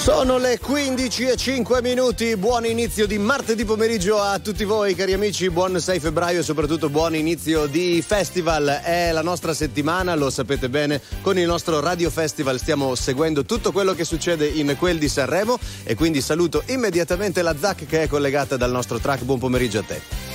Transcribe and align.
Sono 0.00 0.38
le 0.38 0.58
15 0.58 1.24
e 1.26 1.36
5 1.36 1.82
minuti, 1.82 2.34
buon 2.34 2.64
inizio 2.64 3.06
di 3.06 3.18
martedì 3.18 3.66
pomeriggio 3.66 4.18
a 4.18 4.38
tutti 4.38 4.64
voi 4.64 4.94
cari 4.94 5.12
amici, 5.12 5.50
buon 5.50 5.78
6 5.78 6.00
febbraio 6.00 6.40
e 6.40 6.42
soprattutto 6.42 6.88
buon 6.88 7.14
inizio 7.14 7.66
di 7.66 8.02
festival. 8.04 8.80
È 8.82 9.12
la 9.12 9.20
nostra 9.20 9.52
settimana, 9.52 10.14
lo 10.14 10.30
sapete 10.30 10.70
bene, 10.70 11.02
con 11.20 11.38
il 11.38 11.46
nostro 11.46 11.80
Radio 11.80 12.08
Festival 12.08 12.58
stiamo 12.58 12.94
seguendo 12.94 13.44
tutto 13.44 13.72
quello 13.72 13.92
che 13.92 14.04
succede 14.04 14.46
in 14.46 14.74
quel 14.78 14.96
di 14.96 15.06
Sanremo 15.06 15.58
e 15.84 15.94
quindi 15.94 16.22
saluto 16.22 16.62
immediatamente 16.68 17.42
la 17.42 17.54
ZAC 17.54 17.84
che 17.84 18.04
è 18.04 18.08
collegata 18.08 18.56
dal 18.56 18.70
nostro 18.70 18.98
track. 18.98 19.24
Buon 19.24 19.38
pomeriggio 19.38 19.80
a 19.80 19.82
te. 19.82 20.29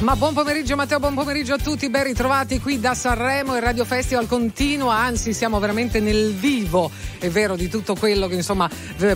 Ma 0.00 0.16
buon 0.16 0.34
pomeriggio 0.34 0.76
Matteo, 0.76 0.98
buon 0.98 1.14
pomeriggio 1.14 1.54
a 1.54 1.58
tutti, 1.58 1.88
ben 1.88 2.04
ritrovati 2.04 2.60
qui 2.60 2.78
da 2.78 2.94
Sanremo, 2.94 3.54
il 3.54 3.62
Radio 3.62 3.86
Festival 3.86 4.26
continua, 4.26 4.96
anzi 4.96 5.32
siamo 5.32 5.58
veramente 5.58 5.98
nel 6.00 6.34
vivo, 6.34 6.90
è 7.18 7.30
vero, 7.30 7.56
di 7.56 7.68
tutto 7.68 7.94
quello 7.94 8.26
che 8.26 8.34
insomma 8.34 8.68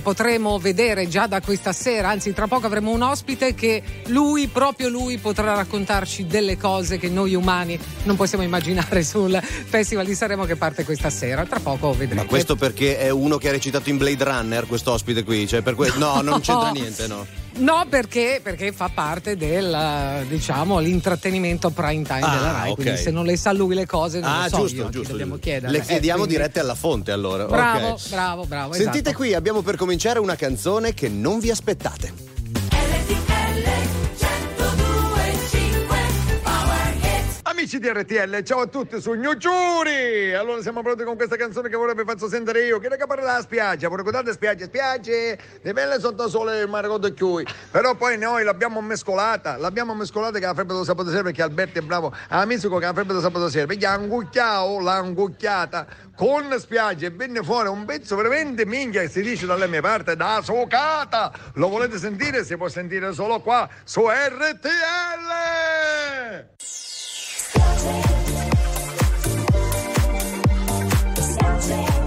potremo 0.03 0.59
vedere 0.59 1.07
già 1.07 1.27
da 1.27 1.43
questa 1.43 1.73
sera, 1.73 2.09
anzi 2.09 2.33
tra 2.33 2.47
poco 2.47 2.67
avremo 2.67 2.91
un 2.91 3.03
ospite 3.03 3.55
che 3.55 3.83
lui, 4.07 4.47
proprio 4.47 4.89
lui, 4.89 5.19
potrà 5.19 5.55
raccontarci 5.55 6.27
delle 6.27 6.57
cose 6.57 6.97
che 6.97 7.09
noi 7.09 7.35
umani 7.35 7.79
non 8.05 8.17
possiamo 8.17 8.45
immaginare 8.45 9.05
sul 9.05 9.39
Festival 9.43 10.07
di 10.07 10.15
Sanremo 10.15 10.45
che 10.45 10.57
parte 10.57 10.85
questa 10.85 11.11
sera, 11.11 11.45
tra 11.45 11.61
poco 11.61 11.93
vedremo. 11.93 12.23
Ma 12.23 12.27
questo 12.27 12.57
perché 12.57 12.99
è 12.99 13.11
uno 13.11 13.37
che 13.37 13.49
ha 13.49 13.53
recitato 13.53 13.91
in 13.91 13.99
Blade 13.99 14.25
Runner, 14.25 14.67
questo 14.67 14.93
ospite 14.93 15.23
qui, 15.23 15.47
cioè 15.47 15.61
per 15.61 15.75
que- 15.75 15.93
no, 15.97 16.23
non 16.23 16.41
c'entra 16.41 16.71
niente, 16.73 17.07
no. 17.07 17.27
No, 17.59 17.87
perché, 17.89 18.41
perché, 18.43 18.73
fa 18.73 18.91
parte 18.93 19.37
del 19.37 20.25
diciamo 20.29 20.79
l'intrattenimento 20.79 21.71
prime 21.71 22.03
time 22.03 22.21
ah, 22.21 22.37
della 22.37 22.53
Rai. 22.53 22.71
Okay. 22.71 22.85
Quindi 22.85 23.01
se 23.01 23.11
non 23.11 23.25
le 23.25 23.37
sa 23.37 23.53
lui 23.53 23.75
le 23.75 23.87
cose, 23.87 24.21
non 24.21 24.31
ah, 24.31 24.43
lo 24.45 24.49
so 24.49 24.57
giusto, 24.59 24.77
io, 24.77 24.91
giusto. 24.91 25.11
dobbiamo 25.11 25.37
chiedere. 25.37 25.73
Le 25.73 25.81
chiediamo 25.81 26.23
eh, 26.23 26.27
quindi... 26.27 26.37
dirette 26.37 26.61
alla 26.61 26.75
fonte 26.75 27.13
allora. 27.13 27.47
Bravo, 27.47 27.93
okay. 27.93 28.11
bravo, 28.11 28.45
bravo. 28.45 28.73
Sentite 28.73 29.11
esatto. 29.11 29.17
qui, 29.17 29.35
abbiamo 29.35 29.63
per 29.63 29.77
cominciare 29.77 30.19
una 30.19 30.37
canzone 30.37 30.95
che 30.95 31.09
non 31.09 31.39
vi 31.39 31.51
aspettate. 31.51 32.37
Amici 37.59 37.81
di 37.81 37.89
RTL, 37.89 38.41
ciao 38.45 38.61
a 38.61 38.67
tutti 38.69 39.01
su 39.01 39.15
New 39.15 39.35
Giuri! 39.35 40.33
Allora 40.33 40.63
siamo 40.63 40.81
pronti 40.81 41.03
con 41.03 41.17
questa 41.17 41.35
canzone 41.35 41.69
che 41.69 41.75
vorrebbe 41.75 42.05
farci 42.05 42.29
sentire 42.29 42.65
io. 42.65 42.79
Che 42.79 42.89
parla 42.89 43.25
della 43.25 43.41
spiaggia, 43.41 43.89
voi 43.89 43.97
ricordate 43.97 44.31
spiagge, 44.31 44.67
spiagge, 44.67 45.37
le 45.61 45.73
belle 45.73 45.99
sotto 45.99 46.29
sole 46.29 46.61
il 46.61 46.69
mare 46.69 46.87
con 46.87 47.13
chiui. 47.13 47.45
Però 47.73 47.97
poi 47.97 48.17
noi 48.17 48.45
l'abbiamo 48.45 48.81
mescolata, 48.81 49.57
l'abbiamo 49.57 49.93
mescolata 49.93 50.39
che 50.39 50.47
la 50.47 50.55
febbre 50.55 50.75
dello 50.75 50.85
sabato 50.85 51.11
sera 51.11 51.25
perché 51.25 51.43
Alberto 51.43 51.81
è 51.81 51.83
bravo, 51.83 52.15
a 52.29 52.47
musico 52.47 52.79
che 52.79 52.85
la 52.85 52.93
febbre 52.93 53.09
dello 53.09 53.23
sabato 53.23 53.49
sera, 53.49 53.67
perché 53.67 53.87
ha 53.87 53.93
angucchiato, 53.93 54.79
l'ha 54.79 54.95
angucchiata 54.95 55.87
con 56.15 56.55
spiaggia 56.61 57.07
e 57.07 57.11
venne 57.11 57.43
fuori 57.43 57.67
un 57.67 57.85
pezzo 57.85 58.15
veramente 58.15 58.67
minchia 58.67 59.01
che 59.01 59.09
si 59.09 59.21
dice 59.21 59.47
dalle 59.47 59.67
mie 59.67 59.81
parti 59.81 60.15
da 60.15 60.41
socata. 60.45 61.33
Lo 61.55 61.69
volete 61.69 61.99
sentire? 61.99 62.45
Si 62.45 62.57
può 62.57 62.69
sentire 62.69 63.13
solo 63.13 63.41
qua 63.41 63.69
su 63.83 64.07
RTL! 64.07 64.69
Sounds 67.51 67.85
like 71.71 71.98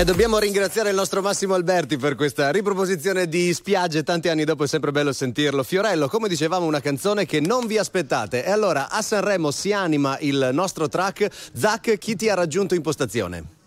E 0.00 0.04
dobbiamo 0.04 0.38
ringraziare 0.38 0.88
il 0.88 0.94
nostro 0.94 1.20
Massimo 1.20 1.52
Alberti 1.52 1.98
per 1.98 2.14
questa 2.14 2.50
riproposizione 2.50 3.28
di 3.28 3.52
spiagge. 3.52 4.02
Tanti 4.02 4.30
anni 4.30 4.44
dopo 4.44 4.64
è 4.64 4.66
sempre 4.66 4.92
bello 4.92 5.12
sentirlo. 5.12 5.62
Fiorello, 5.62 6.08
come 6.08 6.26
dicevamo, 6.26 6.64
una 6.64 6.80
canzone 6.80 7.26
che 7.26 7.38
non 7.38 7.66
vi 7.66 7.76
aspettate. 7.76 8.42
E 8.42 8.50
allora 8.50 8.88
a 8.88 9.02
Sanremo 9.02 9.50
si 9.50 9.74
anima 9.74 10.16
il 10.20 10.48
nostro 10.54 10.88
track. 10.88 11.28
Zac, 11.52 11.98
chi 11.98 12.16
ti 12.16 12.30
ha 12.30 12.34
raggiunto 12.34 12.74
in 12.74 12.80
postazione? 12.80 13.59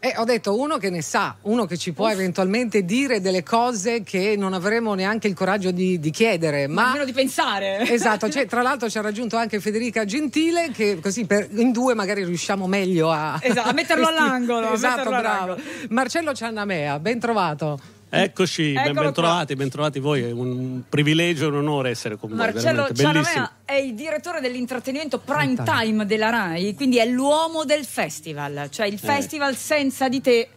Eh, 0.00 0.14
ho 0.16 0.22
detto 0.22 0.56
uno 0.56 0.76
che 0.76 0.90
ne 0.90 1.02
sa, 1.02 1.34
uno 1.42 1.66
che 1.66 1.76
ci 1.76 1.92
può 1.92 2.06
Uff. 2.06 2.12
eventualmente 2.12 2.84
dire 2.84 3.20
delle 3.20 3.42
cose 3.42 4.04
che 4.04 4.36
non 4.36 4.52
avremo 4.52 4.94
neanche 4.94 5.26
il 5.26 5.34
coraggio 5.34 5.72
di, 5.72 5.98
di 5.98 6.10
chiedere, 6.10 6.68
ma, 6.68 6.86
almeno 6.86 7.04
di 7.04 7.12
pensare. 7.12 7.80
Esatto, 7.98 8.30
cioè, 8.30 8.46
tra 8.46 8.62
l'altro 8.62 8.88
ci 8.88 8.96
ha 8.96 9.00
raggiunto 9.00 9.36
anche 9.36 9.58
Federica 9.58 10.04
Gentile, 10.04 10.70
che 10.70 11.00
così 11.00 11.26
per, 11.26 11.48
in 11.50 11.72
due 11.72 11.94
magari 11.94 12.24
riusciamo 12.24 12.68
meglio 12.68 13.10
a, 13.10 13.40
esatto, 13.42 13.70
a 13.70 13.72
metterlo 13.72 14.06
all'angolo. 14.08 14.72
Esatto, 14.72 14.96
metterlo 14.98 15.18
bravo. 15.18 15.52
All'angolo. 15.52 15.62
Marcello 15.88 16.32
Ciannamea, 16.32 16.98
ben 17.00 17.18
trovato. 17.18 17.80
Eccoci, 18.10 18.72
ben, 18.72 18.94
ben 18.94 19.12
trovati, 19.12 19.54
ben 19.54 19.68
trovati 19.68 20.00
voi, 20.00 20.22
è 20.22 20.30
un 20.30 20.82
privilegio 20.88 21.44
e 21.44 21.48
un 21.48 21.56
onore 21.56 21.90
essere 21.90 22.16
con 22.16 22.30
voi. 22.30 22.38
Marcello 22.38 22.88
Cianamea 22.92 23.52
è 23.64 23.74
il 23.74 23.94
direttore 23.94 24.40
dell'intrattenimento 24.40 25.18
prime 25.18 25.62
time 25.62 26.06
della 26.06 26.30
RAI, 26.30 26.74
quindi 26.74 26.98
è 26.98 27.06
l'uomo 27.06 27.64
del 27.64 27.84
festival, 27.84 28.68
cioè 28.70 28.86
il 28.86 28.98
festival 28.98 29.52
eh. 29.52 29.56
senza 29.56 30.08
di 30.08 30.20
te 30.20 30.48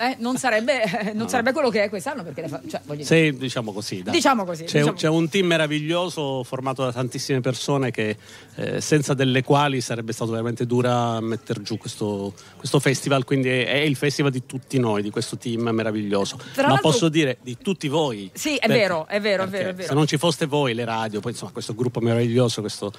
eh, 0.00 0.16
non, 0.18 0.38
sarebbe, 0.38 1.12
non 1.12 1.28
sarebbe 1.28 1.52
quello 1.52 1.68
che 1.68 1.84
è 1.84 1.88
quest'anno. 1.90 2.22
Perché 2.22 2.48
fa, 2.48 2.60
cioè, 2.66 2.80
sì, 3.02 3.36
diciamo 3.36 3.70
così. 3.70 4.02
Diciamo 4.02 4.44
così 4.44 4.64
c'è, 4.64 4.78
diciamo. 4.78 4.96
c'è, 4.96 5.08
un 5.08 5.28
team 5.28 5.46
meraviglioso 5.46 6.42
formato 6.42 6.82
da 6.82 6.90
tantissime 6.90 7.40
persone 7.40 7.90
che, 7.90 8.16
eh, 8.54 8.80
senza 8.80 9.12
delle 9.12 9.42
quali 9.42 9.82
sarebbe 9.82 10.12
stato 10.12 10.30
veramente 10.30 10.64
dura 10.64 11.20
mettere 11.20 11.60
giù 11.60 11.76
questo, 11.76 12.32
questo 12.56 12.80
festival. 12.80 13.24
Quindi 13.24 13.50
è, 13.50 13.66
è, 13.66 13.76
il 13.76 13.96
festival 13.96 14.30
di 14.30 14.46
tutti 14.46 14.78
noi, 14.78 15.02
di 15.02 15.10
questo 15.10 15.36
team 15.36 15.68
meraviglioso. 15.68 16.38
Tra 16.54 16.68
Ma 16.68 16.78
posso 16.78 17.10
dire 17.10 17.36
di 17.42 17.58
tutti 17.58 17.88
voi. 17.88 18.30
Sì, 18.32 18.56
è 18.56 18.60
perché, 18.60 18.72
vero, 18.72 19.06
è 19.06 19.20
vero, 19.20 19.44
è 19.44 19.48
vero, 19.48 19.68
è 19.68 19.74
vero. 19.74 19.88
Se 19.88 19.94
non 19.94 20.06
ci 20.06 20.16
foste 20.16 20.46
voi, 20.46 20.72
le 20.72 20.86
radio, 20.86 21.20
poi 21.20 21.32
insomma 21.32 21.52
questo 21.52 21.74
gruppo 21.74 22.00
meraviglioso, 22.00 22.62
questo 22.62 22.90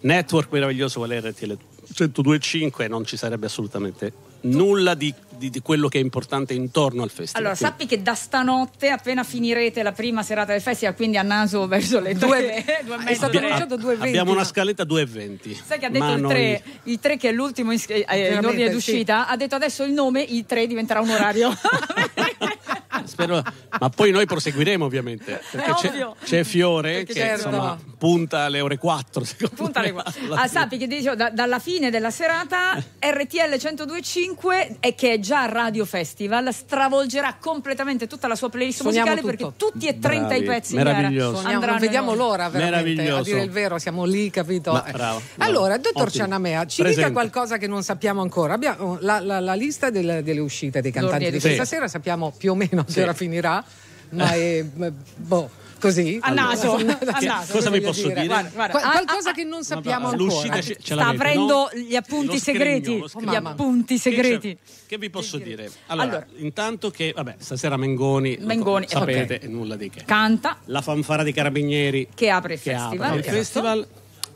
network 0.00 0.52
meraviglioso 0.52 0.98
qual 1.00 1.10
è 1.10 1.20
RTL 1.20 1.58
102.5 1.92 2.88
non 2.88 3.04
ci 3.04 3.16
sarebbe 3.16 3.46
assolutamente 3.46 4.33
nulla 4.44 4.94
di, 4.94 5.12
di, 5.28 5.50
di, 5.50 5.60
quello 5.60 5.88
che 5.88 5.98
è 5.98 6.00
importante 6.00 6.54
intorno 6.54 7.02
al 7.02 7.10
festival. 7.10 7.42
Allora, 7.42 7.56
quindi. 7.56 7.76
sappi 7.76 7.86
che 7.86 8.02
da 8.02 8.14
stanotte, 8.14 8.88
appena 8.88 9.22
finirete 9.22 9.82
la 9.82 9.92
prima 9.92 10.22
serata 10.22 10.52
del 10.52 10.60
festival, 10.60 10.94
quindi 10.94 11.16
a 11.16 11.22
naso 11.22 11.66
verso 11.66 12.00
le 12.00 12.14
due, 12.14 12.64
due 12.84 13.04
è 13.04 13.14
stato 13.14 13.38
annunciato 13.38 13.76
2.20. 13.76 14.00
Abbiamo 14.00 14.32
una 14.32 14.44
scaletta 14.44 14.84
2.20. 14.84 15.62
Sai 15.64 15.78
che 15.78 15.86
ha 15.86 15.90
detto 15.90 16.12
il 16.12 16.26
3, 16.26 16.62
noi... 16.64 16.92
il 16.92 16.98
3 16.98 17.16
che 17.16 17.28
è 17.28 17.32
l'ultimo 17.32 17.72
in, 17.72 17.80
eh, 17.86 18.34
in 18.34 18.44
ordine 18.44 18.70
d'uscita, 18.70 19.24
sì. 19.26 19.32
ha 19.32 19.36
detto 19.36 19.54
adesso 19.54 19.84
il 19.84 19.92
nome, 19.92 20.22
il 20.22 20.44
3 20.44 20.66
diventerà 20.66 21.00
un 21.00 21.10
orario. 21.10 21.50
Spero, 23.04 23.42
ma 23.80 23.88
poi 23.90 24.10
noi 24.10 24.26
proseguiremo 24.26 24.84
ovviamente 24.84 25.40
perché 25.50 25.72
c'è, 25.74 26.08
c'è, 26.24 26.44
Fiore 26.44 26.92
perché 26.92 27.12
che 27.12 27.20
certo. 27.20 27.48
insomma, 27.48 27.78
punta 27.98 28.40
alle 28.40 28.60
ore 28.60 28.78
4 28.78 29.24
punta 29.54 29.80
alle 29.80 29.92
4 29.92 30.34
ah, 30.34 30.46
sappi 30.46 30.78
che 30.78 30.86
dicevo, 30.86 31.14
da, 31.14 31.30
dalla 31.30 31.58
fine 31.58 31.90
della 31.90 32.10
serata 32.10 32.74
RTL 32.98 33.50
1025 33.50 34.76
e 34.80 34.94
che 34.94 35.14
è 35.14 35.18
già 35.18 35.46
Radio 35.46 35.84
Festival 35.84 36.52
stravolgerà 36.52 37.36
completamente 37.40 38.06
tutta 38.06 38.26
la 38.26 38.36
sua 38.36 38.48
playlist 38.48 38.80
Suoniamo 38.80 39.10
musicale 39.10 39.36
tutto. 39.36 39.52
perché 39.52 39.72
tutti 39.72 39.86
e 39.86 39.98
30 39.98 40.26
Bravi. 40.26 40.42
i 40.42 40.46
pezzi 40.46 40.74
meraviglioso 40.74 41.42
non 41.50 41.76
vediamo 41.78 42.14
l'ora 42.14 42.48
veramente 42.48 43.08
a 43.10 43.22
dire 43.22 43.42
il 43.42 43.50
vero 43.50 43.78
siamo 43.78 44.04
lì 44.04 44.30
capito 44.30 44.72
ma, 44.72 44.80
bravo, 44.80 45.20
bravo. 45.34 45.50
allora 45.50 45.76
dottor 45.76 46.08
Ottimo. 46.08 46.24
Cianamea 46.24 46.66
ci 46.66 46.82
Presente. 46.82 47.08
dica 47.08 47.12
qualcosa 47.12 47.58
che 47.58 47.66
non 47.66 47.82
sappiamo 47.82 48.20
ancora 48.22 48.54
abbiamo 48.54 48.98
la, 49.00 49.20
la, 49.20 49.40
la 49.40 49.54
lista 49.54 49.90
delle, 49.90 50.22
delle, 50.22 50.40
uscite 50.40 50.80
dei 50.80 50.92
cantanti 50.92 51.30
di 51.30 51.40
questa 51.40 51.64
sera 51.64 51.88
sappiamo 51.88 52.32
più 52.36 52.52
o 52.52 52.54
meno 52.54 52.84
sì. 52.94 52.98
che 52.98 53.04
ora 53.04 53.14
finirà 53.14 53.64
ma 54.10 54.32
è 54.32 54.64
boh 54.64 55.62
così. 55.84 56.18
A 56.20 56.30
naso, 56.32 56.74
allora, 56.74 56.98
a 57.12 57.20
naso 57.20 57.52
cosa 57.52 57.70
vi 57.70 57.80
posso 57.80 58.08
dire, 58.08 58.22
dire? 58.22 58.26
Guarda, 58.26 58.50
guarda. 58.50 58.78
Qu- 58.78 58.90
qualcosa 58.90 59.32
che 59.32 59.44
non 59.44 59.64
sappiamo 59.64 60.08
ancora. 60.08 60.60
ce, 60.62 60.76
ce 60.80 60.94
sta 60.94 61.08
aprendo 61.08 61.68
no? 61.72 61.78
gli 61.78 61.94
appunti 61.94 62.38
segreti. 62.38 63.02
oh, 63.02 63.20
gli 63.20 63.34
appunti 63.34 63.98
segreti. 63.98 64.56
Che, 64.56 64.72
che 64.86 64.98
vi 64.98 65.10
posso 65.10 65.36
dire? 65.36 65.70
Allora, 65.86 66.08
allora, 66.08 66.26
intanto 66.36 66.90
che 66.90 67.12
vabbè 67.14 67.36
stasera 67.38 67.76
Mengoni, 67.76 68.38
Mengoni 68.40 68.86
sapete 68.88 69.34
okay. 69.34 69.48
nulla 69.48 69.76
di 69.76 69.90
che. 69.90 70.04
Canta. 70.04 70.58
La 70.66 70.80
fanfara 70.80 71.22
dei 71.22 71.32
carabinieri. 71.32 72.08
Che 72.14 72.30
apre 72.30 72.54
il 72.54 72.60
che 72.60 72.72
festival, 72.72 73.06
apre 73.06 73.18
il 73.18 73.24
festival. 73.24 73.88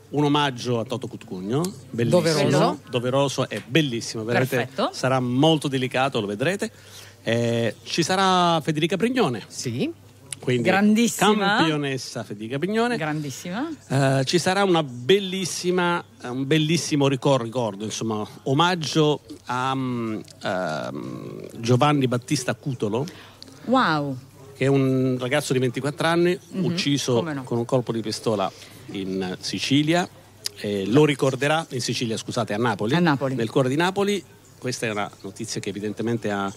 Un 0.09 0.23
omaggio 0.23 0.79
a 0.79 0.85
Toto 0.85 1.05
Cutcugno, 1.05 1.61
bellissimo, 1.91 2.19
doveroso, 2.19 2.79
doveroso 2.89 3.47
e 3.47 3.61
bellissimo, 3.63 4.23
veramente 4.23 4.67
sarà 4.91 5.19
molto 5.19 5.67
delicato, 5.67 6.19
lo 6.19 6.25
vedrete. 6.25 6.71
Eh, 7.23 7.75
ci 7.83 8.03
sarà 8.03 8.59
Federica 8.61 8.97
Prignone. 8.97 9.43
Sì. 9.47 9.91
Quindi, 10.39 10.69
grandissima 10.69 11.57
campionessa 11.57 12.23
Federica 12.23 12.57
Prignone. 12.57 12.97
Grandissima. 12.97 13.69
Eh, 13.87 14.23
ci 14.25 14.39
sarà 14.39 14.63
una 14.63 14.83
bellissima, 14.83 16.03
un 16.23 16.47
bellissimo 16.47 17.07
ricordo, 17.07 17.43
ricordo 17.43 17.83
insomma, 17.83 18.25
omaggio 18.43 19.21
a 19.45 19.71
um, 19.73 20.21
uh, 20.41 21.47
Giovanni 21.57 22.07
Battista 22.07 22.55
Cutolo. 22.55 23.05
Wow. 23.65 24.17
Che 24.55 24.65
è 24.65 24.67
un 24.67 25.17
ragazzo 25.19 25.53
di 25.53 25.59
24 25.59 26.07
anni, 26.07 26.39
mm-hmm. 26.55 26.63
ucciso 26.63 27.21
no. 27.21 27.43
con 27.43 27.57
un 27.57 27.65
colpo 27.65 27.91
di 27.91 28.01
pistola 28.01 28.51
in 28.91 29.37
Sicilia. 29.41 30.07
Eh, 30.61 30.85
lo 30.87 31.05
ricorderà 31.05 31.65
in 31.69 31.81
Sicilia, 31.81 32.17
scusate, 32.17 32.53
a 32.53 32.57
Napoli, 32.57 32.95
a 32.95 32.99
Napoli, 32.99 33.35
nel 33.35 33.49
cuore 33.49 33.69
di 33.69 33.75
Napoli. 33.75 34.23
Questa 34.57 34.87
è 34.87 34.89
una 34.89 35.09
notizia 35.21 35.61
che 35.61 35.69
evidentemente 35.69 36.31
ha 36.31 36.51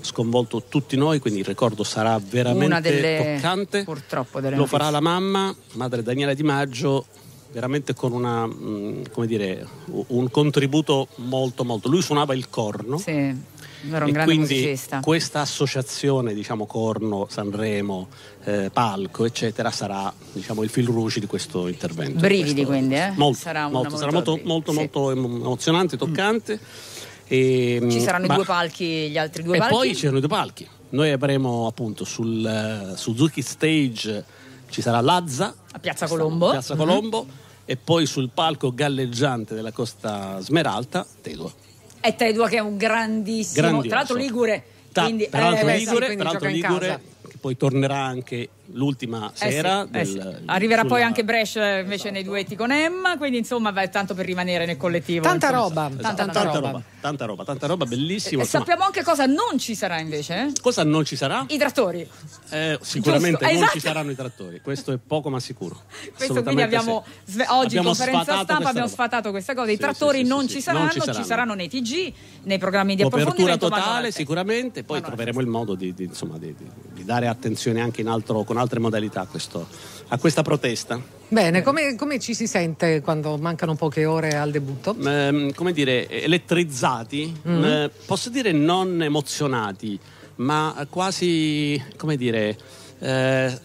sconvolto 0.00 0.64
tutti 0.68 0.96
noi, 0.96 1.18
quindi 1.18 1.40
il 1.40 1.46
ricordo 1.46 1.84
sarà 1.84 2.20
veramente 2.22 2.80
delle, 2.80 3.34
toccante. 3.36 3.84
Purtroppo 3.84 4.38
Lo 4.38 4.50
notizie. 4.50 4.66
farà 4.66 4.90
la 4.90 5.00
mamma, 5.00 5.54
madre 5.72 6.02
Daniela 6.02 6.34
Di 6.34 6.42
Maggio, 6.42 7.06
veramente 7.52 7.94
con 7.94 8.12
una, 8.12 8.46
mh, 8.46 9.10
come 9.12 9.26
dire, 9.26 9.66
un 10.08 10.30
contributo 10.30 11.08
molto 11.16 11.64
molto. 11.64 11.88
Lui 11.88 12.02
suonava 12.02 12.34
il 12.34 12.48
corno. 12.48 12.98
Sì. 12.98 13.56
Era 13.90 14.06
un 14.06 14.16
e 14.16 14.24
quindi 14.24 14.54
musicista. 14.54 14.98
questa 15.00 15.40
associazione, 15.40 16.34
diciamo 16.34 16.66
Corno, 16.66 17.28
Sanremo, 17.30 18.08
eh, 18.42 18.70
Palco, 18.72 19.24
eccetera, 19.24 19.70
sarà 19.70 20.12
diciamo, 20.32 20.64
il 20.64 20.68
fil 20.68 20.86
rouge 20.86 21.20
di 21.20 21.26
questo 21.26 21.68
intervento. 21.68 22.18
Brividi 22.18 22.64
questo, 22.64 22.72
quindi, 22.72 22.96
eh? 22.96 23.12
Molto, 23.14 23.38
sarà, 23.38 23.68
molto, 23.68 23.96
sarà 23.96 24.10
molto, 24.10 24.40
molto, 24.42 24.72
sì. 24.72 24.78
molto 24.78 25.10
emozionante, 25.12 25.96
toccante. 25.96 26.54
Mm. 26.60 26.97
E, 27.28 27.86
Ci 27.90 28.00
saranno 28.00 28.26
ma, 28.26 28.32
i 28.32 28.36
due 28.36 28.46
palchi, 28.46 29.10
gli 29.10 29.18
altri 29.18 29.42
due 29.42 29.56
e 29.56 29.58
palchi. 29.58 29.74
E 29.74 29.76
poi 29.76 29.88
ci 29.88 30.00
saranno 30.00 30.18
i 30.18 30.20
due 30.20 30.30
palchi. 30.30 30.68
Noi 30.90 31.10
avremo 31.10 31.66
appunto 31.66 32.04
sul 32.04 32.94
Suzuki 32.96 33.42
Stage 33.42 34.24
ci 34.70 34.82
sarà 34.82 35.00
Lazza 35.00 35.54
a 35.72 35.78
Piazza 35.78 36.06
Colombo, 36.06 36.50
Piazza 36.50 36.76
Colombo 36.76 37.24
mm-hmm. 37.24 37.36
e 37.64 37.76
poi 37.76 38.06
sul 38.06 38.30
palco 38.32 38.72
galleggiante 38.72 39.54
della 39.54 39.72
Costa 39.72 40.40
Smeralda 40.40 41.06
Tedua. 41.20 41.52
E 42.00 42.14
Tedua 42.14 42.48
che 42.48 42.56
è 42.56 42.60
un 42.60 42.76
grandissimo, 42.76 43.62
Grandioso. 43.62 43.88
tra 43.88 43.96
l'altro 43.96 44.16
Ligure. 44.16 44.64
Ta- 44.92 45.02
quindi, 45.04 45.26
peraltro 45.28 45.68
eh, 45.68 45.76
Ligure, 45.76 46.08
sì, 46.08 46.16
peraltro 46.16 46.48
Ligure 46.48 47.00
che 47.28 47.36
poi 47.38 47.56
tornerà 47.56 47.98
anche 47.98 48.48
l'ultima 48.72 49.30
sera. 49.34 49.88
Eh 49.90 50.04
sì, 50.04 50.12
del, 50.14 50.26
eh 50.26 50.36
sì. 50.36 50.42
Arriverà 50.46 50.82
sulla... 50.82 50.94
poi 50.94 51.02
anche 51.02 51.24
Brescia 51.24 51.78
invece 51.78 51.94
esatto. 51.94 52.12
nei 52.12 52.24
duetti 52.24 52.56
con 52.56 52.70
Emma, 52.70 53.16
quindi 53.16 53.38
insomma 53.38 53.70
va 53.70 53.86
tanto 53.88 54.14
per 54.14 54.26
rimanere 54.26 54.66
nel 54.66 54.76
collettivo. 54.76 55.22
Tanta 55.22 55.48
insomma. 55.48 55.62
roba, 55.62 55.86
esatto. 55.88 56.02
tanta, 56.02 56.24
tanta, 56.24 56.32
tanta 56.32 56.54
roba. 56.54 56.70
roba. 56.70 56.82
Tanta 57.00 57.24
roba, 57.26 57.44
tanta 57.44 57.66
roba, 57.66 57.84
bellissimo. 57.84 58.42
E, 58.42 58.44
e 58.44 58.48
sappiamo 58.48 58.84
anche 58.84 59.02
cosa 59.02 59.26
non 59.26 59.58
ci 59.58 59.74
sarà 59.74 60.00
invece? 60.00 60.34
Eh? 60.34 60.52
Cosa 60.60 60.82
non 60.82 61.04
ci 61.04 61.14
sarà? 61.16 61.44
I 61.48 61.56
trattori. 61.56 62.08
Eh, 62.50 62.78
sicuramente 62.82 63.38
Giusto, 63.38 63.46
non 63.46 63.62
esatto. 63.62 63.72
ci 63.72 63.80
saranno 63.80 64.10
i 64.10 64.14
trattori, 64.16 64.60
questo 64.60 64.92
è 64.92 64.98
poco 64.98 65.30
ma 65.30 65.40
sicuro. 65.40 65.82
Questo 66.18 66.42
quindi 66.42 66.62
abbiamo 66.62 67.04
sì. 67.24 67.38
oggi 67.48 67.78
abbiamo 67.78 67.90
in 67.90 67.96
conferenza 67.96 68.42
stampa 68.42 68.70
abbiamo 68.70 68.88
sfatato 68.88 69.30
questa 69.30 69.54
cosa. 69.54 69.70
I 69.70 69.74
sì, 69.74 69.80
trattori 69.80 70.18
sì, 70.18 70.24
non, 70.24 70.48
ci 70.48 70.60
saranno, 70.60 70.84
non, 70.84 70.92
ci 70.92 70.98
saranno, 71.00 71.18
ci 71.18 71.24
saranno 71.24 71.54
nei 71.54 71.68
TG, 71.68 72.12
nei 72.44 72.58
programmi 72.58 72.96
di 72.96 73.02
Copertura 73.02 73.52
approfondimento. 73.52 73.68
totale 73.68 74.10
sicuramente, 74.10 74.82
poi 74.82 75.00
troveremo 75.00 75.40
il 75.40 75.46
modo 75.46 75.74
di, 75.74 75.94
di, 75.94 76.04
insomma, 76.04 76.38
di, 76.38 76.54
di, 76.92 77.04
dare 77.04 77.28
attenzione 77.28 77.80
anche 77.80 78.00
in 78.00 78.08
altro, 78.08 78.42
con 78.42 78.57
altre 78.58 78.78
modalità 78.78 79.22
a, 79.22 79.26
questo, 79.26 79.66
a 80.08 80.18
questa 80.18 80.42
protesta. 80.42 81.00
Bene, 81.30 81.62
come, 81.62 81.94
come, 81.94 82.18
ci 82.18 82.34
si 82.34 82.46
sente 82.46 83.02
quando 83.02 83.36
mancano 83.36 83.74
poche 83.74 84.06
ore 84.06 84.30
al 84.30 84.50
debutto? 84.50 84.96
Eh, 84.98 85.52
come 85.54 85.72
dire, 85.72 86.08
elettrizzati, 86.08 87.40
mm. 87.46 87.64
eh, 87.64 87.90
posso 88.06 88.30
dire 88.30 88.52
non 88.52 89.02
emozionati, 89.02 89.98
ma 90.36 90.86
quasi, 90.88 91.82
come 91.96 92.16
dire, 92.16 92.56
eh, 93.00 93.58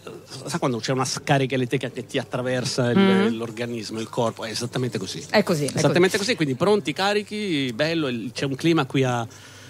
sa 0.44 0.58
quando 0.58 0.78
c'è 0.78 0.92
una 0.92 1.06
scarica 1.06 1.54
elettrica 1.54 1.88
che 1.90 2.04
ti 2.04 2.18
attraversa 2.18 2.90
il, 2.90 2.98
mm. 2.98 3.36
l'organismo, 3.36 3.98
il 3.98 4.10
corpo, 4.10 4.44
è 4.44 4.50
esattamente 4.50 4.98
così. 4.98 5.24
È 5.30 5.42
così. 5.42 5.64
Esattamente 5.64 6.16
è 6.16 6.18
così. 6.18 6.18
così, 6.18 6.36
quindi 6.36 6.54
pronti, 6.54 6.92
carichi, 6.92 7.72
bello, 7.74 8.10
c'è 8.32 8.44
un 8.44 8.54
clima 8.56 8.84
qui 8.84 9.04
a 9.04 9.26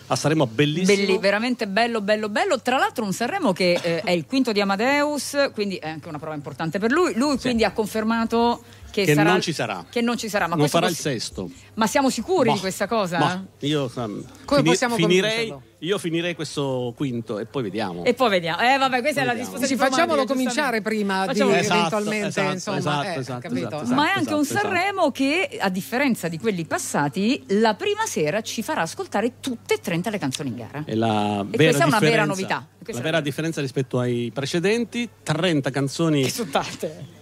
a 0.07 0.17
Sanremo 0.17 0.47
bellissimo. 0.47 0.97
Belli, 0.97 1.19
veramente 1.19 1.67
bello, 1.67 2.01
bello, 2.01 2.29
bello. 2.29 2.61
Tra 2.61 2.77
l'altro 2.77 3.05
un 3.05 3.13
Sanremo 3.13 3.53
che 3.53 3.79
eh, 3.81 4.01
è 4.01 4.11
il 4.11 4.27
quinto 4.27 4.53
di 4.53 4.61
Amadeus, 4.61 5.51
quindi 5.53 5.77
è 5.77 5.89
anche 5.89 6.09
una 6.09 6.19
prova 6.19 6.35
importante 6.35 6.79
per 6.79 6.91
lui. 6.91 7.15
Lui 7.15 7.37
sì. 7.37 7.43
quindi 7.43 7.65
ha 7.65 7.73
confermato 7.73 8.63
che, 8.95 9.05
che 9.07 9.15
sarà, 9.15 9.31
non 9.33 9.41
ci 9.41 9.53
sarà. 9.53 9.85
Che 9.91 10.01
non 10.01 10.17
ci 10.17 10.29
sarà. 10.29 10.47
Ma 10.47 10.55
non 10.55 10.69
farà 10.69 10.87
poss- 10.87 10.99
il 10.99 11.03
sesto. 11.03 11.51
Ma 11.75 11.89
siamo 11.89 12.11
sicuri 12.11 12.51
boh, 12.51 12.55
di 12.55 12.61
questa 12.61 12.87
cosa? 12.87 13.19
Boh, 13.19 13.67
io 13.67 13.91
um, 13.97 14.23
Come 14.45 14.61
fini- 14.61 14.63
possiamo 14.63 14.95
finirei, 14.95 15.53
io 15.79 15.99
finirei 15.99 16.37
questo 16.37 16.95
quinto 16.97 17.41
e 17.41 17.47
poi 17.47 17.65
vediamo. 17.65 18.05
E 18.05 18.15
poi 18.15 18.31
vediamo. 18.31 18.63
Eh 18.63 18.79
vabbè, 18.79 19.01
questa 19.01 19.23
poi 19.23 19.31
è 19.31 19.33
la 19.33 19.39
discussione. 19.39 19.67
Sì, 19.67 19.75
facciamolo 19.77 20.25
cominciare 20.27 20.81
prima 20.81 21.25
Facciamo 21.25 21.51
di 21.51 21.57
esatto, 21.59 21.79
eventualmente 21.79 22.27
esatto, 22.29 22.53
insomma, 22.53 22.79
esatto, 22.79 23.07
eh, 23.07 23.19
esatto, 23.21 23.41
capito? 23.49 23.67
esatto, 23.83 23.95
Ma 23.95 24.07
è 24.07 24.17
anche 24.17 24.35
un 24.35 24.41
esatto. 24.43 24.61
Sanremo 24.61 25.11
che, 25.11 25.59
a 25.61 25.69
differenza 25.71 26.29
di 26.29 26.39
quelli 26.39 26.65
passati, 26.65 27.43
la 27.49 27.75
prima 27.75 28.07
sera 28.07 28.43
ci 28.43 28.63
farà 28.63 28.83
ascoltare 28.83 29.41
tutte 29.41 29.75
e 29.75 29.81
30 29.81 30.11
le 30.11 30.19
canzoni 30.19 30.51
in 30.51 30.57
gara. 30.57 30.85
È 30.87 30.95
la 30.95 31.41
E 31.41 31.57
vera 31.57 31.65
questa 31.65 31.83
è 31.83 31.87
una 31.89 31.99
vera 31.99 32.25
novità. 32.25 32.65
Questa 32.85 33.03
La 33.03 33.09
vera 33.11 33.21
differenza 33.23 33.61
rispetto 33.63 33.99
ai 33.99 34.31
precedenti, 34.33 35.09
30 35.23 35.71
canzoni 35.71 36.31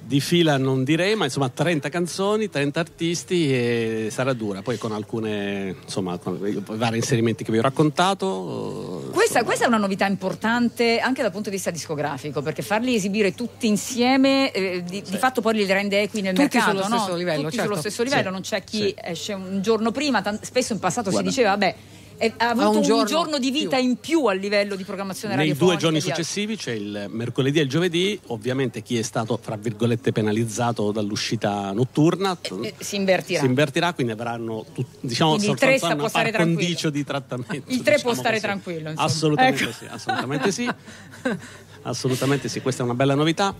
di 0.05 0.21
fila 0.21 0.57
non 0.59 0.83
direi, 0.83 1.15
ma 1.15 1.25
insomma 1.25 1.49
30 1.49 1.89
canzoni, 1.89 2.51
30 2.51 2.81
artisti 2.81 3.53
e 3.55 4.09
sarà 4.11 4.33
dura. 4.33 4.61
Poi 4.61 4.77
con 4.77 4.91
alcune, 4.93 5.77
insomma, 5.85 6.19
con 6.19 6.39
i 6.45 6.61
vari 6.77 6.97
inserimenti 6.97 7.45
che 7.45 7.53
vi 7.53 7.59
ho 7.59 7.63
raccontato. 7.63 9.05
Questa, 9.13 9.21
insomma, 9.39 9.45
questa 9.45 9.65
è 9.65 9.69
una 9.69 9.77
novità 9.79 10.07
importante 10.07 10.99
anche 10.99 11.23
dal 11.23 11.31
punto 11.31 11.49
di 11.49 11.55
vista 11.55 11.71
discografico, 11.71 12.43
perché 12.43 12.63
farli 12.63 12.95
esibire 12.97 13.33
tutti 13.35 13.69
insieme 13.69 14.51
eh, 14.51 14.83
di, 14.83 15.03
di 15.03 15.17
fatto 15.17 15.41
poi 15.41 15.55
li 15.55 15.67
rende 15.67 16.03
equi 16.03 16.21
nel 16.21 16.35
Tutti 16.35 16.57
mercato. 16.57 16.77
sullo 16.77 16.89
no? 16.89 16.99
stesso 17.01 17.17
livello, 17.17 17.43
Tutti 17.43 17.55
certo. 17.57 17.69
sullo 17.71 17.81
stesso 17.81 18.03
livello, 18.03 18.23
Sì. 18.27 18.31
non 18.31 18.41
c'è 18.41 18.65
chi 18.65 18.79
Sì. 18.79 18.95
esce 19.01 19.33
un 19.35 19.63
giorno 19.63 19.93
prima. 19.93 20.21
Tant- 20.23 20.43
spesso 20.45 20.73
in 20.73 20.81
passato 20.81 21.11
Guarda. 21.11 21.31
si 21.31 21.35
diceva, 21.37 21.51
vabbè. 21.57 21.75
E 22.23 22.33
ha 22.37 22.51
avuto 22.51 22.71
un 22.71 22.77
un, 22.77 22.83
giorno 22.83 23.05
giorno, 23.05 23.39
di 23.39 23.51
vita 23.51 23.77
più. 23.77 23.85
in 23.85 23.97
più 23.97 24.25
a 24.27 24.33
livello 24.33 24.77
di 24.77 24.85
programmazione 24.85 25.35
Nei 25.35 25.49
radiofonica. 25.49 25.79
due 25.81 25.83
giorni 25.83 26.01
successivi 26.01 26.57
c'è 26.57 26.71
il 26.73 27.07
mercoledì 27.11 27.59
e 27.59 27.63
il 27.63 27.69
giovedì, 27.69 28.19
ovviamente 28.29 28.81
chi 28.83 28.97
è 28.97 29.03
stato 29.03 29.37
fra 29.43 29.57
virgolette 29.57 30.13
penalizzato 30.13 30.93
dall'uscita 30.93 31.73
notturna 31.73 32.37
Eh, 32.63 32.75
si 32.79 32.95
invertirà. 32.97 33.41
si 33.41 33.47
invertirà, 33.47 33.93
quindi 33.93 34.13
avranno 34.13 34.65
tut- 34.73 34.87
diciamo 35.01 35.31
Quindi 35.37 35.51
il 35.51 35.59
soltanto 35.59 35.67
tre 35.67 35.77
sta- 35.79 35.87
una 35.87 35.97
può 35.97 36.09
stare 36.09 36.25
par 36.31 36.33
tranquillo. 36.41 36.61
condicio 36.67 36.91
di 36.91 37.05
trattamento. 37.05 37.55
Il 37.55 37.63
tre 37.65 37.75
diciamo 37.97 38.01
può 38.03 38.13
stare 38.15 38.35
così. 38.35 38.41
tranquillo, 38.47 38.89
insomma. 38.91 39.07
Assolutamente 39.09 39.63
Ecco. 39.65 39.73
sì, 39.73 39.85
assolutamente 39.91 40.53
sì. 40.53 40.69
Assolutamente 41.85 42.49
sì, 42.49 42.61
questa 42.61 42.83
è 42.83 42.85
una 42.85 42.95
bella 42.95 43.15
novità. 43.17 43.53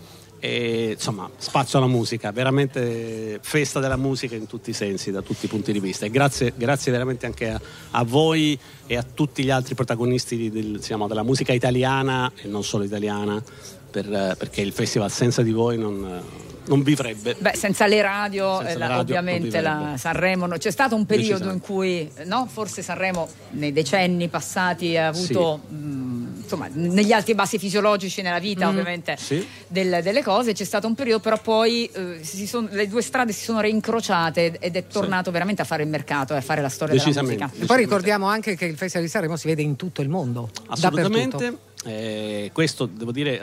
E, 0.45 0.91
insomma, 0.91 1.29
spazio 1.37 1.77
alla 1.79 1.87
musica, 1.87 2.33
veramente 2.33 3.39
festa 3.41 3.79
della 3.79 3.95
musica 3.95 4.35
in 4.35 4.45
tutti 4.45 4.71
i 4.71 4.73
sensi, 4.73 5.09
da 5.09 5.21
tutti 5.21 5.45
i 5.45 5.47
punti 5.47 5.71
di 5.71 5.79
vista. 5.79 6.05
E 6.05 6.09
grazie, 6.09 6.51
grazie 6.57 6.91
veramente 6.91 7.25
anche 7.25 7.49
a, 7.49 7.61
a 7.91 8.03
voi 8.03 8.59
e 8.85 8.97
a 8.97 9.03
tutti 9.03 9.41
gli 9.41 9.49
altri 9.49 9.73
protagonisti 9.73 10.49
del- 10.51 10.79
diciamo, 10.79 11.07
della 11.07 11.23
musica 11.23 11.53
italiana 11.53 12.29
e 12.35 12.49
non 12.49 12.61
solo 12.65 12.83
italiana, 12.83 13.41
per, 13.89 14.35
perché 14.37 14.59
il 14.59 14.73
festival 14.73 15.09
senza 15.09 15.43
di 15.43 15.53
voi 15.53 15.77
non, 15.77 16.21
non 16.65 16.81
vivrebbe. 16.83 17.35
Beh, 17.37 17.55
senza 17.55 17.85
le 17.87 18.01
radio, 18.01 18.57
Senza 18.59 18.71
eh, 18.73 18.77
la- 18.77 18.87
radio 18.87 19.01
ovviamente 19.01 19.61
la. 19.61 19.93
Sanremo 19.97 20.45
no- 20.45 20.57
c'è 20.57 20.71
stato 20.71 20.95
un 20.95 21.05
periodo 21.05 21.51
in 21.51 21.59
cui 21.59 22.09
no, 22.25 22.47
forse 22.51 22.81
Sanremo 22.81 23.27
nei 23.51 23.71
decenni 23.71 24.27
passati 24.29 24.95
ha 24.97 25.07
avuto 25.07 25.57
mh, 25.67 26.41
insomma 26.43 26.67
negli 26.73 27.11
alti 27.11 27.31
e 27.31 27.35
bassi 27.35 27.57
fisiologici 27.57 28.21
nella 28.21 28.39
vita 28.39 28.67
ovviamente 28.67 29.15
Sì. 29.17 29.45
del- 29.67 29.99
delle 30.03 30.21
cose 30.23 30.53
c'è 30.53 30.63
stato 30.63 30.87
un 30.87 30.95
periodo 30.95 31.21
però 31.21 31.39
poi 31.39 31.89
eh, 31.93 32.19
si 32.21 32.45
sono- 32.47 32.67
le 32.71 32.87
due 32.87 33.01
strade 33.01 33.31
si 33.31 33.43
sono 33.43 33.59
reincrociate 33.61 34.57
ed 34.59 34.75
è 34.75 34.87
tornato 34.87 35.31
veramente 35.31 35.61
a 35.61 35.65
fare 35.65 35.83
il 35.83 35.89
mercato 35.89 36.33
e 36.33 36.37
a 36.37 36.41
fare 36.41 36.61
la 36.61 36.69
storia 36.69 36.95
della 37.01 37.21
musica 37.21 37.49
E 37.59 37.65
poi 37.65 37.77
ricordiamo 37.77 38.27
anche 38.27 38.55
che 38.55 38.65
il 38.65 38.75
Festival 38.77 39.05
di 39.05 39.11
Sanremo 39.11 39.35
si 39.37 39.47
vede 39.47 39.61
in 39.61 39.75
tutto 39.75 40.01
il 40.01 40.09
mondo. 40.09 40.49
Assolutamente. 40.67 41.57
Eh, 41.85 42.49
questo 42.53 42.85
devo 42.85 43.11
dire 43.11 43.41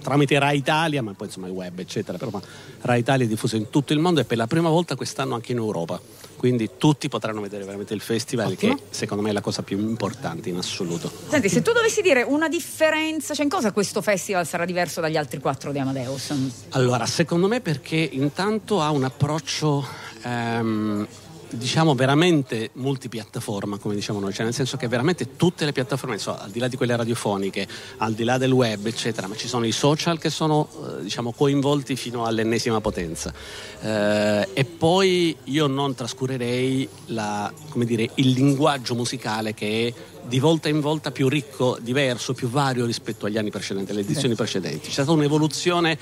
tramite 0.00 0.38
Rai 0.38 0.56
Italia, 0.58 1.02
ma 1.02 1.14
poi 1.14 1.26
insomma 1.26 1.48
il 1.48 1.52
web, 1.52 1.76
eccetera. 1.80 2.16
Però 2.16 2.30
ma 2.38 2.66
Rai 2.82 3.00
Italia 3.00 3.24
è 3.24 3.28
diffuso 3.28 3.56
in 3.56 3.70
tutto 3.70 3.92
il 3.92 3.98
mondo 3.98 4.20
e 4.20 4.24
per 4.24 4.36
la 4.36 4.46
prima 4.46 4.68
volta 4.68 4.94
quest'anno 4.94 5.34
anche 5.34 5.52
in 5.52 5.58
Europa. 5.58 6.00
Quindi 6.36 6.70
tutti 6.76 7.08
potranno 7.08 7.40
vedere 7.40 7.64
veramente 7.64 7.94
il 7.94 8.00
festival, 8.00 8.52
Ottimo. 8.52 8.74
che 8.74 8.82
secondo 8.90 9.22
me 9.22 9.30
è 9.30 9.32
la 9.32 9.40
cosa 9.40 9.62
più 9.62 9.78
importante 9.78 10.50
in 10.50 10.56
assoluto. 10.56 11.10
Senti, 11.28 11.48
se 11.48 11.62
tu 11.62 11.72
dovessi 11.72 12.02
dire 12.02 12.22
una 12.22 12.48
differenza, 12.48 13.34
cioè 13.34 13.44
in 13.44 13.50
cosa 13.50 13.72
questo 13.72 14.02
festival 14.02 14.46
sarà 14.46 14.64
diverso 14.64 15.00
dagli 15.00 15.16
altri 15.16 15.40
quattro 15.40 15.72
di 15.72 15.78
Amadeus? 15.78 16.32
Allora, 16.70 17.06
secondo 17.06 17.48
me 17.48 17.60
perché 17.60 17.96
intanto 17.96 18.82
ha 18.82 18.90
un 18.90 19.04
approccio 19.04 19.84
ehm, 20.22 21.06
diciamo 21.50 21.94
veramente 21.94 22.70
multipiattaforma, 22.74 23.78
come 23.78 23.94
diciamo 23.94 24.18
noi, 24.20 24.32
cioè 24.32 24.44
nel 24.44 24.54
senso 24.54 24.76
che 24.76 24.88
veramente 24.88 25.36
tutte 25.36 25.64
le 25.64 25.72
piattaforme, 25.72 26.14
insomma, 26.14 26.42
al 26.42 26.50
di 26.50 26.58
là 26.58 26.68
di 26.68 26.76
quelle 26.76 26.96
radiofoniche, 26.96 27.66
al 27.98 28.14
di 28.14 28.24
là 28.24 28.38
del 28.38 28.52
web, 28.52 28.86
eccetera, 28.86 29.26
ma 29.26 29.36
ci 29.36 29.48
sono 29.48 29.64
i 29.66 29.72
social 29.72 30.18
che 30.18 30.30
sono 30.30 30.68
eh, 30.68 31.02
diciamo 31.02 31.32
coinvolti 31.32 31.96
fino 31.96 32.24
all'ennesima 32.24 32.80
potenza. 32.80 33.32
Eh, 33.80 34.48
e 34.52 34.64
poi 34.64 35.36
io 35.44 35.66
non 35.66 35.94
trascurerei 35.94 36.88
la, 37.06 37.52
come 37.68 37.84
dire, 37.84 38.10
il 38.14 38.30
linguaggio 38.30 38.94
musicale 38.94 39.54
che 39.54 39.88
è 39.88 40.14
di 40.26 40.40
volta 40.40 40.68
in 40.68 40.80
volta 40.80 41.12
più 41.12 41.28
ricco, 41.28 41.78
diverso, 41.80 42.34
più 42.34 42.48
vario 42.48 42.84
rispetto 42.84 43.26
agli 43.26 43.38
anni 43.38 43.50
precedenti, 43.50 43.92
alle 43.92 44.00
edizioni 44.00 44.34
precedenti. 44.34 44.86
C'è 44.88 44.90
stata 44.90 45.12
un'evoluzione, 45.12 45.96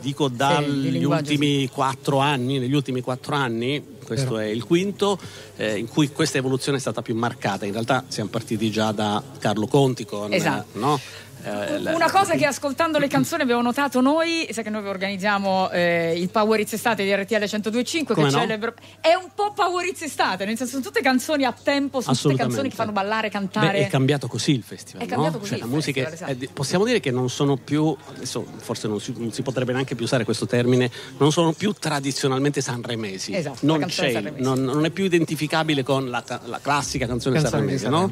dico, 0.00 0.28
di 0.28 0.36
dagli 0.36 0.90
linguaggio, 0.90 1.32
ultimi 1.32 1.68
quattro 1.68 2.18
anni, 2.18 2.58
negli 2.58 2.74
ultimi 2.74 3.00
quattro 3.00 3.34
anni, 3.34 3.98
questo 4.04 4.38
è 4.38 4.46
il 4.46 4.64
quinto, 4.64 5.18
eh, 5.56 5.78
in 5.78 5.86
cui 5.88 6.10
questa 6.10 6.38
evoluzione 6.38 6.78
è 6.78 6.80
stata 6.80 7.00
più 7.00 7.14
marcata. 7.14 7.64
In 7.64 7.72
realtà 7.72 8.04
siamo 8.08 8.28
partiti 8.28 8.70
già 8.70 8.90
da 8.92 9.22
Carlo 9.38 9.66
Conti 9.66 10.04
con... 10.04 10.32
Esatto. 10.32 10.76
eh, 10.76 10.80
no? 10.80 11.00
Eh, 11.42 11.78
la- 11.80 11.94
Una 11.94 12.10
cosa 12.10 12.34
che 12.34 12.44
ascoltando 12.46 12.98
le 12.98 13.08
canzoni 13.08 13.42
avevo 13.42 13.62
notato 13.62 14.00
noi, 14.00 14.46
sai 14.50 14.62
che 14.64 14.70
noi 14.70 14.86
organizziamo 14.86 15.70
eh, 15.70 16.14
il 16.16 16.28
Power 16.30 16.60
It's 16.60 16.72
Estate 16.74 17.04
di 17.04 17.14
RTL 17.14 17.34
1025 17.36 18.14
Come 18.14 18.28
che 18.28 18.34
no? 18.34 18.40
celebra 18.40 18.74
è 19.00 19.14
un 19.14 19.28
po' 19.34 19.52
Power 19.52 19.84
It's 19.86 20.02
Estate, 20.02 20.44
nel 20.44 20.56
senso 20.56 20.72
sono 20.72 20.84
tutte 20.84 21.00
canzoni 21.00 21.44
a 21.44 21.52
tempo, 21.52 22.00
sono 22.00 22.16
tutte 22.16 22.34
canzoni 22.36 22.68
che 22.68 22.74
fanno 22.74 22.92
ballare, 22.92 23.28
cantare. 23.30 23.70
Beh, 23.78 23.86
è 23.86 23.88
cambiato 23.88 24.26
così 24.28 24.52
il 24.52 24.62
festival. 24.62 25.02
È 25.02 25.08
cambiato 25.08 25.34
no? 25.34 25.38
così 25.38 25.50
Cioè, 25.50 25.58
il 25.60 25.64
la 25.64 25.70
musica 25.70 26.04
festival, 26.08 26.30
è- 26.30 26.36
esatto. 26.36 26.52
possiamo 26.54 26.84
dire 26.84 27.00
che 27.00 27.10
non 27.10 27.30
sono 27.30 27.56
più, 27.56 27.96
adesso 28.14 28.44
forse 28.58 28.88
non 28.88 29.00
si, 29.00 29.14
non 29.16 29.32
si 29.32 29.42
potrebbe 29.42 29.72
neanche 29.72 29.94
più 29.94 30.04
usare 30.04 30.24
questo 30.24 30.46
termine, 30.46 30.90
non 31.18 31.32
sono 31.32 31.52
più 31.52 31.72
tradizionalmente 31.72 32.60
sanremesi. 32.60 33.34
Esatto, 33.34 33.58
non 33.62 33.88
sanremese. 33.90 34.40
non, 34.42 34.60
non 34.62 34.84
è 34.84 34.90
più 34.90 35.04
identificabile 35.04 35.82
con 35.82 36.08
la, 36.10 36.22
la 36.44 36.58
classica 36.60 37.06
canzone, 37.06 37.40
Canzone 37.40 37.62
sanremese, 37.62 37.88
no? 37.88 38.10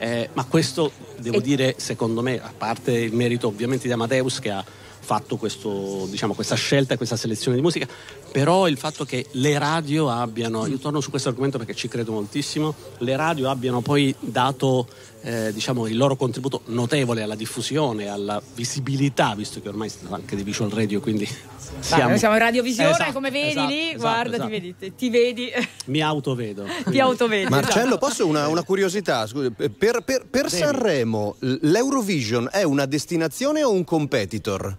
Eh, 0.00 0.30
ma 0.32 0.46
questo 0.46 0.90
devo 1.18 1.36
E- 1.36 1.42
dire, 1.42 1.74
secondo 1.76 2.22
me, 2.22 2.40
a 2.40 2.52
parte 2.56 2.92
il 2.92 3.12
merito 3.12 3.48
ovviamente 3.48 3.86
di 3.86 3.92
Amadeus 3.92 4.38
che 4.38 4.50
ha 4.50 4.64
fatto 4.98 5.36
questo, 5.36 6.06
diciamo, 6.08 6.32
questa 6.32 6.54
scelta 6.54 6.94
e 6.94 6.96
questa 6.96 7.16
selezione 7.16 7.56
di 7.56 7.62
musica, 7.62 7.86
però 8.32 8.66
il 8.66 8.78
fatto 8.78 9.04
che 9.04 9.26
le 9.32 9.58
radio 9.58 10.08
abbiano, 10.08 10.66
io 10.66 10.78
torno 10.78 11.00
su 11.00 11.10
questo 11.10 11.28
argomento 11.28 11.58
perché 11.58 11.74
ci 11.74 11.88
credo 11.88 12.12
moltissimo, 12.12 12.74
le 12.98 13.14
radio 13.14 13.50
abbiano 13.50 13.82
poi 13.82 14.14
dato 14.20 14.86
eh, 15.22 15.52
diciamo, 15.52 15.86
il 15.86 15.96
loro 15.96 16.16
contributo 16.16 16.62
notevole 16.66 17.22
alla 17.22 17.34
diffusione, 17.34 18.08
alla 18.08 18.40
visibilità, 18.54 19.34
visto 19.34 19.60
che 19.60 19.68
ormai 19.68 19.90
siamo 19.90 20.14
anche 20.14 20.34
di 20.34 20.42
visual 20.42 20.70
radio, 20.70 21.00
quindi 21.00 21.28
siamo, 21.78 22.16
siamo 22.16 22.34
in 22.34 22.40
radiovisione, 22.40 22.90
Esatto, 22.90 23.12
come 23.12 23.30
vedi 23.30 23.48
esatto, 23.50 23.68
lì, 23.68 23.80
esatto, 23.88 23.98
guarda, 23.98 24.34
esatto. 24.34 24.48
Ti, 24.48 24.60
vedi, 24.60 24.94
ti, 24.96 25.10
vedi, 25.10 25.52
mi 25.86 26.00
autovedo. 26.02 26.66
ti 26.90 27.00
autovedi. 27.00 27.48
Marcello, 27.48 27.86
esatto. 27.86 27.98
posso 28.06 28.26
una, 28.26 28.48
una 28.48 28.62
curiosità? 28.62 29.26
Scusi, 29.26 29.50
per, 29.50 30.02
per- 30.04 30.26
per 30.28 30.50
Sanremo 30.50 31.36
l'Eurovision 31.38 32.48
è 32.50 32.62
una 32.62 32.86
destinazione 32.86 33.62
o 33.62 33.72
un 33.72 33.84
competitor? 33.84 34.76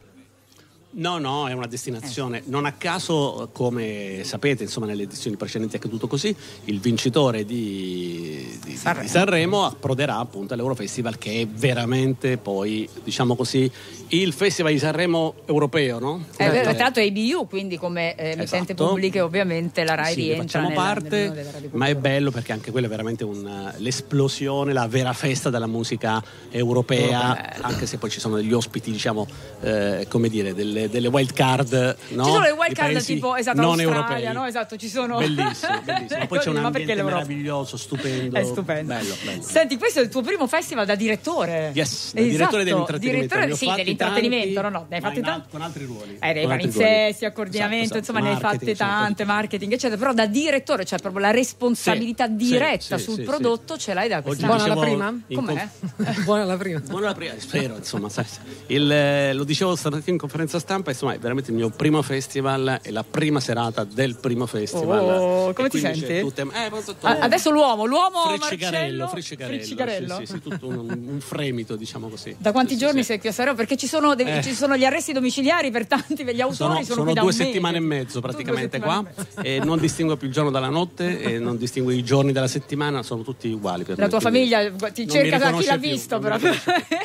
No, 0.93 1.17
no, 1.19 1.47
è 1.47 1.53
una 1.53 1.67
destinazione. 1.67 2.41
Non 2.47 2.65
a 2.65 2.73
caso, 2.73 3.49
come 3.53 4.21
sapete, 4.23 4.63
insomma, 4.63 4.85
nelle 4.87 5.03
edizioni 5.03 5.37
precedenti 5.37 5.75
è 5.75 5.77
accaduto 5.77 6.07
così, 6.07 6.35
il 6.65 6.79
vincitore 6.81 7.45
di, 7.45 8.57
di- 8.61 8.71
di 8.71 8.75
Sanremo. 8.75 9.07
Sanremo 9.07 9.65
approderà 9.65 10.17
appunto 10.17 10.53
all'Eurofestival 10.53 11.17
che 11.17 11.41
è 11.41 11.47
veramente 11.47 12.37
poi, 12.37 12.89
diciamo 13.03 13.35
così, 13.35 13.71
il 14.09 14.33
festival 14.33 14.73
di 14.73 14.79
Sanremo 14.79 15.35
europeo, 15.45 15.99
no? 15.99 16.25
Eh, 16.35 16.49
beh, 16.49 16.59
Eh, 16.59 16.63
tra 16.63 16.73
l'altro 16.73 17.01
è 17.01 17.05
IBU, 17.05 17.47
quindi 17.47 17.77
come 17.77 18.13
eh, 18.15 18.31
emittente 18.31 18.73
Esatto. 18.73 18.87
pubblica 18.89 19.23
ovviamente 19.23 19.85
la 19.85 19.95
RAI 19.95 20.13
sì, 20.13 20.21
rientra 20.23 20.43
facciamo 20.43 20.67
nella- 20.69 20.81
parte, 20.81 21.27
radio 21.51 21.69
ma 21.71 21.85
è 21.87 21.95
bello 21.95 22.31
perché 22.31 22.51
anche 22.51 22.71
quella 22.71 22.87
è 22.87 22.89
veramente 22.89 23.23
un- 23.23 23.71
l'esplosione, 23.77 24.73
la 24.73 24.87
vera 24.87 25.13
festa 25.13 25.49
della 25.49 25.67
musica 25.67 26.21
europea, 26.49 27.55
anche 27.61 27.85
se 27.85 27.97
poi 27.97 28.09
ci 28.09 28.19
sono 28.19 28.35
degli 28.35 28.51
ospiti, 28.51 28.91
diciamo, 28.91 29.25
eh, 29.61 30.05
come 30.09 30.27
dire, 30.27 30.53
delle, 30.53 30.80
delle 30.89 31.07
wild 31.07 31.33
card. 31.33 31.95
No? 32.09 32.23
Ci 32.23 32.29
sono 32.31 32.43
le 32.43 32.51
wild 32.51 32.73
card 32.73 33.03
tipo 33.03 33.35
esatto, 33.35 33.61
non 33.61 33.79
Australia, 33.79 33.95
europei. 34.03 34.33
no? 34.33 34.45
Esatto, 34.45 34.75
ci 34.77 34.87
sono 34.89 35.17
Bellissimo, 35.17 35.81
bellissimo. 35.85 36.25
Poi 36.27 36.39
c'è 36.39 36.49
un 36.49 36.55
Ma 36.55 36.61
perché 36.71 36.91
ambiente 36.91 36.95
l'Europa? 36.95 37.15
meraviglioso, 37.15 37.77
stupendo. 37.77 38.37
È 38.37 38.43
stupendo. 38.43 38.93
Bello, 38.93 39.15
bello. 39.23 39.41
Senti, 39.41 39.77
questo 39.77 39.99
è 39.99 40.03
il 40.03 40.09
tuo 40.09 40.21
primo 40.21 40.47
festival 40.47 40.85
da 40.85 40.95
direttore. 40.95 41.71
Yes, 41.73 42.13
da 42.13 42.21
direttore 42.21 42.63
dell'intrattenimento. 42.63 43.35
Direttore, 43.35 43.55
sì, 43.55 43.71
dell'intrattenimento, 43.75 44.61
tanti, 44.61 44.73
no, 44.73 44.79
no, 44.79 44.85
ne 44.89 44.95
hai 44.95 45.01
fatti 45.01 45.21
tanti. 45.21 45.47
con 45.51 45.61
altri 45.61 45.85
ruoli. 45.85 46.17
Eh, 46.19 46.27
altri 46.27 46.47
palinsesti, 46.47 46.85
ruoli. 46.85 47.25
accordiamento, 47.25 47.83
Esatto, 47.83 47.97
insomma, 47.99 48.19
esatto. 48.19 48.33
ne 48.41 48.47
hai 48.47 48.57
fatte 48.57 48.75
tante, 48.75 49.23
marketing, 49.25 49.73
eccetera. 49.73 49.99
Però 49.99 50.13
da 50.13 50.25
direttore, 50.25 50.85
cioè 50.85 50.99
proprio 50.99 51.21
la 51.21 51.31
responsabilità 51.31 52.25
Sì, 52.27 52.35
diretta 52.35 52.97
sì, 52.97 53.03
sul 53.03 53.15
sì, 53.15 53.21
prodotto, 53.21 53.77
ce 53.77 53.93
l'hai 53.93 54.07
da 54.07 54.21
questa. 54.21 54.45
Buona 54.45 54.67
la 54.67 54.75
prima? 54.75 55.19
Com'è? 55.33 55.67
Buona 56.23 56.43
la 56.45 56.57
prima. 56.57 56.79
Buona 56.79 57.07
la 57.07 57.13
prima, 57.13 57.33
spero, 57.37 57.75
insomma, 57.77 58.09
eh, 58.67 59.33
lo 59.33 59.43
dicevo 59.43 59.75
stamattina 59.75 60.11
in 60.11 60.17
conferenza 60.17 60.59
stampa, 60.59 60.70
insomma, 60.79 61.13
è 61.13 61.19
veramente 61.19 61.51
il 61.51 61.57
mio 61.57 61.69
primo 61.69 62.01
festival 62.01 62.79
e 62.81 62.91
la 62.91 63.03
prima 63.03 63.39
serata 63.39 63.83
del 63.83 64.15
primo 64.17 64.45
festival. 64.45 64.99
Oh, 64.99 65.53
come 65.53 65.69
ti 65.69 65.79
senti? 65.79 66.19
tutte- 66.19 66.41
eh, 66.41 66.69
tutto- 66.83 67.05
Ah, 67.07 67.17
adesso 67.21 67.49
l'uomo, 67.51 67.85
l'uomo 67.85 68.23
Friccicarello, 68.37 69.05
Marcello 69.05 69.07
friccicarello, 69.07 69.57
Friccicarello? 69.59 70.15
Sì, 70.19 70.25
sì, 70.25 70.33
sì, 70.33 70.41
tutto 70.41 70.67
un, 70.67 70.89
un 71.09 71.19
fremito, 71.19 71.75
diciamo 71.75 72.07
così. 72.07 72.35
Da 72.37 72.51
quanti 72.51 72.73
Sì, 72.73 72.79
giorni 72.79 73.03
sei 73.03 73.19
qui 73.19 73.29
a 73.29 73.31
Sanremo? 73.31 73.57
Perché 73.57 73.75
ci 73.77 73.87
sono, 73.87 74.15
dei- 74.15 74.25
Eh. 74.37 74.41
ci 74.43 74.53
sono 74.53 74.75
gli 74.77 74.85
arresti 74.85 75.11
domiciliari 75.13 75.71
per 75.71 75.87
tanti, 75.87 76.23
per 76.23 76.33
gli 76.35 76.41
autori 76.41 76.55
Sono, 76.57 76.73
sono, 76.83 76.95
sono 77.01 77.13
due 77.13 77.23
mese. 77.25 77.43
settimane 77.45 77.77
e 77.77 77.81
mezzo 77.81 78.21
praticamente 78.21 78.79
qua 78.79 79.03
e 79.41 79.59
non 79.63 79.79
distingo 79.79 80.15
più 80.17 80.27
il 80.27 80.33
giorno 80.33 80.49
dalla 80.51 80.69
notte 80.69 81.19
e 81.21 81.39
non 81.39 81.57
distingo 81.57 81.91
i 81.91 82.03
giorni 82.03 82.31
della 82.31 82.47
settimana, 82.47 83.03
sono 83.03 83.23
tutti 83.23 83.49
uguali 83.49 83.83
per 83.83 83.97
La 83.97 84.03
me, 84.05 84.09
tua 84.09 84.19
famiglia 84.19 84.69
ti 84.93 85.07
cerca 85.09 85.37
da 85.37 85.51
chi 85.51 85.65
l'ha 85.65 85.77
più, 85.77 85.89
visto, 85.89 86.19
non 86.19 86.21
però. 86.23 86.37
Non- 86.37 86.59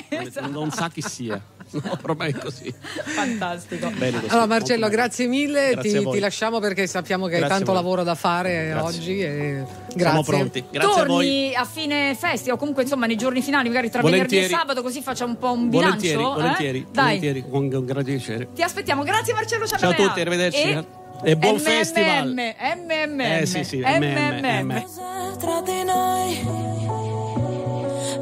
Esatto. 0.09 0.49
Non 0.57 0.71
sa 0.71 0.89
chi 0.89 1.03
sia. 1.03 1.41
No, 1.69 1.99
ormai 2.03 2.31
è 2.31 2.39
così. 2.39 2.73
Fantastico. 2.73 3.56
Così, 3.57 4.27
Allora 4.29 4.47
Marcello, 4.47 4.89
grazie 4.89 5.27
mille, 5.27 5.71
Grazie 5.73 6.01
ti, 6.01 6.07
a 6.07 6.11
ti 6.11 6.19
lasciamo 6.19 6.59
perché 6.61 6.87
sappiamo 6.87 7.27
che 7.27 7.35
hai 7.35 7.41
Grazie 7.41 7.57
tanto 7.57 7.71
a 7.71 7.75
voi. 7.75 7.83
lavoro 7.83 8.03
da 8.05 8.15
fare 8.15 8.67
Grazie. 8.69 8.99
oggi 8.99 9.21
e 9.21 9.65
grazie. 9.89 9.97
Siamo 9.99 10.23
pronti. 10.23 10.65
Grazie 10.71 11.01
a 11.01 11.05
voi. 11.05 11.07
Torni 11.07 11.55
a, 11.55 11.65
fine 11.65 12.15
festival 12.19 12.57
o 12.57 12.59
comunque 12.59 12.83
insomma 12.83 13.07
nei 13.07 13.17
giorni 13.17 13.41
finali, 13.43 13.69
magari 13.69 13.91
tra 13.91 14.01
Volentieri. 14.01 14.35
venerdì 14.37 14.55
e 14.55 14.57
sabato, 14.59 14.83
così 14.83 15.01
facciamo 15.03 15.33
un 15.33 15.39
po' 15.39 15.53
un 15.53 15.69
bilancio. 15.69 15.97
Volentieri, 15.97 16.21
eh? 16.23 16.35
volentieri, 16.35 16.87
Dai, 16.91 17.05
volentieri, 17.05 17.45
con, 17.51 17.71
con 17.71 17.85
grande 17.85 18.13
piacere. 18.13 18.49
ti 18.55 18.63
aspettiamo. 18.63 19.03
Grazie 19.03 19.35
Marcello 19.35 19.67
Ciao 19.67 19.91
a 19.91 19.95
tutti, 19.95 20.21
arrivederci. 20.21 20.61
E, 20.61 20.85
E 21.25 21.37
buon 21.37 21.55
MMM, 21.55 21.61
festival. 21.63 22.29
MMM. 22.35 23.21
Eh, 23.21 23.47
sì, 23.47 23.65
sì, 23.65 23.79
MMM. 23.79 24.41
MMM. 24.43 24.85
Tra 25.39 25.61
di 25.63 25.83
noi? 25.85 26.65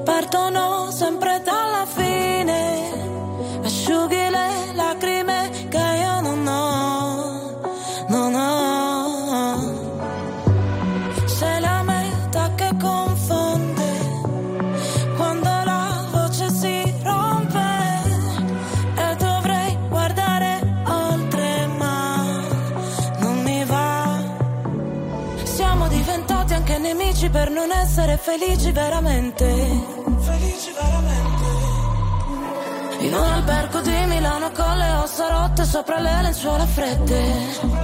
partono 0.05 0.91
sempre 0.91 1.41
dalla 1.45 1.87
fine. 1.87 3.13
Asciughi 3.64 4.28
le 4.28 4.75
lacrime 4.75 5.50
che 5.71 5.78
io 5.78 6.21
non 6.21 6.47
ho, 6.47 7.61
non 8.09 8.35
ho. 8.35 9.62
Sei 11.25 11.61
la 11.61 11.83
meta 11.83 12.52
che 12.54 12.71
confonde 12.78 13.90
quando 15.16 15.49
la 15.49 16.06
voce 16.12 16.50
si 16.50 16.94
rompe 17.02 17.59
e 18.97 19.16
dovrei 19.16 19.78
guardare 19.88 20.61
oltre 20.87 21.66
ma 21.78 22.25
non 23.21 23.42
mi 23.42 23.64
va. 23.64 24.23
Siamo 25.42 25.88
diventati 25.88 26.52
anche 26.52 26.76
nemici 26.78 27.30
per 27.30 27.49
non 27.50 27.71
essere 27.73 28.18
felici 28.18 28.73
veramente. 28.73 30.13
Sopra 35.75 35.99
le 35.99 36.23
lenzuola 36.23 36.66
fredde. 36.66 37.84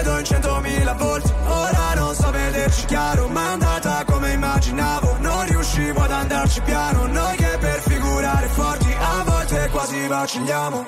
centomila 0.91 0.93
volte 0.93 1.33
Ora 1.47 1.93
non 1.95 2.15
so 2.15 2.31
vederci 2.31 2.85
chiaro 2.85 3.27
Ma 3.27 3.41
è 3.41 3.51
andata 3.51 4.03
come 4.05 4.33
immaginavo. 4.33 5.17
Non 5.19 5.45
riuscivo 5.45 6.01
ad 6.01 6.11
andarci 6.11 6.61
piano 6.61 7.05
Noi 7.07 7.35
che 7.37 7.57
per 7.59 7.81
figurare 7.81 8.47
forti 8.47 8.93
A 8.99 9.23
volte 9.23 9.69
quasi 9.71 10.07
vacilliamo. 10.07 10.85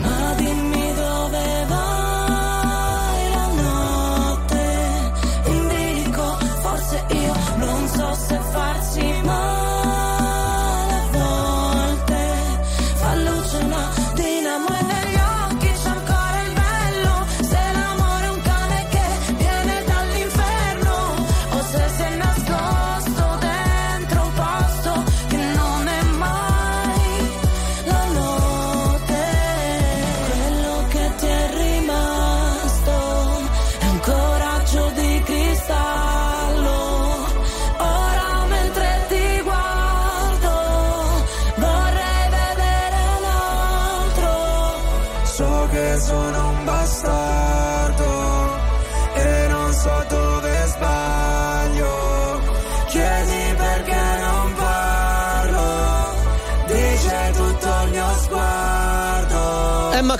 Ma 0.00 0.34
dimmi 0.36 0.94
dove 0.94 1.64
vai 1.68 1.89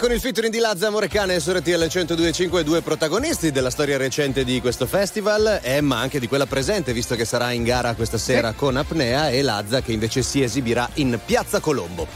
con 0.01 0.13
il 0.13 0.21
featuring 0.21 0.51
di 0.51 0.61
Lazza, 0.61 0.87
Amore 0.87 1.09
Cane 1.09 1.39
su 1.41 1.53
RTL 1.53 1.73
1025, 1.73 2.65
due 2.65 2.81
protagonisti 2.81 3.51
della 3.51 3.69
storia 3.69 3.99
recente 3.99 4.45
di 4.45 4.59
questo 4.59 4.87
festival. 4.87 5.61
Emma 5.63 5.99
anche 5.99 6.19
di 6.19 6.27
quella 6.27 6.47
presente, 6.47 6.95
visto 6.95 7.15
che 7.17 7.27
sarà 7.27 7.51
in 7.51 7.65
gara 7.65 7.93
questa 7.93 8.17
sera 8.17 8.53
con 8.53 8.79
Apnea, 8.79 9.29
e 9.29 9.43
Lazza 9.43 9.83
che 9.83 9.93
invece 9.93 10.23
si 10.23 10.43
esibirà 10.43 10.89
in 10.95 11.21
Piazza 11.23 11.61
Colombo. 11.61 12.07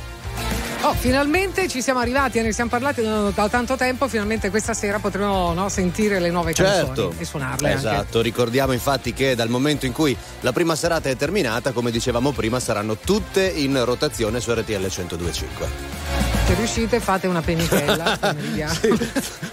Oh, 0.80 0.94
finalmente 0.94 1.68
ci 1.68 1.82
siamo 1.82 2.00
arrivati, 2.00 2.40
ne 2.40 2.52
siamo 2.52 2.70
parlati 2.70 3.02
da, 3.02 3.30
da 3.34 3.48
tanto 3.50 3.76
tempo, 3.76 4.08
finalmente 4.08 4.48
questa 4.48 4.72
sera 4.72 4.98
potremo 4.98 5.52
no, 5.52 5.68
sentire 5.68 6.20
le 6.20 6.30
nuove 6.30 6.54
Certo. 6.54 6.86
canzoni 6.86 7.14
e 7.18 7.24
suonarle 7.26 7.68
anche. 7.68 7.78
Esatto, 7.78 8.22
ricordiamo 8.22 8.72
infatti 8.72 9.12
che 9.12 9.34
dal 9.34 9.50
momento 9.50 9.84
in 9.84 9.92
cui 9.92 10.16
la 10.40 10.52
prima 10.52 10.74
serata 10.74 11.10
è 11.10 11.16
terminata, 11.16 11.72
come 11.72 11.90
dicevamo 11.90 12.32
prima, 12.32 12.60
saranno 12.60 12.96
tutte 12.96 13.46
in 13.46 13.84
rotazione 13.84 14.40
su 14.40 14.50
RTL 14.52 14.72
1025. 14.72 16.23
Se 16.46 16.54
riuscite 16.54 17.00
fate 17.00 17.26
una 17.26 17.40
penitella, 17.40 18.18
Sì, 18.70 18.98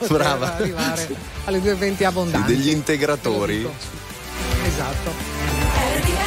brava. 0.10 0.56
arrivare 0.58 1.08
alle 1.45 1.60
2.20 1.60 2.04
abbondanti. 2.04 2.54
Degli 2.54 2.69
integratori. 2.69 3.67
Esatto. 4.65 6.19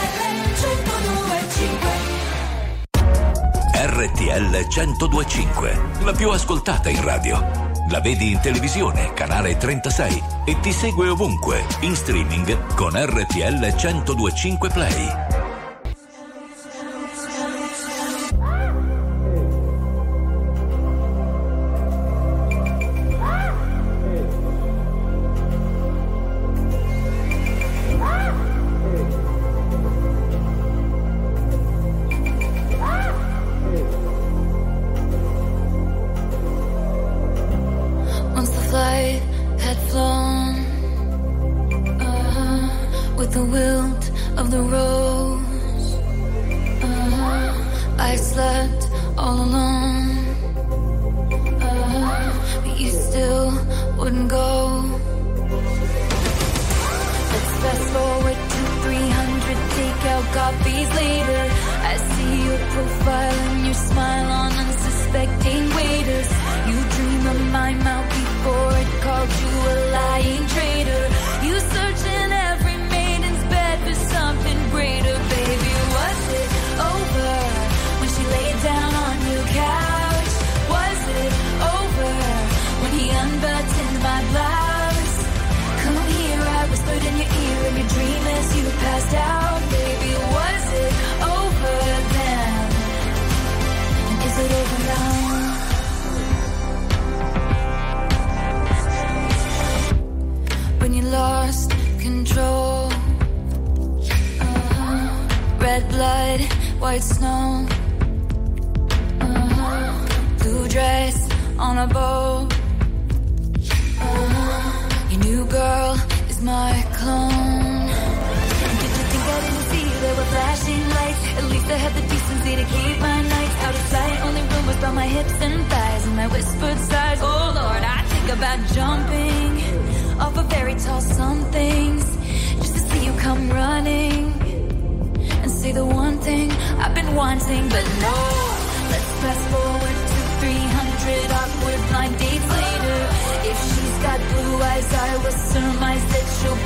RTL 3.77 4.66
1025, 4.66 5.81
la 6.03 6.12
più 6.12 6.31
ascoltata 6.31 6.88
in 6.88 7.03
radio. 7.03 7.72
La 7.90 8.00
vedi 8.00 8.33
in 8.33 8.40
televisione, 8.40 9.12
canale 9.12 9.57
36 9.57 10.22
e 10.46 10.59
ti 10.61 10.72
segue 10.72 11.09
ovunque, 11.09 11.64
in 11.81 11.94
streaming 11.94 12.74
con 12.74 12.92
RTL 12.94 13.74
1025 13.77 14.68
Play. 14.70 15.44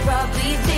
Probably 0.09 0.78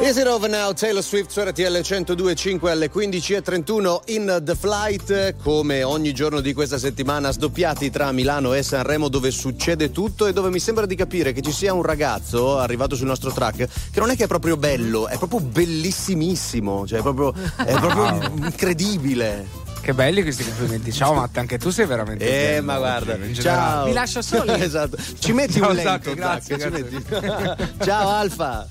Is 0.00 0.16
it 0.16 0.26
over 0.26 0.48
now? 0.48 0.72
Taylor 0.72 1.02
Swift 1.02 1.30
su 1.30 1.40
RTL 1.42 1.62
102.5 1.62 2.68
alle 2.68 2.90
15.31 2.90 4.00
in 4.06 4.40
The 4.42 4.54
Flight, 4.54 5.34
come 5.42 5.82
ogni 5.82 6.12
giorno 6.14 6.40
di 6.40 6.54
questa 6.54 6.78
settimana, 6.78 7.30
sdoppiati 7.30 7.90
tra 7.90 8.10
Milano 8.12 8.54
e 8.54 8.62
Sanremo 8.62 9.08
dove 9.08 9.30
succede 9.30 9.90
tutto 9.90 10.26
e 10.26 10.32
dove 10.32 10.48
mi 10.50 10.60
sembra 10.60 10.86
di 10.86 10.94
capire 10.94 11.32
che 11.32 11.42
ci 11.42 11.52
sia 11.52 11.74
un 11.74 11.82
ragazzo 11.82 12.58
arrivato 12.58 12.94
sul 12.96 13.06
nostro 13.06 13.32
track 13.32 13.68
che 13.90 14.00
non 14.00 14.08
è 14.10 14.16
che 14.16 14.24
è 14.24 14.26
proprio 14.28 14.56
bello, 14.56 15.08
è 15.08 15.18
proprio 15.18 15.40
bellissimissimo, 15.40 16.86
cioè 16.86 17.00
è 17.00 17.02
proprio, 17.02 17.34
è 17.56 17.72
proprio 17.78 18.30
incredibile. 18.46 19.66
Che 19.80 19.92
belli 19.94 20.22
questi 20.22 20.44
complimenti. 20.44 20.92
Ciao 20.92 21.12
Matte, 21.14 21.38
anche 21.40 21.58
tu 21.58 21.70
sei 21.70 21.86
veramente 21.86 22.24
Eh, 22.24 22.50
bello, 22.54 22.62
ma 22.66 22.78
guarda, 22.78 23.16
ciao. 23.34 23.84
Vi 23.86 23.92
lascio 23.92 24.22
soli. 24.22 24.52
esatto. 24.62 24.96
Ci 25.18 25.32
metti 25.32 25.58
Ciao, 25.58 25.68
un 25.70 25.74
lento, 25.76 25.90
Zacco, 25.90 26.14
grazie, 26.14 26.56
grazie. 26.56 26.82
metti- 26.84 27.74
ciao 27.84 28.08
Alfa. 28.08 28.66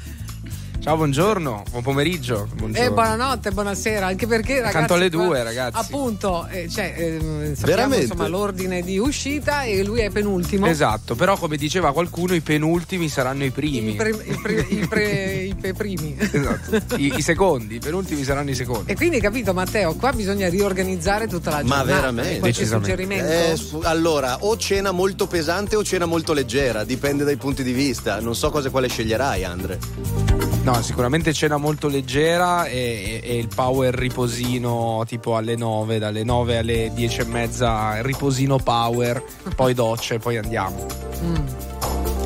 Ciao, 0.87 0.95
buongiorno, 0.95 1.63
buon 1.69 1.83
pomeriggio. 1.83 2.47
Buongiorno. 2.55 2.87
E 2.87 2.93
buonanotte, 2.93 3.51
buonasera, 3.51 4.05
anche 4.05 4.25
perché 4.25 4.53
ragazzi. 4.61 4.67
Accanto 4.69 4.93
alle 4.93 5.09
due, 5.09 5.43
ragazzi. 5.43 5.77
Appunto, 5.77 6.47
eh, 6.49 6.69
cioè, 6.69 6.93
ehm, 6.97 7.55
sappiamo 7.55 7.55
Veramente? 7.75 8.03
insomma 8.03 8.27
l'ordine 8.29 8.81
di 8.81 8.97
uscita 8.97 9.63
e 9.63 9.83
lui 9.83 9.99
è 9.99 10.09
penultimo. 10.11 10.65
Esatto, 10.65 11.15
però 11.15 11.35
come 11.35 11.57
diceva 11.57 11.91
qualcuno, 11.91 12.35
i 12.35 12.39
penultimi 12.39 13.09
saranno 13.09 13.43
i 13.43 13.49
primi. 13.51 13.91
I, 13.91 13.95
pre- 13.95 14.09
i 14.11 14.39
pre- 14.41 14.65
i 14.69 14.87
pre- 14.87 15.33
i 15.49 15.55
pe- 15.55 15.73
primi. 15.73 16.15
Esatto. 16.17 16.95
I, 16.95 17.15
i 17.17 17.21
secondi, 17.21 17.75
i 17.75 17.79
penultimi 17.79 18.23
saranno 18.23 18.51
i 18.51 18.55
secondi. 18.55 18.89
E 18.89 18.95
quindi 18.95 19.19
capito 19.19 19.53
Matteo, 19.53 19.93
qua 19.95 20.13
bisogna 20.13 20.47
riorganizzare 20.47 21.27
tutta 21.27 21.49
la 21.49 21.63
Ma 21.63 21.79
giornata. 21.79 21.83
veramente? 21.95 22.39
Qualche 22.39 22.59
Decisamente. 22.59 22.89
suggerimento? 22.91 23.31
Eh, 23.51 23.55
su- 23.57 23.81
allora, 23.83 24.37
o 24.45 24.55
cena 24.55 24.91
molto 24.91 25.27
pesante 25.27 25.75
o 25.75 25.83
cena 25.83 26.05
molto 26.05 26.31
leggera, 26.31 26.85
dipende 26.85 27.25
dai 27.25 27.35
punti 27.35 27.61
di 27.61 27.73
vista. 27.73 28.21
Non 28.21 28.37
so 28.37 28.49
cosa 28.51 28.69
quale 28.69 28.87
sceglierai, 28.87 29.43
Andre. 29.43 30.36
No, 30.67 30.81
sicuramente 30.81 31.31
cena 31.31 31.55
molto 31.55 31.87
leggera 31.87 32.65
e, 32.65 33.21
e- 33.23 33.29
e 33.29 33.37
il 33.37 33.47
power 33.47 33.93
riposino 33.93 35.01
tipo 35.07 35.37
alle 35.37 35.55
9, 35.55 35.97
dalle 35.97 36.25
9 36.25 36.57
alle 36.57 36.91
10 36.93 37.21
e 37.21 37.23
mezza, 37.23 38.01
riposino 38.01 38.57
power, 38.57 39.23
poi 39.55 39.73
doccia 39.73 40.15
e 40.15 40.19
poi 40.19 40.35
andiamo. 40.35 40.85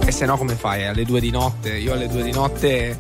E 0.04 0.12
se 0.12 0.26
no 0.26 0.38
come 0.38 0.56
fai? 0.56 0.88
Alle 0.88 1.06
2 1.06 1.20
di 1.20 1.30
notte? 1.30 1.78
Io 1.78 1.94
alle 1.94 2.08
2 2.08 2.24
di 2.24 2.32
notte, 2.32 2.98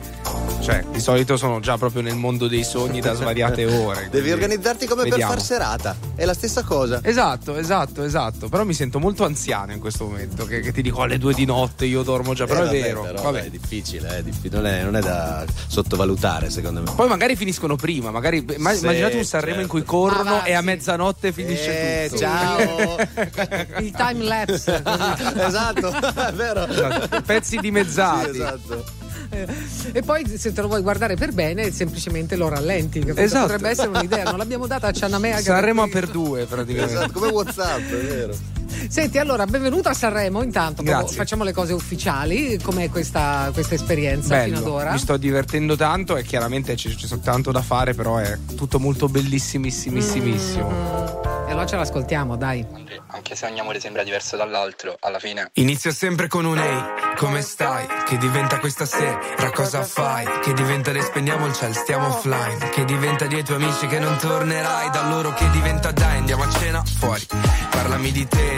cioè 0.62 0.84
di 0.92 1.00
solito 1.00 1.38
sono 1.38 1.60
già 1.60 1.78
proprio 1.78 2.02
nel 2.02 2.16
mondo 2.16 2.48
dei 2.48 2.64
sogni 2.64 3.02
da 3.02 3.14
svariate 3.14 3.66
ore. 3.84 4.08
Devi 4.12 4.32
organizzarti 4.32 4.86
come 4.86 5.04
vediamo. 5.04 5.32
per 5.32 5.40
far 5.42 5.46
serata. 5.48 5.96
È 6.16 6.24
la 6.26 6.34
stessa 6.34 6.64
cosa. 6.64 7.00
Esatto, 7.04 7.56
esatto, 7.58 8.04
esatto. 8.04 8.48
Però 8.50 8.64
mi 8.64 8.74
sento 8.74 9.00
molto 9.00 9.26
anziano 9.26 9.72
in 9.72 9.80
questo 9.80 10.06
momento. 10.06 10.46
Che, 10.46 10.60
che 10.62 10.72
ti 10.72 10.82
dico 10.82 11.02
alle 11.02 11.18
2 11.18 11.34
di 11.34 11.46
notte 11.46 11.86
io 11.86 12.04
dormo 12.04 12.34
già. 12.34 12.46
Però 12.46 12.60
Eh, 12.60 12.64
è 12.64 12.66
vabbè, 12.68 12.82
vero. 12.82 13.02
però, 13.02 13.22
vabbè. 13.24 13.44
È 13.46 13.50
difficile, 13.50 14.18
è 14.18 14.24
diffi- 14.24 14.50
non, 14.50 14.66
è, 14.66 14.84
non 14.84 14.96
è 14.96 15.02
da 15.02 15.44
sottovalutare, 15.68 16.50
secondo 16.50 16.82
me. 16.82 16.92
Poi 16.96 17.08
magari 17.08 17.36
finiscono 17.36 17.76
prima, 17.76 18.12
magari 18.12 18.46
ma- 18.58 18.72
Sì, 18.74 18.84
immaginate 18.84 19.18
un 19.18 19.26
Sanremo 19.26 19.56
certo. 19.58 19.62
in 19.62 19.68
cui 19.68 19.84
corrono 19.84 20.24
Ma 20.24 20.38
va, 20.38 20.44
e 20.44 20.54
a 20.54 20.62
mezzanotte 20.62 21.32
finisce 21.32 22.04
Eh, 22.04 22.08
tutto. 22.10 22.20
ciao. 22.22 22.98
Il 23.82 23.92
time 23.92 24.24
lapse. 24.24 24.76
esatto, 25.36 25.92
è 26.28 26.34
vero. 26.34 26.68
Esatto, 26.68 27.22
Pezzi 27.26 27.58
dimezzati. 27.58 28.32
Sì, 28.34 28.42
esatto. 28.42 29.01
E 29.94 30.02
poi 30.04 30.26
se 30.38 30.54
te 30.54 30.62
lo 30.62 30.68
vuoi 30.68 30.82
guardare 30.82 31.16
per 31.16 31.32
bene, 31.32 31.72
semplicemente 31.72 32.36
lo 32.36 32.50
rallenti. 32.50 33.04
Esatto. 33.16 33.44
Potrebbe 33.44 33.70
essere 33.70 33.88
un'idea. 33.90 34.24
Non 34.24 34.38
l'abbiamo 34.38 34.68
data 34.68 34.88
a 34.88 34.92
Cianamea. 34.92 35.42
per 35.42 35.88
per 35.88 36.08
due 36.08 36.46
praticamente. 36.46 36.94
Esatto, 36.94 37.12
come 37.14 37.28
WhatsApp, 37.30 37.80
è 37.80 38.06
vero. 38.06 38.61
Senti, 38.88 39.18
allora, 39.18 39.46
benvenuto 39.46 39.90
a 39.90 39.94
Sanremo. 39.94 40.42
Intanto 40.42 40.84
facciamo 41.08 41.44
le 41.44 41.54
cose 41.54 41.74
ufficiali. 41.74 42.60
Com'è 42.62 42.90
questa, 42.90 43.50
questa 43.54 43.76
esperienza 43.76 44.44
fino 44.44 44.58
ad 44.58 44.64
Bello, 44.64 44.76
ora? 44.76 44.92
mi 44.92 44.98
sto 45.00 45.18
divertendo 45.18 45.76
tanto 45.76 46.18
e 46.18 46.24
chiaramente 46.24 46.76
ci- 46.76 46.96
c'è 46.96 47.08
soltanto 47.08 47.52
da 47.52 47.62
fare, 47.62 47.94
però 47.94 48.18
è 48.18 48.38
tutto 48.56 48.80
molto 48.80 49.08
bellissimissimissimo. 49.08 50.70
Mm. 50.70 51.30
E 51.48 51.54
allora 51.54 51.66
ce 51.66 51.76
l'ascoltiamo, 51.76 52.38
dai. 52.38 52.66
Anche 53.08 53.36
se 53.36 53.46
ogni 53.46 53.60
amore 53.60 53.82
sembra 53.82 54.04
diverso 54.04 54.38
dall'altro, 54.38 54.96
alla 55.02 55.20
fine 55.20 55.50
Inizia 55.56 55.92
sempre 55.92 56.30
con 56.30 56.46
un 56.46 56.58
ehi, 56.58 56.84
come 57.18 57.42
stai? 57.42 57.86
Che 58.06 58.18
diventa 58.18 58.58
questa 58.60 58.86
sera, 58.86 59.20
cosa 59.54 59.84
fai? 59.84 60.26
Che 60.42 60.54
diventa 60.54 60.94
le 60.94 61.02
spendiamo 61.02 61.46
il 61.48 61.54
ciel, 61.54 61.76
stiamo 61.76 62.08
offline 62.08 62.70
Che 62.70 62.86
diventa 62.86 63.28
dei 63.28 63.44
tuoi 63.44 63.62
amici 63.62 63.86
che 63.88 64.00
non 64.00 64.18
tornerai 64.18 64.92
Da 64.92 65.10
loro 65.10 65.34
che 65.34 65.50
diventa 65.50 65.92
dai, 65.92 66.20
andiamo 66.20 66.44
a 66.44 66.50
cena 66.50 66.84
fuori 66.86 67.28
Parlami 67.70 68.12
di 68.14 68.26
te, 68.28 68.58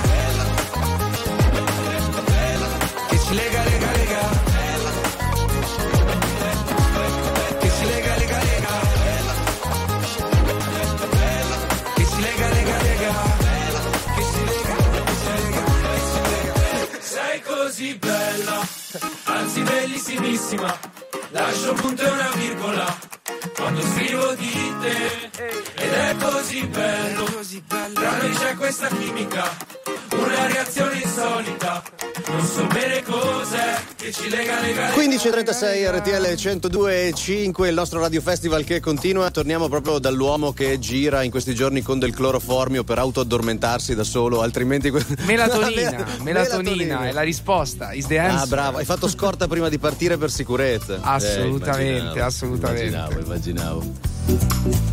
Così 17.81 17.95
bella, 17.95 18.67
anzi 19.23 19.61
bellissimissima. 19.61 20.79
Lascio 21.29 21.71
un 21.71 21.79
punto 21.79 22.03
e 22.03 22.09
una 22.09 22.29
virgola 22.35 22.97
quando 23.55 23.81
scrivo 23.81 24.33
di 24.35 24.75
te. 24.81 25.29
Ed 25.75 25.91
è 25.91 26.15
così 26.19 26.67
bello, 26.67 27.25
tra 27.93 28.17
noi 28.17 28.33
c'è 28.35 28.55
questa 28.55 28.87
chimica, 28.87 29.57
una 30.11 30.45
reazione 30.45 30.99
insolita. 30.99 32.10
Non 32.27 32.45
so 32.45 32.65
bene 32.67 33.01
cos'è 33.03 33.79
che 33.95 34.11
ci 34.11 34.29
lega, 34.29 34.59
lega, 34.61 34.89
lega. 34.89 34.95
15.36 34.95 35.97
RTL 35.97 36.69
102.5 36.69 37.65
il 37.67 37.73
nostro 37.73 37.99
radio 37.99 38.21
festival 38.21 38.63
che 38.63 38.79
continua 38.79 39.29
torniamo 39.31 39.67
proprio 39.69 39.99
dall'uomo 39.99 40.53
che 40.53 40.77
gira 40.79 41.23
in 41.23 41.31
questi 41.31 41.53
giorni 41.55 41.81
con 41.81 41.99
del 41.99 42.13
cloroformio 42.13 42.83
per 42.83 42.99
autoaddormentarsi 42.99 43.95
da 43.95 44.03
solo 44.03 44.41
altrimenti 44.41 44.91
Melatonina, 45.25 46.05
melatonina 46.21 47.07
è 47.07 47.11
la 47.11 47.21
risposta. 47.21 47.91
Is 47.93 48.07
the 48.07 48.19
ah 48.19 48.31
answer. 48.31 48.47
bravo 48.47 48.77
hai 48.77 48.85
fatto 48.85 49.07
scorta 49.07 49.47
prima 49.47 49.69
di 49.69 49.77
partire 49.79 50.17
per 50.17 50.29
sicurezza 50.31 50.99
Assolutamente, 51.01 51.83
Eh, 51.85 51.97
immaginavo, 51.97 52.25
assolutamente. 52.25 52.85
immaginavo 52.87 53.19
immaginavo 53.19 53.91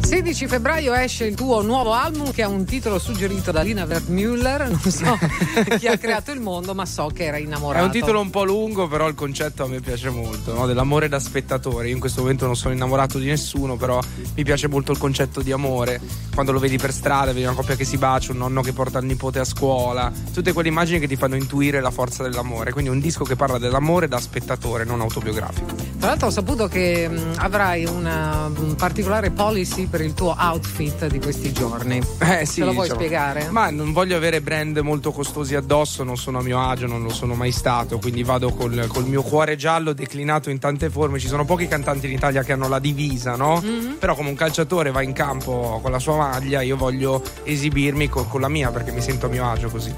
16 0.09 0.49
febbraio 0.49 0.95
esce 0.95 1.27
il 1.27 1.35
tuo 1.35 1.63
nuovo 1.63 1.93
album 1.93 2.33
che 2.33 2.43
ha 2.43 2.49
un 2.49 2.65
titolo 2.65 2.99
suggerito 2.99 3.53
da 3.53 3.61
Lina 3.61 3.85
Wertmüller. 3.85 4.69
Non 4.69 4.81
so 4.91 5.17
chi 5.79 5.87
ha 5.87 5.97
creato 5.97 6.33
il 6.33 6.41
mondo, 6.41 6.75
ma 6.75 6.87
so 6.87 7.11
che 7.13 7.25
era 7.25 7.37
innamorato. 7.37 7.83
È 7.83 7.87
un 7.87 7.93
titolo 7.93 8.21
un 8.21 8.31
po' 8.31 8.45
lungo, 8.45 8.89
però 8.89 9.07
il 9.07 9.15
concetto 9.15 9.65
a 9.65 9.69
me 9.69 9.81
piace 9.81 10.09
molto, 10.11 10.55
no? 10.55 10.67
dell'amore 10.67 11.09
da 11.09 11.21
spettatore. 11.21 11.89
Io 11.89 11.95
in 11.95 12.01
questo 12.01 12.23
momento 12.23 12.47
non 12.47 12.57
sono 12.57 12.75
innamorato 12.75 13.19
di 13.19 13.27
nessuno, 13.27 13.77
però 13.77 14.01
mi 14.35 14.43
piace 14.43 14.67
molto 14.67 14.93
il 14.93 14.99
concetto 14.99 15.41
di 15.41 15.53
amore. 15.53 16.01
Quando 16.33 16.53
lo 16.53 16.59
vedi 16.59 16.79
per 16.79 16.93
strada, 16.93 17.33
vedi 17.33 17.45
una 17.45 17.55
coppia 17.55 17.77
che 17.77 17.85
si 17.85 17.97
bacia, 17.97 18.33
un 18.33 18.39
nonno 18.39 18.63
che 18.63 18.73
porta 18.73 18.99
il 18.99 19.07
nipote 19.07 19.39
a 19.39 19.45
scuola, 19.45 20.11
tutte 20.33 20.53
quelle 20.53 20.69
immagini 20.69 20.99
che 20.99 21.07
ti 21.07 21.17
fanno 21.17 21.37
intuire 21.37 21.81
la 21.81 21.91
forza 21.91 22.23
dell'amore. 22.23 22.73
Quindi 22.73 22.91
un 22.91 22.99
disco 22.99 23.25
che 23.25 23.37
parla 23.37 23.59
dell'amore 23.59 24.09
da 24.09 24.19
spettatore, 24.19 24.85
non 24.85 25.01
autobiografico. 25.01 25.67
Tra 25.99 26.09
l'altro 26.09 26.29
ho 26.29 26.31
saputo 26.31 26.67
che 26.67 27.09
mh, 27.09 27.35
avrai 27.37 27.85
una 27.85 28.49
mh, 28.49 28.75
particolare 28.77 29.28
policy 29.31 29.87
per 29.87 30.01
il 30.01 30.15
tuo 30.15 30.35
outfit 30.39 31.07
di 31.07 31.19
questi 31.19 31.53
giorni. 31.53 32.01
Eh 32.19 32.45
sì. 32.45 32.61
Ce 32.61 32.65
lo 32.65 32.73
vuoi 32.73 32.89
diciamo. 32.89 33.01
spiegare? 33.01 33.49
Ma 33.51 33.71
non 33.71 33.93
voglio 33.93 34.17
avere 34.17 34.41
brand 34.41 34.79
molto 34.79 35.13
costosi 35.13 35.55
addosso, 35.55 36.05
non 36.05 36.17
sono 36.17 36.39
a 36.39 36.43
mio 36.43 36.61
agio, 36.61 36.87
non 36.87 37.03
lo 37.03 37.11
sono 37.11 37.35
mai 37.35 37.53
stato, 37.53 37.99
quindi 37.99 38.23
vado 38.23 38.51
col, 38.51 38.87
col 38.89 39.07
mio 39.07 39.23
cuore 39.23 39.57
giallo 39.57 39.93
declinato 39.93 40.51
in 40.51 40.59
tante 40.59 40.91
forme. 40.91 41.19
Ci 41.19 41.29
sono 41.29 41.45
pochi 41.45 41.67
cantanti 41.69 42.07
in 42.07 42.13
Italia 42.13 42.43
che 42.43 42.53
hanno 42.53 42.69
la 42.69 42.79
divisa, 42.79 43.37
no? 43.37 43.61
Mhm. 43.63 43.97
Però 43.99 44.15
come 44.15 44.29
un 44.29 44.35
calciatore 44.35 44.91
va 44.91 45.03
in 45.03 45.13
campo 45.13 45.81
con 45.83 45.91
la 45.91 45.99
sua 45.99 46.17
maglia, 46.17 46.61
io 46.63 46.77
voglio 46.77 47.23
esibirmi 47.45 48.09
co- 48.09 48.25
con 48.25 48.41
la 48.41 48.49
mia 48.49 48.71
perché 48.71 48.93
mi 48.93 49.01
sento 49.01 49.27
a 49.27 49.29
mio 49.29 49.49
agio 49.49 49.69
così. 49.69 49.95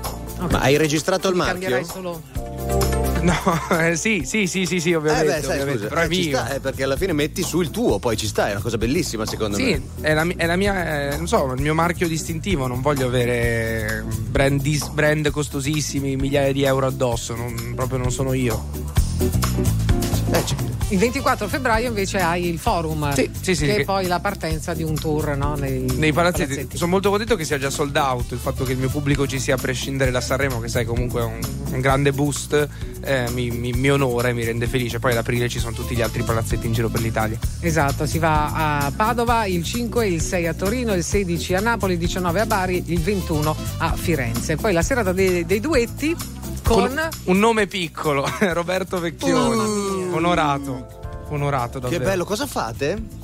ma 0.50 0.60
hai 0.60 0.76
registrato 0.76 1.28
il 1.28 1.34
marchio? 1.34 1.68
cambierai 1.68 1.84
solo. 1.84 2.99
No, 3.30 3.34
eh, 3.78 3.96
sì, 3.96 4.22
sì, 4.24 4.46
sì, 4.46 4.64
sì, 4.64 4.80
sì, 4.80 4.90
Eh 4.92 4.96
ovviamente. 4.96 5.26
beh, 5.26 5.42
sai, 5.42 5.50
ovviamente, 5.60 5.72
scusa, 5.82 5.88
però 5.88 6.00
è 6.00 6.04
eh, 6.04 6.08
mio. 6.08 6.22
sta, 6.22 6.54
eh, 6.54 6.60
perché 6.60 6.82
alla 6.84 6.96
fine 6.96 7.12
metti 7.12 7.42
su 7.42 7.60
il 7.60 7.70
tuo, 7.70 7.98
poi 7.98 8.16
ci 8.16 8.26
sta, 8.26 8.48
è 8.48 8.52
una 8.52 8.60
cosa 8.60 8.78
bellissima 8.78 9.26
secondo 9.26 9.56
Sì, 9.56 9.64
me. 9.64 9.82
è 10.00 10.14
la, 10.14 10.24
mi- 10.24 10.34
è 10.36 10.46
la 10.46 10.56
mia, 10.56 11.10
eh, 11.12 11.16
non 11.16 11.26
so, 11.28 11.52
il 11.54 11.60
mio 11.60 11.74
marchio 11.74 12.08
distintivo. 12.08 12.66
Non 12.66 12.80
voglio 12.80 13.06
avere 13.06 14.04
brand, 14.28 14.62
brand 14.92 15.30
costosissimi, 15.30 16.16
migliaia 16.16 16.52
di 16.52 16.62
euro 16.64 16.86
addosso. 16.86 17.34
non- 17.34 17.72
proprio 17.74 17.98
non 17.98 18.10
sono 18.10 18.32
io. 18.32 18.64
Eh, 20.32 20.44
Il 20.90 20.98
24 20.98 21.46
febbraio 21.48 21.86
invece 21.88 22.18
hai 22.18 22.46
il 22.48 22.58
forum, 22.58 23.12
Sì, 23.14 23.30
sì, 23.40 23.54
sì, 23.54 23.66
che 23.66 23.76
è 23.76 23.84
poi 23.84 24.06
la 24.06 24.18
partenza 24.20 24.74
di 24.74 24.82
un 24.82 24.94
tour 24.94 25.36
no? 25.36 25.54
nei, 25.54 25.80
Nei 25.96 26.12
palazzetti. 26.12 26.76
Sono 26.76 26.90
molto 26.90 27.10
contento 27.10 27.36
che 27.36 27.44
sia 27.44 27.58
già 27.58 27.70
sold 27.70 27.96
out. 27.96 28.32
Il 28.32 28.38
fatto 28.38 28.64
che 28.64 28.72
il 28.72 28.78
mio 28.78 28.88
pubblico 28.88 29.26
ci 29.26 29.38
sia 29.38 29.54
a 29.54 29.56
prescindere 29.56 30.10
da 30.10 30.20
Sanremo, 30.20 30.58
che 30.60 30.66
sai 30.68 30.84
comunque 30.84 31.20
è 31.20 31.24
un, 31.24 31.38
un 31.72 31.80
grande 31.80 32.12
boost, 32.12 32.68
eh, 33.02 33.26
mi, 33.30 33.50
mi- 33.50 33.72
mi 33.72 33.90
onora 33.90 34.28
e 34.28 34.32
mi 34.32 34.44
rende 34.44 34.66
felice. 34.66 34.98
Poi 34.98 35.12
ad 35.12 35.18
aprile 35.18 35.48
ci 35.48 35.58
sono 35.60 35.74
tutti 35.74 35.94
gli 35.94 36.02
altri 36.02 36.22
palazzetti 36.24 36.66
in 36.66 36.72
giro 36.72 36.88
per 36.88 37.00
l'Italia. 37.02 37.38
Esatto, 37.60 38.04
si 38.06 38.18
va 38.18 38.84
a 38.84 38.92
Padova 38.94 39.46
il 39.46 39.62
5 39.64 40.04
e 40.04 40.08
il 40.10 40.20
6 40.20 40.46
a 40.48 40.54
Torino, 40.54 40.92
il 40.94 41.04
16 41.04 41.54
a 41.54 41.60
Napoli, 41.60 41.92
il 41.92 41.98
19 42.00 42.40
a 42.40 42.46
Bari, 42.46 42.82
il 42.86 43.00
21 43.00 43.56
a 43.78 43.94
Firenze. 43.94 44.56
Poi 44.56 44.72
la 44.72 44.82
serata 44.82 45.12
dei, 45.12 45.44
dei 45.46 45.60
duetti 45.60 46.16
con... 46.74 47.08
un 47.24 47.38
nome 47.38 47.66
piccolo, 47.66 48.24
Roberto 48.52 48.98
Vecchioni. 49.00 50.12
Onorato. 50.12 50.98
Onorato 51.28 51.74
Che 51.74 51.80
davvero. 51.80 52.04
bello, 52.04 52.24
cosa 52.24 52.46
fate? 52.46 53.18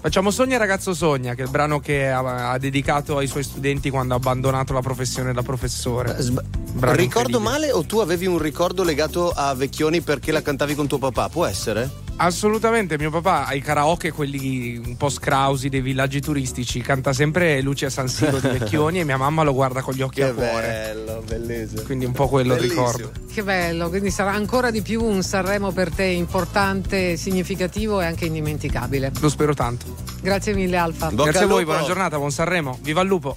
Facciamo 0.00 0.30
Sogna 0.30 0.58
ragazzo 0.58 0.94
sogna, 0.94 1.34
che 1.34 1.42
è 1.42 1.44
il 1.44 1.50
brano 1.50 1.80
che 1.80 2.08
ha, 2.08 2.52
ha 2.52 2.58
dedicato 2.58 3.16
ai 3.16 3.26
suoi 3.26 3.42
studenti 3.42 3.90
quando 3.90 4.14
ha 4.14 4.16
abbandonato 4.18 4.72
la 4.72 4.80
professione 4.80 5.32
da 5.32 5.42
professore. 5.42 6.14
Sba- 6.20 6.42
Brano 6.72 6.96
ricordo 6.96 7.40
male 7.40 7.72
o 7.72 7.82
tu 7.82 7.98
avevi 7.98 8.26
un 8.26 8.38
ricordo 8.38 8.84
legato 8.84 9.32
a 9.34 9.52
Vecchioni 9.54 10.00
perché 10.00 10.30
la 10.30 10.40
cantavi 10.42 10.74
con 10.76 10.86
tuo 10.86 10.98
papà? 10.98 11.28
Può 11.28 11.44
essere? 11.46 11.90
Assolutamente, 12.20 12.98
mio 12.98 13.10
papà 13.10 13.46
ai 13.46 13.60
karaoke, 13.60 14.10
quelli 14.10 14.76
un 14.84 14.96
po' 14.96 15.08
scrausi 15.08 15.68
dei 15.68 15.80
villaggi 15.80 16.20
turistici, 16.20 16.80
canta 16.80 17.12
sempre 17.12 17.60
Luce 17.60 17.86
a 17.86 17.90
San 17.90 18.08
Siro 18.08 18.40
di 18.40 18.48
Vecchioni 18.48 18.98
e 18.98 19.04
mia 19.04 19.16
mamma 19.16 19.44
lo 19.44 19.52
guarda 19.54 19.82
con 19.82 19.94
gli 19.94 20.02
occhi 20.02 20.22
a 20.22 20.32
cuore. 20.32 20.66
bello, 20.66 21.22
bellissimo. 21.24 21.82
Quindi 21.82 22.06
un 22.06 22.12
po' 22.12 22.26
quello 22.28 22.54
Bellissimo. 22.54 22.90
ricordo. 22.90 23.12
Che 23.32 23.42
bello, 23.44 23.88
quindi 23.88 24.10
sarà 24.10 24.32
ancora 24.32 24.72
di 24.72 24.82
più 24.82 25.00
un 25.04 25.22
Sanremo 25.22 25.70
per 25.70 25.90
te 25.90 26.04
importante, 26.04 27.16
significativo 27.16 28.00
e 28.00 28.06
anche 28.06 28.24
indimenticabile. 28.24 29.12
Lo 29.20 29.28
spero 29.28 29.54
tanto. 29.54 29.86
Grazie 30.20 30.54
mille 30.54 30.76
Alfa. 30.76 31.10
Bocca 31.10 31.30
Grazie 31.30 31.46
a 31.46 31.48
voi, 31.48 31.64
buona 31.64 31.84
giornata, 31.84 32.16
buon 32.16 32.32
Sanremo. 32.32 32.78
Viva 32.82 33.00
il 33.02 33.06
lupo! 33.06 33.36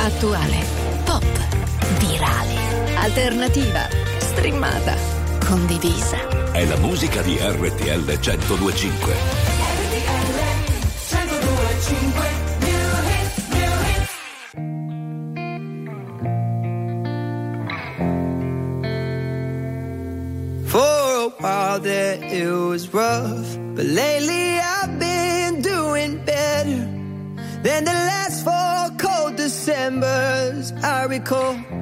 Attuale, 0.00 0.64
pop, 1.04 1.24
virale, 1.98 2.96
alternativa, 2.96 3.88
streamata, 4.18 4.94
condivisa 5.46 6.41
è 6.52 6.66
la 6.66 6.76
musica 6.76 7.22
di 7.22 7.38
RTL 7.40 8.04
1025. 8.04 9.14
For 20.66 20.78
a 20.78 21.28
while 21.38 21.80
there 21.80 22.18
it 22.22 22.50
was 22.50 22.86
rough, 22.92 23.58
but 23.74 23.86
lately 23.86 24.58
I've 24.58 24.98
been 24.98 25.62
doing 25.62 26.22
better 26.24 26.86
than 27.62 27.84
the 27.84 27.92
last 27.92 28.44
four 28.44 28.90
cold 28.98 29.36
Decembers 29.36 30.72
I 30.82 31.04
recall. 31.06 31.81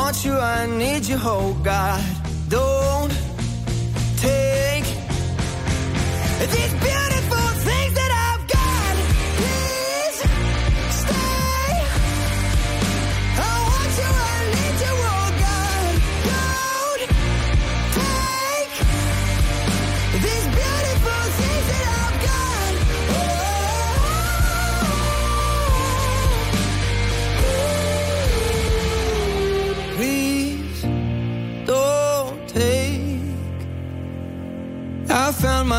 you, 0.25 0.33
I 0.33 0.65
need 0.65 1.05
you, 1.05 1.17
oh 1.21 1.57
God. 1.63 2.10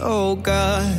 Oh 0.00 0.34
God. 0.36 0.93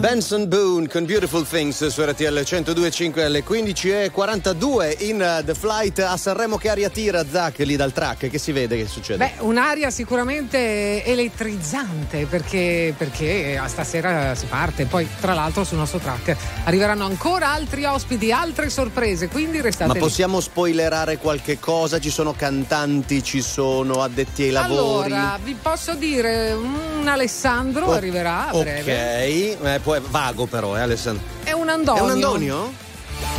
Benson 0.00 0.48
Boone 0.48 0.88
con 0.88 1.04
Beautiful 1.04 1.46
Things 1.46 1.86
su 1.86 2.02
RTL 2.02 2.40
102.5 2.40 3.20
alle 3.20 3.44
15.42 3.44 5.04
in 5.04 5.20
uh, 5.20 5.44
The 5.44 5.54
Flight 5.54 6.00
a 6.00 6.16
Sanremo 6.16 6.56
che 6.56 6.70
aria 6.70 6.88
tira 6.90 7.24
Zac 7.24 7.58
lì 7.58 7.76
dal 7.76 7.92
track 7.92 8.28
che 8.28 8.38
si 8.38 8.50
vede 8.50 8.76
che 8.76 8.88
succede 8.88 9.24
Beh, 9.24 9.44
un'aria 9.44 9.90
sicuramente 9.90 11.04
elettrizzante 11.04 12.26
perché, 12.26 12.94
perché 12.96 13.56
a 13.56 13.68
stasera 13.68 14.34
si 14.34 14.46
parte. 14.46 14.86
Poi, 14.86 15.06
tra 15.20 15.32
l'altro, 15.32 15.62
sul 15.62 15.78
nostro 15.78 16.00
track 16.00 16.36
arriveranno 16.64 17.04
ancora 17.04 17.50
altri 17.50 17.84
ospiti, 17.84 18.32
altre 18.32 18.70
sorprese. 18.70 19.28
Quindi 19.28 19.60
restate 19.60 19.86
ma 19.86 19.94
lì. 19.94 20.00
possiamo 20.00 20.40
spoilerare 20.40 21.18
qualche 21.18 21.60
cosa? 21.60 22.00
Ci 22.00 22.10
sono 22.10 22.32
cantanti, 22.32 23.22
ci 23.22 23.40
sono 23.40 24.02
addetti 24.02 24.42
ai 24.42 24.50
lavori. 24.50 25.12
Allora, 25.12 25.38
vi 25.42 25.54
posso 25.54 25.94
dire 25.94 26.52
un 26.52 27.06
Alessandro 27.06 27.86
Oh, 27.86 27.99
arriverà 28.00 28.48
a 28.48 28.56
ok, 28.56 28.62
breve. 28.62 29.74
eh, 29.74 29.78
poi 29.80 30.00
vago 30.08 30.46
però, 30.46 30.76
eh, 30.76 30.80
Alessandro. 30.80 31.22
È 31.44 31.52
un 31.52 31.68
Andonio. 31.68 32.00
È 32.00 32.04
un 32.04 32.10
Andonio? 32.10 32.72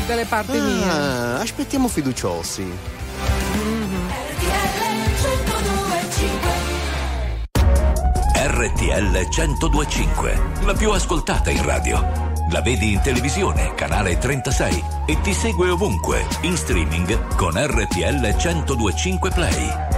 Delle 0.06 0.26
parti 0.26 0.58
mie. 0.60 0.86
Ah, 0.86 1.40
aspettiamo 1.40 1.88
fiduciosi. 1.88 3.00
RTL 8.34 9.28
1025, 9.30 10.42
la 10.66 10.74
più 10.74 10.92
ascoltata 10.92 11.50
in 11.50 11.64
radio. 11.66 12.30
La 12.52 12.62
vedi 12.62 12.92
in 12.94 13.02
televisione, 13.02 13.74
canale 13.76 14.18
36 14.18 14.84
e 15.06 15.22
ti 15.22 15.34
segue 15.34 15.70
ovunque, 15.70 16.26
in 16.42 16.58
streaming 16.58 17.36
con 17.36 17.54
RTL 17.56 18.36
1025 18.36 19.30
Play. 19.32 19.91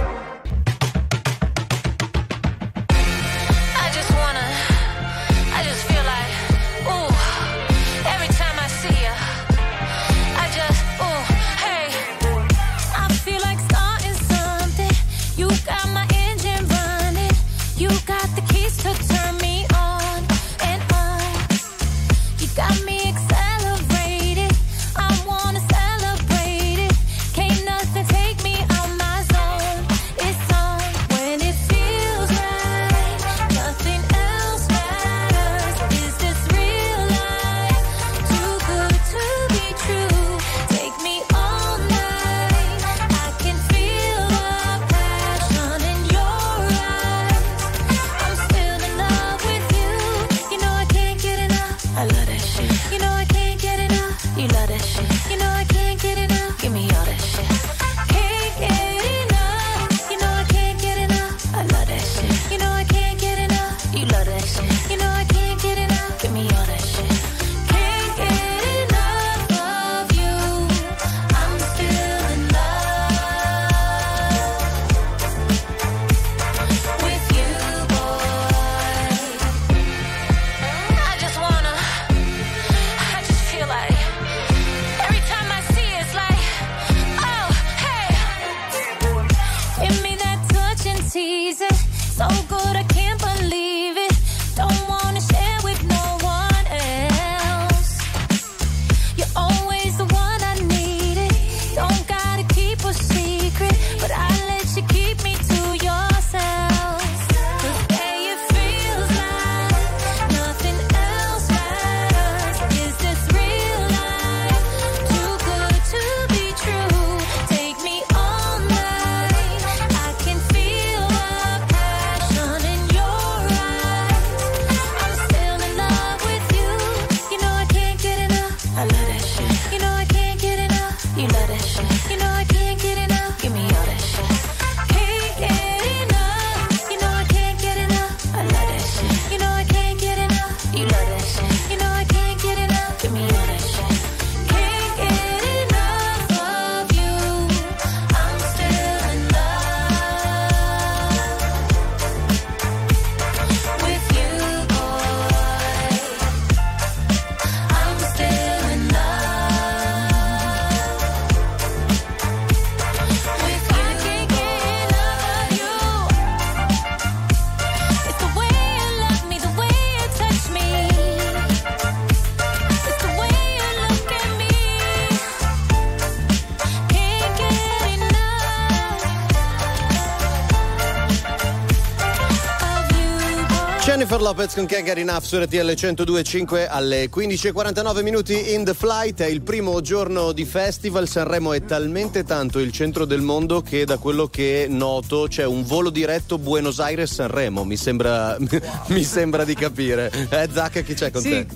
Lopez 184.24 184.54
con 184.54 184.64
Can't 184.64 184.84
Get 184.84 184.96
Enough 184.96 185.20
su 185.22 185.36
RTL 185.38 185.56
102.5 185.72 186.66
alle 186.66 187.10
15.49 187.14 188.02
minuti 188.02 188.54
in 188.54 188.64
The 188.64 188.72
Flight. 188.72 189.20
È 189.20 189.26
il 189.26 189.42
primo 189.42 189.82
giorno 189.82 190.32
di 190.32 190.46
festival. 190.46 191.06
Sanremo 191.06 191.52
è 191.52 191.62
talmente 191.62 192.24
tanto 192.24 192.58
il 192.58 192.72
centro 192.72 193.04
del 193.04 193.20
mondo 193.20 193.60
che 193.60 193.84
da 193.84 193.98
quello 193.98 194.28
che 194.28 194.64
noto 194.66 195.26
c'è 195.28 195.44
un 195.44 195.62
volo 195.66 195.90
diretto 195.90 196.38
Buenos 196.38 196.80
Aires-Sanremo. 196.80 197.64
Mi 197.64 197.76
sembra, 197.76 198.34
mi 198.88 199.04
sembra 199.04 199.44
di 199.44 199.54
capire. 199.54 200.10
Eh, 200.30 200.48
Zacca, 200.50 200.80
chi 200.80 200.94
c'è 200.94 201.10
con 201.10 201.20
Sì. 201.20 201.28
te? 201.28 201.46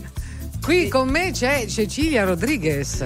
Qui 0.60 0.88
con 0.88 1.08
me 1.08 1.30
c'è 1.32 1.64
Cecilia 1.66 2.24
Rodriguez. 2.24 3.02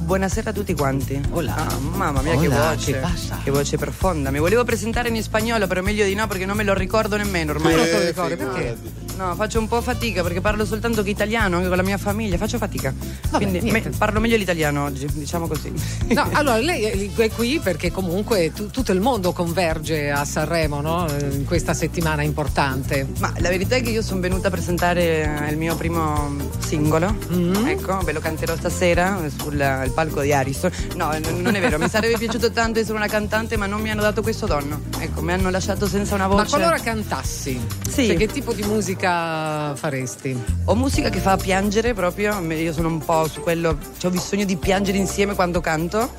Buonasera 0.00 0.50
a 0.50 0.52
tutti 0.52 0.74
quanti. 0.74 1.20
Hola. 1.30 1.54
Ah, 1.54 1.78
mamma 1.78 2.20
mia, 2.22 2.36
che 2.36 2.48
Hola, 2.48 2.70
voce. 2.74 2.92
che 2.92 2.98
passa? 2.98 3.38
Che 3.44 3.50
voce 3.52 3.76
profonda. 3.76 4.32
Mi 4.32 4.40
volevo 4.40 4.64
presentare 4.64 5.08
in 5.10 5.22
spagnolo, 5.22 5.68
però 5.68 5.82
meglio 5.82 6.04
di 6.04 6.14
no 6.14 6.26
perché 6.26 6.44
non 6.46 6.56
me 6.56 6.64
lo 6.64 6.74
ricordo 6.74 7.16
nemmeno 7.16 7.52
ormai. 7.52 7.74
Eh, 7.74 7.76
Non 7.76 7.84
lo 7.84 8.06
figurati. 8.06 8.34
perché? 8.36 9.02
No, 9.16 9.34
faccio 9.36 9.58
un 9.60 9.68
po' 9.68 9.80
fatica 9.80 10.22
perché 10.22 10.40
parlo 10.40 10.64
soltanto 10.64 11.02
che 11.02 11.10
italiano, 11.10 11.56
anche 11.56 11.68
con 11.68 11.76
la 11.76 11.82
mia 11.82 11.98
famiglia, 11.98 12.36
faccio 12.36 12.58
fatica. 12.58 12.92
Quindi 13.30 13.60
niente. 13.60 13.88
me- 13.90 13.96
parlo 13.96 14.18
meglio 14.20 14.36
l'italiano 14.36 14.84
oggi, 14.84 15.06
diciamo 15.12 15.46
così. 15.46 15.72
No, 16.08 16.28
allora 16.32 16.56
lei 16.58 17.10
è 17.14 17.30
qui 17.30 17.60
perché 17.62 17.92
comunque 17.92 18.52
tu- 18.52 18.70
tutto 18.70 18.92
il 18.92 19.00
mondo 19.00 19.32
converge 19.32 20.10
a 20.10 20.24
Sanremo, 20.24 20.80
no? 20.80 21.06
In 21.30 21.44
questa 21.44 21.74
settimana 21.74 22.22
importante. 22.22 23.06
Ma 23.18 23.32
la 23.38 23.48
verità 23.48 23.76
è 23.76 23.82
che 23.82 23.90
io 23.90 24.02
sono 24.02 24.20
venuta 24.20 24.48
a 24.48 24.50
presentare 24.50 25.46
il 25.48 25.56
mio 25.56 25.76
primo 25.76 26.34
singolo. 26.58 27.14
Mm-hmm. 27.32 27.66
Ecco, 27.68 27.98
ve 27.98 28.12
lo 28.12 28.20
canterò 28.20 28.56
stasera 28.56 29.20
sul 29.36 29.52
il 29.54 29.90
palco 29.92 30.22
di 30.22 30.32
Ariston. 30.32 30.70
No, 30.96 31.12
n- 31.12 31.40
non 31.40 31.54
è 31.54 31.60
vero, 31.60 31.78
mi 31.78 31.88
sarebbe 31.88 32.18
piaciuto 32.18 32.50
tanto 32.50 32.80
essere 32.80 32.96
una 32.96 33.06
cantante, 33.06 33.56
ma 33.56 33.66
non 33.66 33.80
mi 33.80 33.90
hanno 33.90 34.02
dato 34.02 34.22
questo 34.22 34.46
dono. 34.46 34.80
Ecco, 34.98 35.22
mi 35.22 35.32
hanno 35.32 35.50
lasciato 35.50 35.86
senza 35.86 36.14
una 36.16 36.26
voce. 36.26 36.42
Ma 36.42 36.48
qualora 36.48 36.78
cantassi, 36.80 37.60
Sì. 37.88 38.06
cioè, 38.06 38.16
che 38.16 38.26
tipo 38.26 38.52
di 38.52 38.62
musica 38.62 39.02
faresti? 39.08 40.42
Ho 40.66 40.74
musica 40.74 41.08
che 41.10 41.18
fa 41.18 41.36
piangere 41.36 41.94
proprio, 41.94 42.40
io 42.40 42.72
sono 42.72 42.88
un 42.88 42.98
po' 42.98 43.28
su 43.28 43.40
quello, 43.40 43.76
cioè 43.98 44.10
ho 44.10 44.14
bisogno 44.14 44.44
di 44.44 44.56
piangere 44.56 44.98
insieme 44.98 45.34
quando 45.34 45.60
canto, 45.60 46.10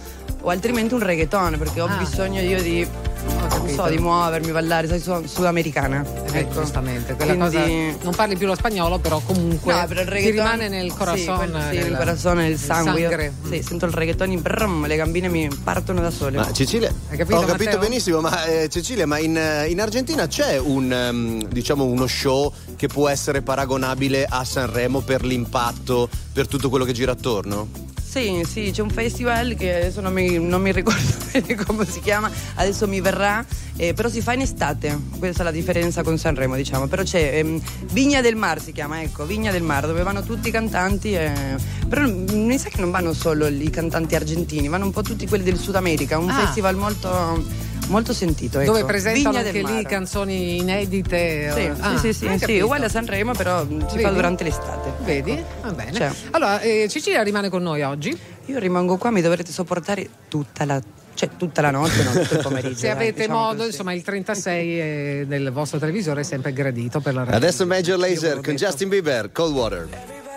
o 0.41 0.49
altrimenti 0.49 0.93
un 0.93 1.01
reggaeton, 1.01 1.57
perché 1.57 1.81
ho 1.81 1.85
Ah. 1.87 1.97
bisogno 1.97 2.41
io 2.41 2.61
di, 2.61 2.87
non 3.27 3.47
capito. 3.49 3.83
so, 3.83 3.89
di 3.89 3.97
muovermi, 3.97 4.51
ballare, 4.51 4.87
sai, 4.87 4.99
sono 4.99 5.25
sudamericana. 5.27 6.05
Eh, 6.31 6.39
ecco. 6.39 6.61
giustamente, 6.61 7.15
quella 7.15 7.35
Quindi- 7.35 7.55
cosa 7.93 8.03
non 8.03 8.15
parli 8.15 8.35
più 8.37 8.47
lo 8.47 8.55
spagnolo, 8.55 8.99
però 8.99 9.19
comunque 9.25 9.73
No, 9.73 9.85
però 9.87 10.01
il 10.01 10.07
ti 10.09 10.29
rimane 10.31 10.67
nel 10.69 10.93
corazon. 10.93 11.17
Sì, 11.45 11.49
quel- 11.51 11.67
sì, 11.71 11.77
nel- 11.89 11.97
corazon, 11.97 12.37
nel 12.37 12.57
sangue. 12.57 12.99
Io- 12.99 13.09
sangre. 13.09 13.33
sì, 13.49 13.61
sento 13.63 13.85
il 13.85 13.91
reggaeton, 13.93 14.31
in 14.31 14.41
brum, 14.41 14.85
le 14.87 14.95
gambine 14.95 15.27
mi 15.29 15.47
partono 15.63 16.01
da 16.01 16.11
sole. 16.11 16.37
Ma 16.37 16.51
Cecilia, 16.51 16.93
Hai 17.09 17.17
capito, 17.17 17.37
ho 17.37 17.41
capito 17.45 17.63
Matteo? 17.71 17.79
benissimo, 17.79 18.21
ma 18.21 18.45
eh, 18.45 18.69
Cecilia, 18.69 19.05
ma 19.07 19.17
in, 19.19 19.37
eh, 19.37 19.67
in 19.67 19.81
Argentina 19.81 20.27
c'è 20.27 20.57
un 20.57 20.91
ehm, 20.91 21.43
diciamo 21.47 21.83
uno 21.85 22.07
show 22.07 22.51
che 22.75 22.87
può 22.87 23.07
essere 23.09 23.41
paragonabile 23.41 24.25
a 24.29 24.43
Sanremo 24.43 25.01
per 25.01 25.23
l'impatto, 25.23 26.09
per 26.33 26.47
tutto 26.47 26.69
quello 26.69 26.85
che 26.85 26.93
gira 26.93 27.11
attorno? 27.13 27.67
Sì, 28.15 28.45
sì, 28.49 28.71
c'è 28.71 28.81
un 28.81 28.89
festival 28.89 29.55
che 29.55 29.75
adesso 29.75 29.99
non 29.99 30.13
mi, 30.13 30.39
non 30.39 30.61
mi 30.61 30.71
ricordo 30.71 31.01
bene 31.33 31.53
come 31.55 31.85
si 31.85 31.99
chiama, 31.99 32.31
adesso 32.55 32.87
mi 32.87 33.01
verrà, 33.01 33.45
eh, 33.75 33.93
però 33.93 34.07
si 34.07 34.21
fa 34.21 34.31
in 34.31 34.39
estate, 34.39 34.97
questa 35.19 35.41
è 35.41 35.43
la 35.43 35.51
differenza 35.51 36.01
con 36.01 36.17
Sanremo 36.17 36.55
diciamo, 36.55 36.87
però 36.87 37.03
c'è 37.03 37.39
ehm, 37.39 37.59
Vigna 37.91 38.21
del 38.21 38.37
Mar 38.37 38.61
si 38.61 38.71
chiama, 38.71 39.01
ecco, 39.01 39.25
Vigna 39.25 39.51
del 39.51 39.63
Mar, 39.63 39.85
dove 39.85 40.01
vanno 40.01 40.23
tutti 40.23 40.47
i 40.47 40.51
cantanti, 40.51 41.13
eh, 41.13 41.57
però 41.89 42.07
mi 42.07 42.57
sa 42.57 42.69
che 42.69 42.79
non 42.79 42.89
vanno 42.89 43.11
solo 43.11 43.47
i 43.47 43.69
cantanti 43.69 44.15
argentini, 44.15 44.69
vanno 44.69 44.85
un 44.85 44.91
po' 44.91 45.01
tutti 45.01 45.27
quelli 45.27 45.43
del 45.43 45.57
Sud 45.57 45.75
America, 45.75 46.17
un 46.17 46.29
Ah. 46.29 46.45
festival 46.45 46.77
molto, 46.77 47.43
molto 47.87 48.13
sentito. 48.13 48.59
Ecco. 48.59 48.71
Dove 48.71 48.85
presentano 48.85 49.37
Vigna 49.41 49.47
anche 49.47 49.63
lì 49.73 49.83
canzoni 49.85 50.57
inedite. 50.59 51.51
Sì, 51.51 51.71
Ah, 51.79 51.97
sì, 51.97 52.13
sì, 52.13 52.37
sì, 52.37 52.59
uguale 52.59 52.85
a 52.85 52.89
Sanremo, 52.89 53.33
però 53.33 53.65
si 53.89 53.99
fa 53.99 54.09
durante 54.09 54.43
l'estate. 54.43 54.93
Vedi? 55.03 55.43
Va 55.61 55.71
bene. 55.71 55.91
Cioè. 55.93 56.11
Allora, 56.31 56.59
eh, 56.61 56.87
Cecilia 56.89 57.21
rimane 57.23 57.49
con 57.49 57.61
noi 57.63 57.81
oggi. 57.83 58.17
Io 58.47 58.59
rimango 58.59 58.97
qua, 58.97 59.09
mi 59.11 59.21
dovrete 59.21 59.51
sopportare 59.51 60.07
tutta 60.27 60.65
la, 60.65 60.79
cioè, 61.15 61.29
tutta 61.37 61.61
la 61.61 61.71
notte, 61.71 62.03
no, 62.03 62.11
tutto 62.11 62.35
il 62.35 62.41
pomeriggio. 62.41 62.75
Se 62.77 62.87
dai, 62.87 62.95
avete 62.95 63.21
diciamo 63.21 63.39
modo, 63.39 63.55
così. 63.57 63.69
insomma, 63.69 63.93
il 63.93 64.03
36 64.03 64.79
eh, 64.79 65.25
del 65.27 65.51
vostro 65.51 65.79
televisore 65.79 66.21
è 66.21 66.23
sempre 66.23 66.53
gradito 66.53 66.99
per 66.99 67.13
la 67.13 67.21
radio. 67.21 67.37
Adesso 67.37 67.65
Major 67.65 67.97
Laser 67.97 68.41
con 68.41 68.55
Justin 68.55 68.89
Bieber, 68.89 69.31
Cold 69.31 69.55
Water. 69.55 69.87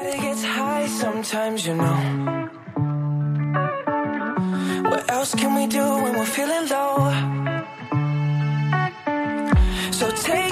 Everybody 0.01 0.26
gets 0.26 0.42
high 0.42 0.86
sometimes, 0.88 1.66
you 1.66 1.74
know. 1.74 2.38
What 5.09 5.16
else 5.20 5.34
can 5.34 5.54
we 5.54 5.66
do 5.66 5.82
when 6.02 6.18
we're 6.18 6.26
feeling 6.26 6.68
low? 6.68 7.09
So 9.90 10.11
take 10.11 10.47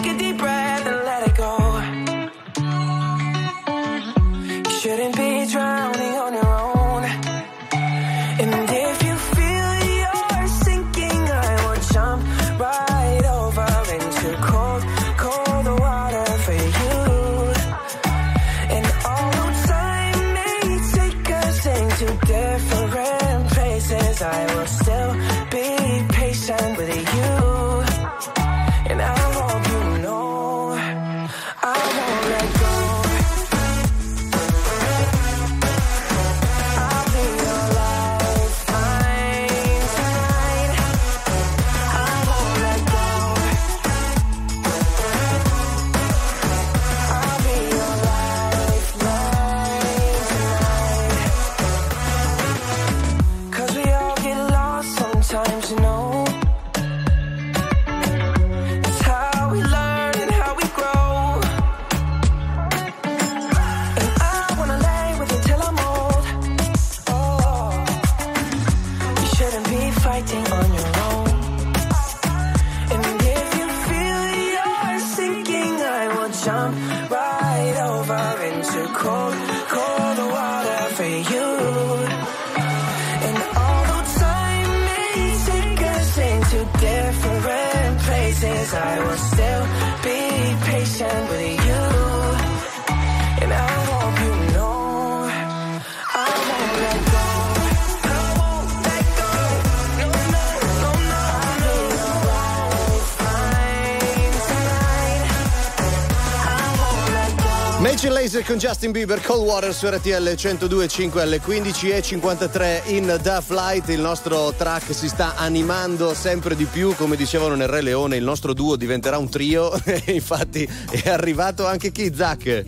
Laser 108.36 108.44
con 108.44 108.58
Justin 108.58 108.90
Bieber, 108.90 109.22
Cold 109.22 109.46
Water 109.46 109.72
su 109.74 109.86
RTL 109.88 110.10
102.5 110.10 111.18
alle 111.20 111.40
15.53 111.40 112.82
in 112.92 113.18
Da 113.22 113.40
Flight. 113.40 113.88
Il 113.88 114.00
nostro 114.00 114.52
track 114.52 114.92
si 114.94 115.08
sta 115.08 115.36
animando 115.36 116.12
sempre 116.12 116.54
di 116.54 116.66
più. 116.66 116.94
Come 116.96 117.16
dicevano 117.16 117.54
nel 117.54 117.68
Re 117.68 117.80
Leone, 117.80 118.16
il 118.16 118.24
nostro 118.24 118.52
duo 118.52 118.76
diventerà 118.76 119.16
un 119.16 119.30
trio. 119.30 119.72
E 119.86 120.12
infatti 120.12 120.68
è 120.90 121.08
arrivato 121.08 121.66
anche 121.66 121.90
chi, 121.90 122.12
Zach? 122.14 122.64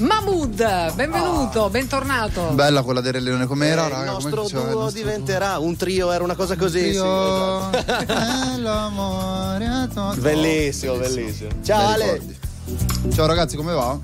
Mahmood, 0.00 0.92
benvenuto, 0.94 1.70
bentornato. 1.70 2.42
Bella 2.52 2.82
quella 2.82 3.00
del 3.00 3.14
Re 3.14 3.20
Leone 3.20 3.46
com'era, 3.46 3.86
Eh, 3.86 3.88
raga? 3.88 4.10
il 4.12 4.16
Come 4.18 4.30
nostro 4.36 4.44
il 4.44 4.50
duo 4.66 4.80
nostro 4.80 5.00
diventerà 5.02 5.58
un 5.58 5.76
trio, 5.76 6.12
era 6.12 6.22
una 6.22 6.34
cosa 6.36 6.56
così. 6.56 6.92
sì, 6.92 6.98
Trio 6.98 7.70
esatto. 7.72 7.80
Bellissimo, 10.20 10.92
No, 10.92 10.98
bellissimo. 10.98 11.50
Ciao 11.62 11.88
Ale. 11.88 12.20
Ciao 13.14 13.26
ragazzi, 13.26 13.56
come 13.56 13.72
va? 13.72 13.98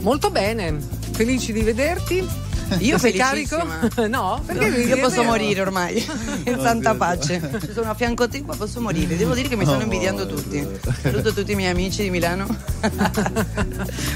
Molto 0.00 0.30
bene, 0.30 0.78
felici 1.12 1.52
di 1.52 1.62
vederti. 1.62 2.45
Io 2.78 2.98
sei 2.98 3.12
carico? 3.12 3.56
no, 4.08 4.42
perché 4.44 4.66
Io 4.66 4.96
è 4.96 4.98
posso 5.00 5.16
vero. 5.16 5.28
morire 5.30 5.60
ormai, 5.60 5.96
in 6.44 6.58
santa 6.60 6.94
pace. 6.94 7.40
Sono 7.72 7.90
a 7.90 7.94
fianco 7.94 8.24
a 8.24 8.28
te, 8.28 8.42
ma 8.44 8.54
posso 8.56 8.80
morire. 8.80 9.16
Devo 9.16 9.34
dire 9.34 9.48
che 9.48 9.56
mi 9.56 9.64
stanno 9.64 9.82
invidiando 9.82 10.26
tutti. 10.26 10.66
Saluto 11.02 11.32
tutti 11.32 11.52
i 11.52 11.54
miei 11.54 11.70
amici 11.70 12.02
di 12.02 12.10
Milano. 12.10 12.46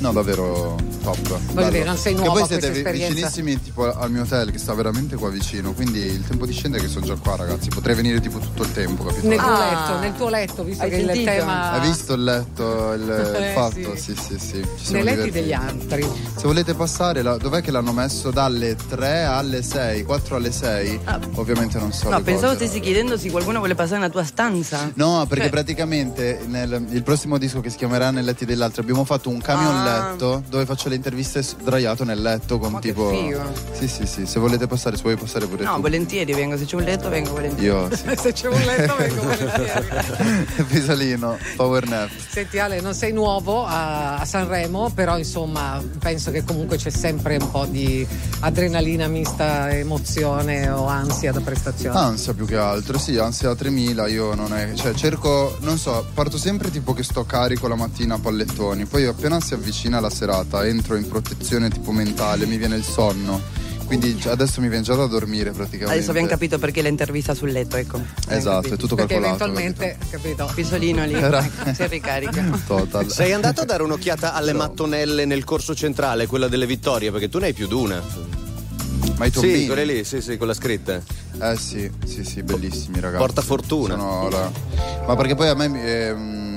No, 0.00 0.12
davvero 0.12 0.76
top. 1.02 1.38
Bello. 1.52 1.68
dire, 1.68 1.84
non 1.84 1.96
sei 1.98 2.14
Che 2.14 2.20
nuova 2.22 2.40
poi 2.40 2.42
a 2.56 2.58
siete 2.60 2.90
vicinissimi 2.90 3.60
tipo 3.60 3.92
al 3.92 4.10
mio 4.10 4.22
hotel 4.22 4.50
che 4.50 4.56
sta 4.56 4.72
veramente 4.72 5.16
qua 5.16 5.28
vicino, 5.28 5.72
quindi 5.74 5.98
il 6.00 6.26
tempo 6.26 6.46
di 6.46 6.54
scendere 6.54 6.84
che 6.84 6.88
sono 6.88 7.04
già 7.04 7.16
qua, 7.16 7.36
ragazzi. 7.36 7.68
Potrei 7.68 7.94
venire 7.94 8.18
tipo 8.20 8.38
tutto 8.38 8.62
il 8.62 8.72
tempo, 8.72 9.04
capito? 9.04 9.26
Nel 9.28 9.38
tuo 9.38 9.46
Ah. 9.50 9.58
letto, 9.68 9.98
nel 9.98 10.12
tuo 10.14 10.28
letto, 10.30 10.64
visto 10.64 10.88
che 10.88 10.96
il 10.96 11.04
sentito? 11.06 11.30
tema. 11.30 11.72
Hai 11.72 11.80
visto 11.86 12.14
il 12.14 12.24
letto, 12.24 12.92
il, 12.94 13.02
il 13.02 13.42
Eh, 13.42 13.52
fatto? 13.52 13.96
sì. 13.96 14.14
Sì, 14.16 14.16
sì, 14.16 14.38
sì. 14.38 14.66
Ci 14.84 14.92
Nei 14.92 15.02
letti 15.02 15.16
divertiti. 15.16 15.30
degli 15.32 15.52
altri. 15.52 16.02
Se 16.34 16.46
volete 16.46 16.72
passare, 16.72 17.20
la- 17.20 17.36
dov'è 17.36 17.60
che 17.60 17.70
l'hanno 17.70 17.89
messo? 17.92 18.30
Dalle 18.30 18.76
3 18.76 19.22
alle 19.24 19.62
6, 19.62 20.04
4 20.04 20.36
alle 20.36 20.52
6? 20.52 21.00
Ovviamente 21.34 21.78
non 21.78 21.92
so. 21.92 22.08
No, 22.08 22.20
pensavo 22.22 22.52
cose, 22.52 22.66
stessi 22.66 22.80
chiedendo 22.80 23.16
se 23.18 23.30
qualcuno 23.30 23.58
vuole 23.58 23.74
passare 23.74 23.98
nella 24.00 24.10
tua 24.10 24.24
stanza. 24.24 24.90
No, 24.94 25.24
perché 25.28 25.44
Cioè- 25.44 25.52
praticamente 25.52 26.40
nel 26.46 26.84
il 26.90 27.02
prossimo 27.02 27.38
disco 27.38 27.60
che 27.60 27.70
si 27.70 27.76
chiamerà 27.76 28.10
Nei 28.10 28.22
letti 28.24 28.44
dell'altro 28.44 28.82
abbiamo 28.82 29.04
fatto 29.04 29.28
un 29.28 29.40
camion 29.40 29.74
Ah. 29.76 30.10
letto 30.10 30.42
dove 30.48 30.64
faccio 30.66 30.88
le 30.88 30.94
interviste 30.96 31.42
sdraiato 31.42 32.04
nel 32.04 32.20
letto 32.20 32.58
con 32.58 32.72
Ma 32.72 32.78
che 32.80 32.88
tipo. 32.88 33.08
figo. 33.10 33.40
Sì, 33.72 33.86
sì, 33.88 34.06
sì. 34.06 34.26
Se 34.26 34.38
volete 34.40 34.66
passare, 34.66 34.96
se 34.96 35.02
vuoi 35.02 35.16
passare 35.16 35.46
pure 35.46 35.64
No, 35.64 35.74
tu. 35.76 35.80
volentieri 35.82 36.32
vengo, 36.32 36.56
se 36.56 36.64
c'è 36.64 36.76
un 36.76 36.82
letto 36.82 37.08
vengo 37.08 37.30
volentieri. 37.30 37.66
Io 37.66 37.88
sì. 37.94 38.04
Se 38.16 38.32
c'è 38.32 38.48
un 38.48 38.60
letto 38.60 38.96
vengo 38.96 39.22
volentieri. 39.22 39.88
Pisolino, 40.68 41.38
power 41.56 41.86
nap. 41.88 42.10
Senti 42.28 42.58
Ale, 42.58 42.80
non 42.80 42.94
sei 42.94 43.12
nuovo 43.12 43.64
a, 43.64 44.16
a 44.16 44.24
Sanremo, 44.24 44.90
però 44.94 45.16
insomma 45.18 45.80
penso 45.98 46.30
che 46.30 46.44
comunque 46.44 46.76
c'è 46.76 46.90
sempre 46.90 47.36
un 47.40 47.50
po' 47.50 47.64
di 47.66 47.79
adrenalina 48.40 49.06
mista, 49.08 49.70
emozione 49.70 50.68
o 50.68 50.86
ansia 50.86 51.32
da 51.32 51.40
prestazione. 51.40 51.98
Ansia 51.98 52.34
più 52.34 52.46
che 52.46 52.56
altro, 52.56 52.98
sì, 52.98 53.16
ansia 53.16 53.54
3000, 53.54 54.06
io 54.08 54.34
non 54.34 54.54
è. 54.54 54.72
Cioè, 54.74 54.94
cerco, 54.94 55.56
non 55.60 55.78
so, 55.78 56.06
parto 56.14 56.38
sempre 56.38 56.70
tipo 56.70 56.92
che 56.92 57.02
sto 57.02 57.24
carico 57.24 57.68
la 57.68 57.76
mattina 57.76 58.14
a 58.14 58.18
pallettoni, 58.18 58.86
poi 58.86 59.06
appena 59.06 59.40
si 59.40 59.54
avvicina 59.54 60.00
la 60.00 60.10
serata 60.10 60.66
entro 60.66 60.96
in 60.96 61.08
protezione 61.08 61.68
tipo 61.70 61.92
mentale, 61.92 62.46
mi 62.46 62.56
viene 62.56 62.76
il 62.76 62.84
sonno. 62.84 63.68
Quindi 63.90 64.22
adesso 64.28 64.60
mi 64.60 64.68
viene 64.68 64.84
già 64.84 64.94
da 64.94 65.06
dormire 65.06 65.50
praticamente. 65.50 65.94
Adesso 65.94 66.10
abbiamo 66.10 66.28
capito 66.28 66.60
perché 66.60 66.80
l'intervista 66.80 67.34
sul 67.34 67.50
letto, 67.50 67.74
ecco. 67.76 68.00
Esatto, 68.28 68.68
è 68.72 68.76
tutto 68.76 68.94
Perché 68.94 69.14
calcolato. 69.14 69.42
eventualmente, 69.44 69.98
capito? 70.10 70.48
Pisolino 70.54 71.04
lì, 71.04 71.14
Era- 71.14 71.44
ecco, 71.44 71.74
si 71.74 71.86
ricarica. 71.88 72.44
Total. 72.68 73.10
Sei 73.10 73.32
andato 73.32 73.62
a 73.62 73.64
dare 73.64 73.82
un'occhiata 73.82 74.32
alle 74.34 74.52
mattonelle 74.52 75.24
nel 75.24 75.42
corso 75.42 75.74
centrale, 75.74 76.26
quella 76.28 76.46
delle 76.46 76.66
vittorie, 76.66 77.10
perché 77.10 77.28
tu 77.28 77.38
ne 77.40 77.46
hai 77.46 77.52
più 77.52 77.66
di 77.66 77.74
una. 77.74 78.00
Ma 79.16 79.26
i 79.26 79.28
Sì, 79.30 79.34
tombini? 79.40 79.66
quelle 79.66 79.84
lì, 79.84 80.04
sì, 80.04 80.20
sì, 80.20 80.36
con 80.36 80.46
la 80.46 80.54
scritta. 80.54 81.02
Eh 81.42 81.56
sì, 81.56 81.90
sì, 82.06 82.22
sì, 82.24 82.44
bellissimi 82.44 83.00
ragazzi. 83.00 83.18
Porta 83.24 83.42
fortuna. 83.42 83.96
Sono 83.98 84.28
la- 84.28 84.50
Ma 85.04 85.16
perché 85.16 85.34
poi 85.34 85.48
a 85.48 85.54
me 85.54 85.64
ehm, 85.64 86.49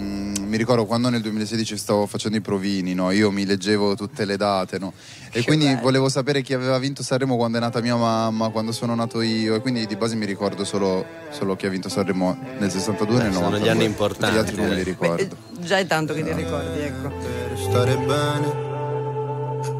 mi 0.53 0.59
ricordo 0.59 0.85
quando 0.85 1.09
nel 1.09 1.21
2016 1.21 1.77
stavo 1.77 2.05
facendo 2.05 2.37
i 2.37 2.41
provini, 2.41 2.93
no? 2.93 3.09
Io 3.09 3.31
mi 3.31 3.43
leggevo 3.43 3.95
tutte 3.95 4.23
le 4.23 4.37
date, 4.37 4.77
no? 4.77 4.93
E 5.31 5.43
quindi 5.43 5.75
volevo 5.81 6.09
sapere 6.09 6.43
chi 6.43 6.53
aveva 6.53 6.77
vinto 6.77 7.01
Sanremo 7.01 7.35
quando 7.35 7.57
è 7.57 7.59
nata 7.59 7.81
mia 7.81 7.95
mamma, 7.95 8.49
quando 8.49 8.71
sono 8.71 8.93
nato 8.93 9.21
io. 9.21 9.55
E 9.55 9.61
quindi 9.61 9.87
di 9.87 9.95
base 9.95 10.15
mi 10.15 10.27
ricordo 10.27 10.63
solo, 10.63 11.03
solo 11.31 11.55
chi 11.55 11.65
ha 11.65 11.69
vinto 11.69 11.89
Sanremo 11.89 12.37
nel 12.59 12.69
62 12.69 13.15
e 13.19 13.23
nel 13.23 13.33
sono 13.33 13.45
92. 13.45 13.65
gli 13.65 13.69
anni 13.71 13.85
importanti, 13.85 14.35
Gli 14.35 14.37
altri 14.37 14.55
non 14.57 14.69
li 14.69 14.81
eh. 14.81 14.83
ricordo. 14.83 15.37
Già 15.59 15.79
è 15.79 15.87
tanto 15.87 16.13
che 16.13 16.23
ti 16.23 16.33
ricordi, 16.33 16.81
ecco. 16.81 17.07
per 17.07 17.57
stare 17.57 17.97
bene 17.97 18.71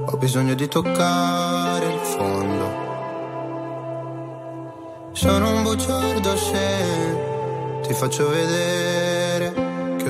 ho 0.06 0.18
bisogno 0.18 0.56
di 0.56 0.68
toccare 0.68 1.86
il 1.86 2.00
fondo. 2.00 2.82
Sono 5.12 5.56
un 5.56 5.62
bugiardo 5.62 6.36
se 6.36 7.82
ti 7.84 7.94
faccio 7.94 8.28
vedere 8.30 9.54
che 9.54 9.63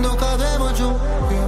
quando 0.00 0.14
cadevo 0.16 0.72
giù. 0.74 1.47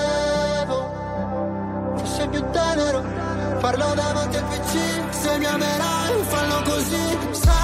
c'è 2.21 2.29
più 2.29 2.43
tenero. 2.51 3.03
Farlo 3.59 3.93
davanti 3.95 4.37
al 4.37 4.43
PC 4.43 5.13
Se 5.13 5.37
mi 5.37 5.45
amerai 5.45 6.23
fallo 6.27 6.61
così. 6.63 7.17
Stammi 7.31 7.60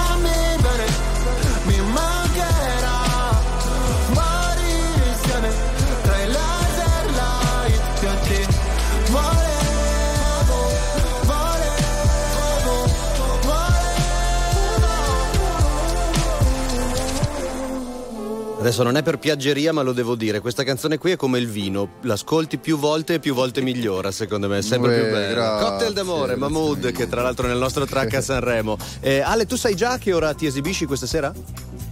Adesso 18.67 18.83
non 18.83 18.97
è 18.97 19.01
per 19.01 19.17
piaggeria, 19.17 19.71
ma 19.71 19.81
lo 19.81 19.93
devo 19.93 20.15
dire. 20.15 20.41
Questa 20.41 20.65
canzone 20.65 20.97
qui 20.97 21.11
è 21.11 21.15
come 21.15 21.39
il 21.39 21.47
vino. 21.47 21.87
L'ascolti 22.01 22.57
più 22.57 22.77
volte 22.77 23.13
e 23.13 23.19
più 23.19 23.33
volte 23.33 23.61
migliora, 23.61 24.11
secondo 24.11 24.49
me. 24.49 24.57
È 24.57 24.61
sempre 24.61 24.89
Uè, 24.89 25.01
più 25.03 25.11
bello. 25.13 25.33
grazie, 25.35 25.65
Cocktail 25.69 25.93
d'amore, 25.93 26.35
Mahmood, 26.35 26.91
che 26.91 27.07
tra 27.07 27.21
l'altro 27.21 27.45
è 27.45 27.49
nel 27.49 27.59
nostro 27.59 27.85
track 27.85 28.15
a 28.15 28.21
Sanremo. 28.21 28.77
Eh, 28.99 29.21
Ale, 29.21 29.45
tu 29.45 29.55
sai 29.55 29.73
già 29.73 29.97
che 29.97 30.11
ora 30.11 30.33
ti 30.33 30.45
esibisci 30.47 30.83
questa 30.83 31.05
sera? 31.05 31.31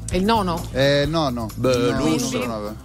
È 0.09 0.17
il 0.17 0.25
nono? 0.25 0.67
Eh, 0.73 1.05
no, 1.07 1.29
no. 1.29 1.47
Beh, 1.55 1.91
No, 1.93 2.75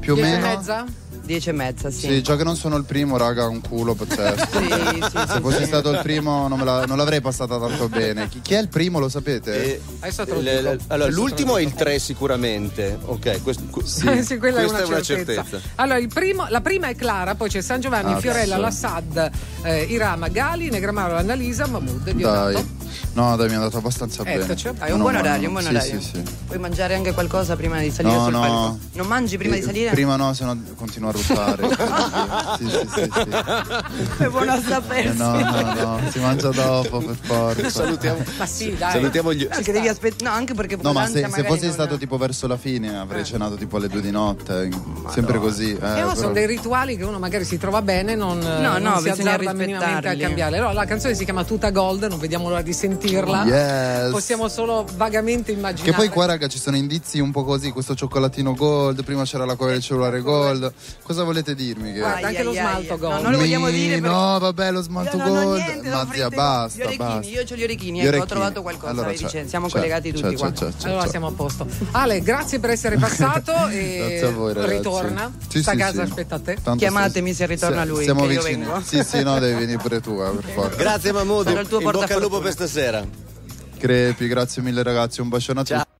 Più 0.00 0.14
o 0.14 0.16
meno. 0.16 0.36
e 0.44 0.56
mezza? 0.56 0.84
Dieci 1.30 1.48
e 1.50 1.52
mezza, 1.52 1.90
sì. 1.92 2.08
Sì, 2.08 2.22
già 2.22 2.34
che 2.34 2.42
non 2.42 2.56
sono 2.56 2.74
il 2.76 2.82
primo, 2.82 3.16
raga, 3.16 3.46
un 3.46 3.60
culo 3.60 3.94
pazzesco. 3.94 4.48
Se 5.32 5.40
fossi 5.40 5.64
stato 5.64 5.90
il 5.90 6.00
primo 6.02 6.48
non, 6.48 6.58
me 6.58 6.64
la- 6.64 6.86
non 6.86 6.96
l'avrei 6.96 7.20
passata 7.20 7.56
tanto 7.56 7.88
bene. 7.88 8.28
Chi, 8.28 8.40
chi 8.42 8.54
è 8.54 8.58
il 8.58 8.66
primo, 8.66 8.98
lo 8.98 9.08
sapete? 9.08 9.80
Il- 10.02 10.10
dico. 10.24 10.34
il- 10.40 10.80
allora, 10.88 11.08
l'ultimo 11.08 11.56
è 11.56 11.62
il 11.62 11.72
3 11.72 12.00
sicuramente. 12.00 12.98
Ok, 13.04 13.42
questo, 13.44 13.62
cu- 13.70 13.84
Sì, 13.86 14.38
quella 14.38 14.58
questa 14.58 14.80
è 14.82 14.86
una, 14.86 15.02
certezza. 15.02 15.60
Allora, 15.76 15.98
il 15.98 16.08
primo- 16.08 16.46
la 16.48 16.60
prima 16.60 16.88
è 16.88 16.96
Clara, 16.96 17.36
poi 17.36 17.48
c'è 17.48 17.60
San 17.60 17.78
Giovanni, 17.80 18.12
Ah, 18.14 18.18
Fiorella, 18.18 18.56
sì. 18.56 18.60
Lassad, 18.62 19.30
eh, 19.62 19.82
Irama, 19.84 20.26
Gali, 20.26 20.68
Negramaro, 20.68 21.14
Annalisa, 21.16 21.68
Mahmood 21.68 22.08
e 22.08 22.14
Dai. 22.14 22.66
No, 23.12 23.34
dai, 23.36 23.46
mi 23.48 23.52
è 23.54 23.56
andato 23.56 23.76
abbastanza 23.78 24.22
Eccoci. 24.24 24.64
bene. 24.64 24.78
Dai, 24.78 24.90
un 24.92 24.98
No, 24.98 25.02
buon 25.02 25.16
orario, 25.16 25.46
un 25.48 25.52
buon 25.54 25.64
Sì, 25.64 25.70
orario. 25.74 26.00
Sì, 26.00 26.10
sì. 26.14 26.22
Puoi 26.46 26.58
mangiare 26.58 26.94
anche 26.94 27.12
qualcosa 27.12 27.56
prima 27.56 27.78
di 27.80 27.90
salire 27.90 28.14
No, 28.14 28.22
sul 28.24 28.32
no. 28.32 28.40
palco? 28.40 28.78
Non 28.92 29.06
mangi 29.08 29.36
prima 29.36 29.54
di 29.56 29.60
Eh, 29.60 29.64
salire? 29.64 29.90
Prima 29.90 30.16
no, 30.16 30.32
se 30.32 30.44
no 30.44 30.56
continuo 30.76 31.08
a 31.08 31.12
ruttare. 31.12 31.68
sì, 32.58 32.68
sì, 32.68 32.78
sì, 32.94 33.10
sì. 33.12 34.22
È 34.24 34.28
buono 34.28 34.52
a 34.52 34.56
Eh, 34.58 34.62
sapersi. 34.62 35.16
no, 35.16 35.38
no, 35.40 35.72
no, 35.74 36.00
si 36.10 36.18
mangia 36.20 36.48
dopo 36.50 36.98
per 36.98 37.16
forza. 37.20 37.68
Salutiamo. 37.68 38.22
Ma 38.38 38.46
sì, 38.46 38.76
dai. 38.76 38.92
Salutiamo 38.92 39.32
gli. 39.34 39.46
Perché 39.46 39.72
devi 39.72 39.88
aspettare. 39.88 40.30
No, 40.30 40.36
anche 40.36 40.54
perché 40.54 40.78
No, 40.80 40.92
ma 40.92 41.06
se, 41.06 41.28
se 41.30 41.44
fossi 41.44 41.64
non- 41.64 41.72
stato 41.72 41.98
tipo 41.98 42.16
verso 42.16 42.46
la 42.46 42.56
fine 42.56 42.96
avrei 42.96 43.24
cenato 43.24 43.56
tipo 43.56 43.76
alle 43.76 43.88
due 43.88 44.00
di 44.00 44.10
notte. 44.12 44.68
Sempre 45.12 45.38
così. 45.38 45.70
Eh, 45.70 45.74
Eh, 45.74 45.78
però- 45.78 46.14
sono 46.14 46.32
dei 46.32 46.46
rituali 46.46 46.96
che 46.96 47.04
uno 47.04 47.18
magari 47.18 47.44
si 47.44 47.58
trova 47.58 47.82
bene, 47.82 48.14
non, 48.14 48.38
No, 48.38 48.58
non 48.78 48.82
no, 48.82 49.00
si 49.00 49.08
azzarda 49.08 49.52
minimamente 49.52 50.08
a 50.08 50.16
cambiare. 50.16 50.56
Allora, 50.58 50.72
la 50.72 50.84
canzone 50.84 51.14
si 51.14 51.24
chiama 51.24 51.42
Tuta 51.44 51.70
Gold, 51.70 52.04
non 52.04 52.18
vediamo 52.18 52.48
l'ora 52.48 52.62
di 52.62 52.72
sentirla. 53.00 53.44
Yes. 53.44 54.10
Possiamo 54.10 54.48
solo 54.48 54.86
vagamente 54.96 55.52
immaginare. 55.52 55.90
Che 55.90 55.96
poi 55.96 56.08
qua 56.08 56.26
raga 56.26 56.46
ci 56.48 56.58
sono 56.58 56.76
indizi 56.76 57.18
un 57.20 57.30
po' 57.30 57.44
così, 57.44 57.70
questo 57.70 57.94
cioccolatino 57.94 58.54
gold, 58.54 59.02
prima 59.04 59.24
c'era 59.24 59.44
la 59.44 59.54
cover 59.56 59.74
del 59.74 59.82
cellulare 59.82 60.20
gold. 60.20 60.72
Cosa 61.02 61.24
volete 61.24 61.54
dirmi? 61.54 61.92
Che... 61.92 61.98
Guarda, 62.00 62.26
anche 62.28 62.42
lo 62.42 62.52
smalto 62.52 62.98
gold. 62.98 63.14
No, 63.14 63.20
non 63.22 63.32
lo 63.32 63.38
vogliamo 63.38 63.66
Mi- 63.66 63.72
dire 63.72 63.94
perché- 64.00 64.08
No, 64.08 64.38
vabbè, 64.38 64.70
lo 64.70 64.82
smalto 64.82 65.16
ho 65.16 65.28
gold. 65.28 65.62
niente 65.62 65.88
da 65.88 66.04
Ma 66.04 66.08
zia, 66.12 66.26
offrire. 66.26 66.28
Gli 66.30 66.34
basta, 66.34 66.84
basta. 66.96 67.28
io 67.30 67.40
ho 67.40 67.54
gli 67.54 67.62
orecchini, 67.62 67.98
Gli 67.98 68.00
ecco, 68.02 68.06
ho 68.06 68.08
orecchini. 68.08 68.26
trovato 68.26 68.62
qualcosa, 68.62 68.90
Allora 68.92 69.12
c'è, 69.12 69.26
c'è, 69.26 69.46
siamo 69.46 69.66
c'è, 69.66 69.72
collegati 69.72 70.12
c'è, 70.12 70.20
tutti 70.20 70.34
c'è, 70.34 70.40
qua. 70.40 70.52
c'è, 70.52 70.66
c'è, 70.76 70.88
Allora 70.88 71.02
c'è. 71.04 71.08
siamo 71.10 71.26
a 71.26 71.32
posto. 71.32 71.66
Ale, 71.92 72.20
grazie 72.20 72.58
per 72.60 72.70
essere 72.70 72.96
passato 72.98 73.52
e 73.68 73.96
Grazie 73.98 74.26
a 74.26 74.30
voi, 74.30 74.52
ragazzi. 74.54 74.76
ritorna. 74.76 75.32
Sì, 75.48 75.62
Sta 75.62 75.70
a 75.70 75.74
sì, 75.74 75.80
casa, 75.80 76.04
sì. 76.04 76.08
aspetta 76.10 76.34
a 76.36 76.38
te. 76.40 76.54
Tanto 76.62 76.78
Chiamatemi 76.78 77.32
se 77.34 77.46
ritorna 77.46 77.84
lui, 77.84 78.04
Siamo 78.04 78.26
che 78.26 78.32
io 78.34 78.42
vicini. 78.42 78.64
vengo. 78.64 78.80
Sì, 78.84 79.02
sì, 79.04 79.22
no, 79.22 79.38
devi 79.38 79.58
venire 79.58 79.78
pure 79.78 80.00
tu, 80.00 80.20
eh, 80.20 80.30
per 80.36 80.50
forza. 80.52 80.76
Grazie 80.76 81.12
Mahmood, 81.12 81.46
Sarà 81.46 81.60
il 81.60 81.68
tuo 81.68 81.78
in 81.80 81.84
bocca 81.84 81.98
al 81.98 82.20
lupo 82.20 82.38
portafortuna. 82.38 82.42
per 82.42 82.52
stasera. 82.52 82.89
Crepi, 83.78 84.26
grazie 84.26 84.62
mille 84.62 84.82
ragazzi, 84.82 85.20
un 85.20 85.28
bacione 85.28 85.60
a 85.60 85.64
tutti. 85.64 85.98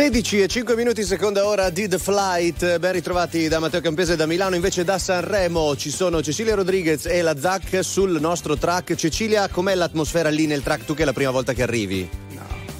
16 0.00 0.40
e 0.40 0.48
5 0.48 0.76
minuti, 0.76 1.02
seconda 1.02 1.44
ora 1.44 1.68
di 1.68 1.86
The 1.86 1.98
Flight. 1.98 2.78
Ben 2.78 2.92
ritrovati 2.92 3.48
da 3.48 3.58
Matteo 3.58 3.82
Campese 3.82 4.16
da 4.16 4.24
Milano. 4.24 4.54
Invece 4.54 4.82
da 4.82 4.98
Sanremo 4.98 5.76
ci 5.76 5.90
sono 5.90 6.22
Cecilia 6.22 6.54
Rodriguez 6.54 7.04
e 7.04 7.20
la 7.20 7.38
Zac 7.38 7.80
sul 7.82 8.18
nostro 8.18 8.56
track. 8.56 8.94
Cecilia, 8.94 9.48
com'è 9.48 9.74
l'atmosfera 9.74 10.30
lì 10.30 10.46
nel 10.46 10.62
track? 10.62 10.86
Tu 10.86 10.94
che 10.94 11.02
è 11.02 11.04
la 11.04 11.12
prima 11.12 11.30
volta 11.30 11.52
che 11.52 11.62
arrivi? 11.62 12.08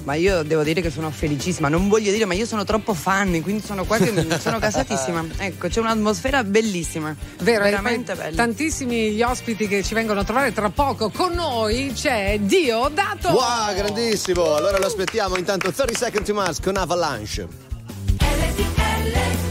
Ma 0.03 0.15
io 0.15 0.43
devo 0.43 0.63
dire 0.63 0.81
che 0.81 0.89
sono 0.89 1.11
felicissima, 1.11 1.67
non 1.67 1.87
voglio 1.87 2.11
dire, 2.11 2.25
ma 2.25 2.33
io 2.33 2.45
sono 2.45 2.63
troppo 2.63 2.93
fan, 2.93 3.41
quindi 3.41 3.63
sono 3.63 3.85
qua 3.85 3.97
che 3.97 4.11
sono 4.39 4.59
gasatissima. 4.59 5.25
Ecco, 5.37 5.67
c'è 5.67 5.79
un'atmosfera 5.79 6.43
bellissima. 6.43 7.15
Vero, 7.39 7.63
veramente 7.63 8.15
bella. 8.15 8.35
Tantissimi 8.35 9.11
gli 9.11 9.21
ospiti 9.21 9.67
che 9.67 9.83
ci 9.83 9.93
vengono 9.93 10.21
a 10.21 10.23
trovare 10.23 10.53
tra 10.53 10.69
poco. 10.69 11.09
Con 11.09 11.33
noi 11.33 11.91
c'è 11.93 12.39
Dio 12.39 12.89
Dato. 12.93 13.29
Wow, 13.29 13.75
grandissimo! 13.75 14.55
Allora 14.55 14.77
lo 14.77 14.87
aspettiamo. 14.87 15.37
Intanto 15.37 15.71
30 15.71 15.93
Second 15.93 16.25
to 16.25 16.33
Mars 16.33 16.59
con 16.59 16.77
Avalanche. 16.77 17.47
Time, 18.17 19.50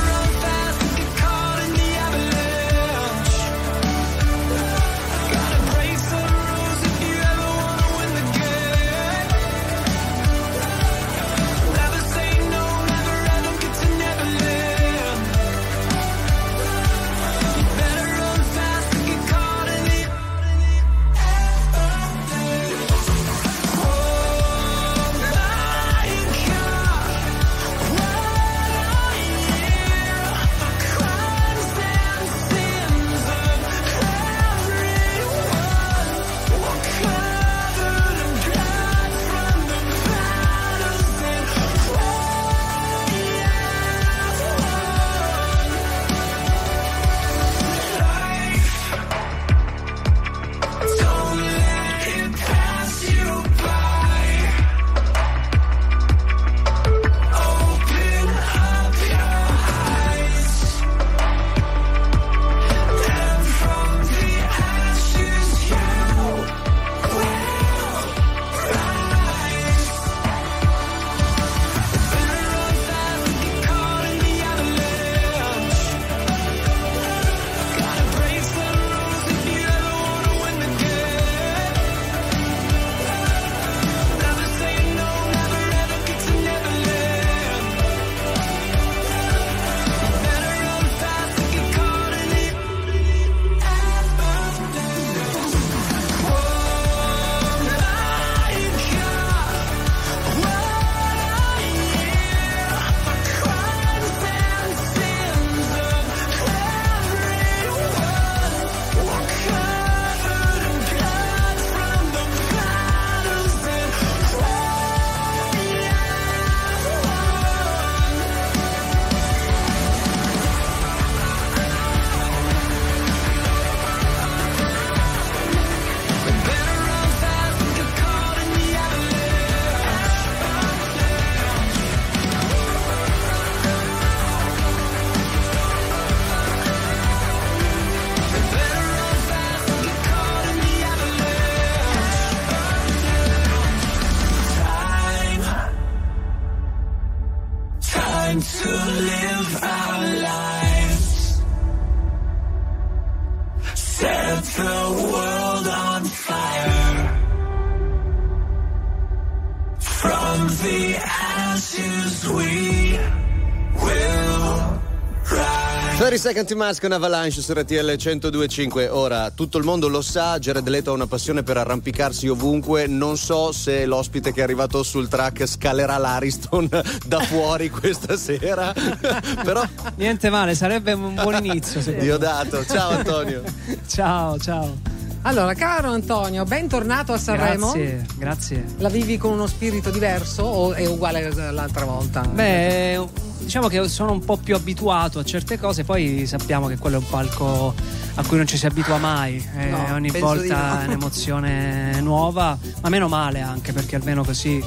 Second 166.21 166.47
to 166.47 166.55
Mask 166.55 166.81
con 166.81 166.91
Avalanche 166.91 167.41
su 167.41 167.51
RTL 167.51 167.95
1025. 167.97 168.89
Ora, 168.89 169.31
tutto 169.31 169.57
il 169.57 169.63
mondo 169.63 169.87
lo 169.87 170.03
sa, 170.03 170.37
Jared 170.37 170.67
Leto 170.67 170.91
ha 170.91 170.93
una 170.93 171.07
passione 171.07 171.41
per 171.41 171.57
arrampicarsi 171.57 172.27
ovunque. 172.27 172.85
Non 172.85 173.17
so 173.17 173.51
se 173.51 173.87
l'ospite 173.87 174.31
che 174.31 174.41
è 174.41 174.43
arrivato 174.43 174.83
sul 174.83 175.07
track 175.07 175.47
scalerà 175.47 175.97
l'Ariston 175.97 176.69
da 177.07 177.21
fuori 177.21 177.71
questa 177.71 178.17
sera. 178.17 178.71
Però 179.43 179.67
Niente 179.95 180.29
male, 180.29 180.53
sarebbe 180.53 180.93
un 180.93 181.15
buon 181.15 181.43
inizio. 181.43 181.81
Diodato. 181.81 182.63
Ciao 182.65 182.91
Antonio. 182.91 183.41
ciao, 183.89 184.37
ciao. 184.37 184.77
Allora, 185.23 185.55
caro 185.55 185.89
Antonio, 185.89 186.43
bentornato 186.43 187.13
a 187.13 187.17
Sanremo. 187.17 187.71
Grazie, 187.71 188.05
grazie. 188.15 188.65
La 188.77 188.89
vivi 188.89 189.17
con 189.17 189.31
uno 189.31 189.47
spirito 189.47 189.89
diverso 189.89 190.43
o 190.43 190.73
è 190.73 190.85
uguale 190.85 191.25
all'altra 191.25 191.85
volta? 191.85 192.21
Beh, 192.21 193.30
diciamo 193.41 193.67
che 193.67 193.87
sono 193.89 194.11
un 194.11 194.23
po' 194.23 194.37
più 194.37 194.55
abituato 194.55 195.19
a 195.19 195.23
certe 195.23 195.57
cose, 195.59 195.83
poi 195.83 196.25
sappiamo 196.25 196.67
che 196.67 196.77
quello 196.77 196.97
è 196.97 196.99
un 196.99 197.09
palco 197.09 197.73
a 198.15 198.23
cui 198.25 198.37
non 198.37 198.47
ci 198.47 198.57
si 198.57 198.65
abitua 198.65 198.97
mai. 198.97 199.45
eh, 199.57 199.69
No, 199.69 199.93
ogni 199.93 200.09
volta 200.11 200.73
no. 200.75 200.79
è 200.81 200.85
un'emozione 200.85 201.99
nuova, 202.01 202.57
ma 202.81 202.89
meno 202.89 203.07
male 203.07 203.41
anche 203.41 203.73
perché 203.73 203.95
almeno 203.95 204.23
così 204.23 204.63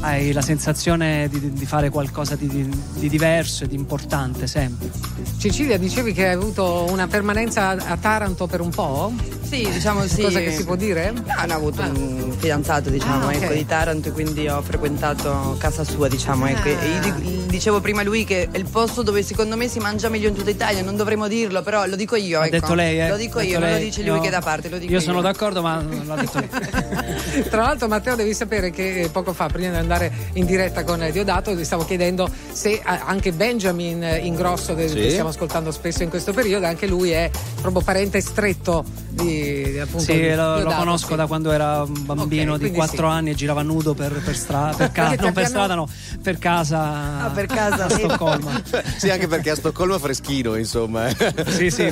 hai 0.00 0.32
la 0.32 0.40
sensazione 0.42 1.28
di, 1.30 1.52
di 1.52 1.66
fare 1.66 1.90
qualcosa 1.90 2.34
di, 2.36 2.46
di- 2.48 2.82
di 2.94 3.08
diverso 3.08 3.64
e 3.64 3.68
di 3.68 3.74
importante 3.74 4.46
sempre. 4.46 4.90
Cecilia, 5.38 5.78
dicevi 5.78 6.12
che 6.12 6.26
hai 6.28 6.34
avuto 6.34 6.86
una 6.90 7.06
permanenza 7.06 7.68
a 7.70 7.96
Taranto 7.96 8.46
per 8.46 8.60
un 8.60 8.70
po'? 8.70 9.12
Sì, 9.42 9.68
diciamo 9.70 10.06
sì. 10.06 10.22
Cosa 10.22 10.38
che 10.40 10.52
si 10.52 10.64
può 10.64 10.76
dire? 10.76 11.12
Hanno 11.26 11.54
avuto 11.54 11.82
un 11.82 12.32
fidanzato, 12.38 12.88
diciamo, 12.88 13.24
Ah, 13.26 13.34
ok. 13.34 13.42
ecco, 13.42 13.52
di 13.52 13.66
Taranto 13.66 14.08
e 14.08 14.12
quindi 14.12 14.48
ho 14.48 14.62
frequentato 14.62 15.56
casa 15.58 15.82
sua, 15.84 16.08
diciamo, 16.08 16.46
ecco. 16.46 16.68
Ah. 16.68 16.82
E 16.82 16.88
io 16.88 17.00
di- 17.14 17.46
dicevo 17.46 17.80
prima 17.80 18.02
a 18.02 18.04
lui 18.04 18.24
che 18.24 18.48
è 18.50 18.56
il 18.58 18.68
posto 18.70 19.02
dove 19.02 19.22
secondo 19.24 19.56
me 19.56 19.66
si 19.66 19.80
mangia 19.80 20.08
meglio 20.08 20.28
in 20.28 20.34
tutta 20.34 20.50
Italia, 20.50 20.82
non 20.82 20.96
dovremmo 20.96 21.26
dirlo, 21.26 21.62
però 21.62 21.84
lo 21.86 21.96
dico 21.96 22.14
io, 22.16 22.38
Ha 22.40 22.46
ecco. 22.46 22.56
detto 22.60 22.74
lei, 22.74 23.00
eh? 23.00 23.08
Lo 23.08 23.16
dico 23.16 23.40
io, 23.40 23.58
non 23.58 23.68
lo 23.68 23.74
lei. 23.74 23.84
dice 23.84 24.02
lui 24.02 24.14
Io- 24.16 24.20
che 24.20 24.28
è 24.28 24.30
da 24.30 24.40
parte, 24.40 24.68
lo 24.68 24.78
dico 24.78 24.92
Io 24.92 24.98
io. 24.98 25.04
sono 25.04 25.20
d'accordo, 25.20 25.60
ma 25.62 25.82
l'ha 26.04 26.14
detto 26.16 26.38
lei. 26.38 26.48
Tra 27.50 27.62
l'altro, 27.62 27.88
Matteo, 27.88 28.14
devi 28.14 28.34
sapere 28.34 28.70
che 28.70 29.08
poco 29.12 29.32
fa, 29.32 29.46
prima 29.46 29.80
di 29.80 29.86
andare 29.90 30.12
in 30.34 30.46
diretta 30.46 30.84
con 30.84 31.06
Diodato, 31.10 31.56
ti 31.56 31.64
stavo 31.64 31.84
chiedendo 31.84 32.30
se 32.52 32.70
eh, 32.74 32.82
anche 32.84 33.32
Benjamin 33.32 34.20
Ingrosso, 34.22 34.74
del- 34.74 34.88
Sì. 34.90 34.94
che 34.96 35.10
stiamo 35.10 35.30
ascoltando 35.30 35.70
spesso 35.72 36.02
in 36.04 36.08
questo 36.10 36.32
periodo, 36.32 36.66
anche 36.66 36.86
lui 36.86 37.10
è 37.10 37.30
proprio 37.60 37.82
parente 37.82 38.20
stretto 38.20 38.84
di, 39.08 39.70
di, 39.72 39.78
appunto, 39.78 40.04
Sì, 40.04 40.12
di 40.20 40.34
lo, 40.34 40.60
lo 40.62 40.72
conosco 40.72 41.08
sì. 41.08 41.16
da 41.16 41.26
quando 41.26 41.50
era 41.50 41.82
un 41.82 42.04
bambino 42.06 42.52
Ok, 42.52 42.58
di 42.58 42.70
quindi 42.70 42.76
4 42.78 42.96
sì. 42.96 43.02
anni 43.16 43.30
e 43.30 43.34
girava 43.34 43.62
nudo 43.62 43.94
per, 43.94 44.12
per, 44.24 44.36
stra- 44.36 44.72
per 44.76 44.92
casa, 44.92 45.08
Perché 45.10 45.24
non 45.24 45.32
per 45.32 45.46
strada, 45.46 45.74
no, 45.74 45.88
per 46.22 46.38
casa, 46.38 46.78
Ah, 47.24 47.30
per 47.30 47.46
casa, 47.46 47.84
a. 47.86 47.90
Stoccolma. 47.90 48.62
Sì, 48.96 49.10
anche 49.10 49.26
perché 49.26 49.50
a 49.50 49.56
Stoccolma 49.56 49.96
è 49.96 49.98
freschino, 49.98 50.54
insomma. 50.54 51.08
eh. 51.08 51.16
Sì, 51.48 51.70
sì, 51.70 51.82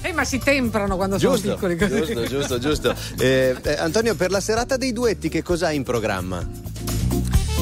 Eh, 0.00 0.12
ma 0.12 0.24
si 0.24 0.38
temprano 0.38 0.96
quando 0.96 1.16
Giusto, 1.16 1.38
sono 1.38 1.54
piccoli 1.54 1.76
così. 1.76 1.96
giusto, 2.14 2.26
giusto, 2.26 2.58
giusto. 2.58 2.94
Eh, 3.18 3.54
eh, 3.62 3.72
Antonio, 3.78 4.14
per 4.14 4.30
la 4.30 4.40
serata 4.40 4.76
dei 4.76 4.92
duetti, 4.92 5.28
che 5.28 5.42
cosa 5.42 5.66
hai 5.68 5.76
in 5.76 5.82
programma? 5.84 6.44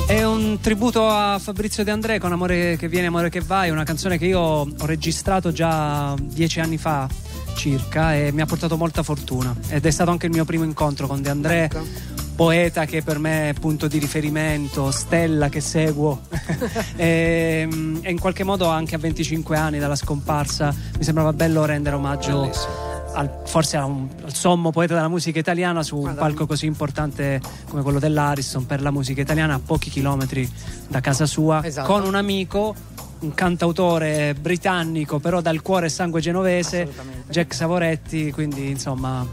È 0.06 0.22
un 0.22 0.58
tributo 0.60 1.08
a 1.08 1.36
Fabrizio 1.40 1.82
De 1.82 1.90
André 1.90 2.20
con 2.20 2.30
Amore 2.30 2.76
che 2.76 2.86
viene, 2.86 3.08
Amore 3.08 3.28
che 3.28 3.40
vai, 3.40 3.70
una 3.70 3.82
canzone 3.82 4.18
che 4.18 4.26
io 4.26 4.38
ho 4.38 4.68
registrato 4.82 5.50
già 5.50 6.14
dieci 6.20 6.60
anni 6.60 6.78
fa 6.78 7.08
circa 7.56 8.14
e 8.14 8.30
mi 8.30 8.40
ha 8.40 8.46
portato 8.46 8.76
molta 8.76 9.02
fortuna 9.02 9.52
ed 9.68 9.84
è 9.84 9.90
stato 9.90 10.12
anche 10.12 10.26
il 10.26 10.32
mio 10.32 10.44
primo 10.44 10.62
incontro 10.62 11.08
con 11.08 11.22
De 11.22 11.28
André. 11.28 11.64
Ecco. 11.64 12.14
Poeta 12.36 12.84
che 12.84 13.02
per 13.02 13.18
me 13.18 13.48
è 13.48 13.52
punto 13.54 13.88
di 13.88 13.98
riferimento, 13.98 14.92
stella 14.92 15.48
che 15.48 15.60
seguo 15.60 16.20
e, 16.94 17.66
e 18.00 18.10
in 18.10 18.18
qualche 18.20 18.44
modo 18.44 18.68
anche 18.68 18.94
a 18.94 18.98
25 18.98 19.56
anni 19.56 19.78
dalla 19.80 19.96
scomparsa 19.96 20.72
mi 20.98 21.02
sembrava 21.02 21.32
bello 21.32 21.64
rendere 21.64 21.96
omaggio 21.96 22.95
al- 23.16 23.42
forse 23.46 23.76
un- 23.78 24.08
al 24.24 24.34
sommo 24.34 24.70
poeta 24.70 24.94
della 24.94 25.08
musica 25.08 25.38
italiana 25.38 25.82
su 25.82 25.96
un 25.98 26.14
palco 26.14 26.46
così 26.46 26.66
importante 26.66 27.40
come 27.68 27.82
quello 27.82 27.98
dell'Ariston 27.98 28.66
per 28.66 28.82
la 28.82 28.90
musica 28.90 29.20
italiana 29.22 29.54
a 29.54 29.60
pochi 29.64 29.90
chilometri 29.90 30.48
da 30.88 31.00
casa 31.00 31.26
sua 31.26 31.64
Esatto. 31.64 31.90
con 31.90 32.04
un 32.04 32.14
amico 32.14 32.74
un 33.18 33.32
cantautore 33.32 34.34
britannico 34.34 35.18
però 35.18 35.40
dal 35.40 35.62
cuore 35.62 35.86
e 35.86 35.88
sangue 35.88 36.20
genovese 36.20 36.86
Jack 37.30 37.54
Savoretti 37.54 38.30
quindi 38.30 38.68
insomma 38.68 39.26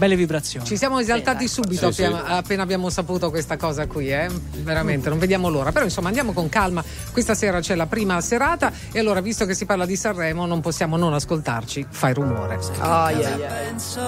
belle 0.00 0.16
vibrazioni 0.16 0.64
Ci 0.64 0.78
siamo 0.78 0.98
esaltati 0.98 1.46
subito 1.46 1.92
Sì, 1.92 2.04
appena, 2.04 2.24
appena 2.24 2.62
abbiamo 2.62 2.88
saputo 2.88 3.28
questa 3.28 3.58
cosa 3.58 3.86
qui, 3.86 4.10
eh? 4.10 4.28
Veramente, 4.62 5.10
non 5.10 5.18
vediamo 5.18 5.50
l'ora. 5.50 5.72
Però 5.72 5.84
insomma 5.84 6.08
andiamo 6.08 6.32
con 6.32 6.48
calma. 6.48 6.82
Questa 7.12 7.34
sera 7.34 7.60
c'è 7.60 7.74
la 7.74 7.84
prima 7.86 8.18
serata 8.22 8.72
e 8.92 8.98
allora, 8.98 9.20
visto 9.20 9.44
che 9.44 9.54
si 9.54 9.66
parla 9.66 9.84
di 9.84 9.96
Sanremo, 9.96 10.46
non 10.46 10.60
possiamo 10.60 10.96
non 10.96 11.12
ascoltarci. 11.12 11.86
Fai 11.90 12.14
rumore. 12.14 12.58
Ah, 12.78 13.10
yeah, 13.10 13.36
yeah. 13.36 13.52
Penso 13.52 14.00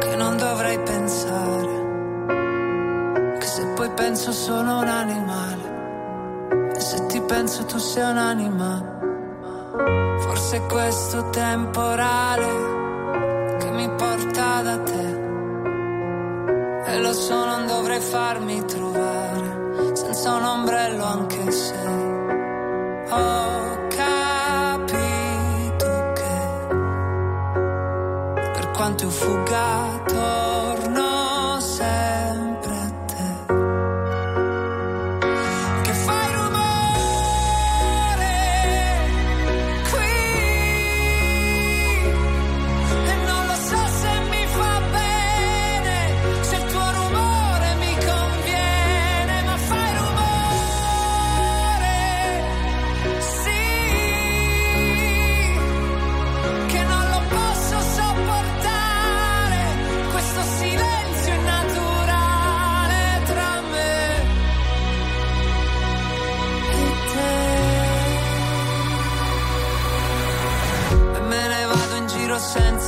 che 0.00 0.16
non 0.16 0.36
dovrei 0.36 0.78
pensare, 0.80 1.86
che 3.38 3.46
se 3.46 3.66
poi 3.76 3.90
penso 3.94 4.32
sono 4.32 4.80
un 4.80 4.88
animale, 4.88 6.72
e 6.76 6.80
se 6.80 7.06
ti 7.06 7.20
penso 7.20 7.64
tu 7.66 7.78
sei 7.78 8.10
un'anima, 8.10 8.98
forse 10.18 10.60
questo 10.66 11.30
temporale 11.30 12.87
mi 13.78 13.88
porta 13.90 14.62
da 14.62 14.76
te, 14.78 15.06
e 16.90 17.00
lo 17.00 17.12
so 17.12 17.44
non 17.44 17.64
dovrei 17.68 18.00
farmi 18.00 18.64
trovare, 18.64 19.94
senza 19.94 20.32
un 20.32 20.42
ombrello 20.42 21.04
anche 21.04 21.48
se 21.52 21.76
ho 23.08 23.86
capito 24.00 25.90
che 26.18 26.36
per 28.56 28.70
quanto 28.72 29.04
io 29.04 29.10
fugga 29.10 30.02
torno 30.06 30.97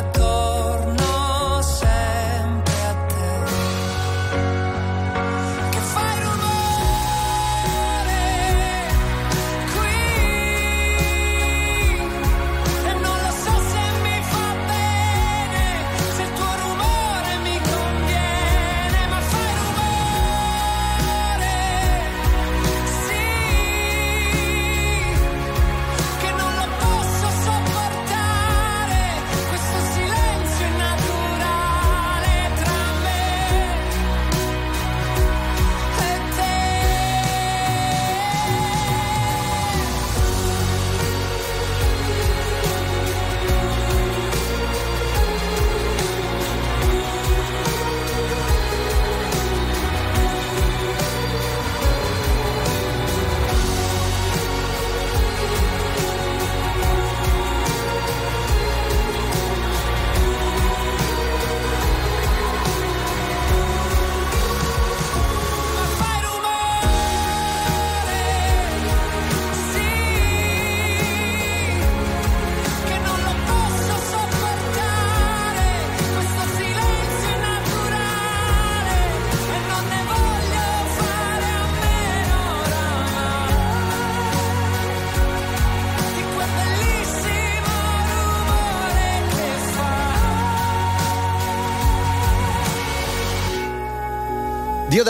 fugga 0.00 0.12
torno 0.12 0.39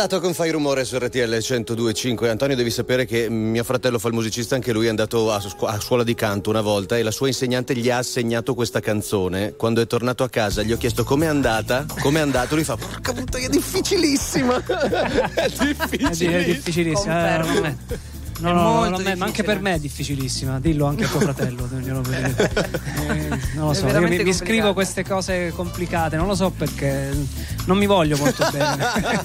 Diodato 0.00 0.24
con 0.24 0.32
Fai 0.32 0.50
Rumore 0.50 0.86
su 0.86 0.96
RTL 0.96 1.18
102.5. 1.18 2.30
Antonio, 2.30 2.56
devi 2.56 2.70
sapere 2.70 3.04
che 3.04 3.28
mio 3.28 3.62
fratello 3.62 3.98
fa 3.98 4.08
il 4.08 4.14
musicista, 4.14 4.54
anche 4.54 4.72
lui 4.72 4.86
è 4.86 4.88
andato 4.88 5.30
a, 5.30 5.38
scu- 5.40 5.68
a 5.68 5.78
scuola 5.78 6.04
di 6.04 6.14
canto 6.14 6.48
una 6.48 6.62
volta 6.62 6.96
e 6.96 7.02
la 7.02 7.10
sua 7.10 7.26
insegnante 7.26 7.76
gli 7.76 7.90
ha 7.90 7.98
assegnato 7.98 8.54
questa 8.54 8.80
canzone. 8.80 9.56
Quando 9.56 9.82
è 9.82 9.86
tornato 9.86 10.24
a 10.24 10.30
casa 10.30 10.62
gli 10.62 10.72
ho 10.72 10.78
chiesto 10.78 11.04
com'è 11.04 11.26
andata, 11.26 11.84
com'è 12.00 12.20
andato, 12.20 12.54
lui 12.54 12.64
fa 12.64 12.78
porca 12.78 13.12
puttana, 13.12 13.44
è 13.44 13.48
difficilissima. 13.50 14.64
è 15.34 15.48
difficilissima. 15.50 16.30
È 16.30 16.44
difficilissima. 16.46 17.34
eh, 17.34 17.40
Confermo. 17.42 17.76
No, 18.40 18.52
no, 18.52 18.88
non 18.88 19.06
è- 19.06 19.14
ma 19.14 19.26
anche 19.26 19.42
per 19.42 19.60
me 19.60 19.74
è 19.74 19.78
difficilissima, 19.78 20.58
dillo 20.60 20.86
anche 20.86 21.04
a 21.04 21.08
tuo 21.08 21.20
fratello. 21.20 21.68
Eh, 21.80 23.28
non 23.54 23.68
lo 23.68 23.74
so, 23.74 23.86
io 23.88 24.00
mi, 24.08 24.22
mi 24.22 24.32
scrivo 24.32 24.72
queste 24.72 25.04
cose 25.04 25.52
complicate, 25.54 26.16
non 26.16 26.26
lo 26.26 26.34
so 26.34 26.50
perché 26.50 27.10
non 27.66 27.76
mi 27.76 27.86
voglio 27.86 28.16
molto 28.16 28.46
bene. 28.50 28.76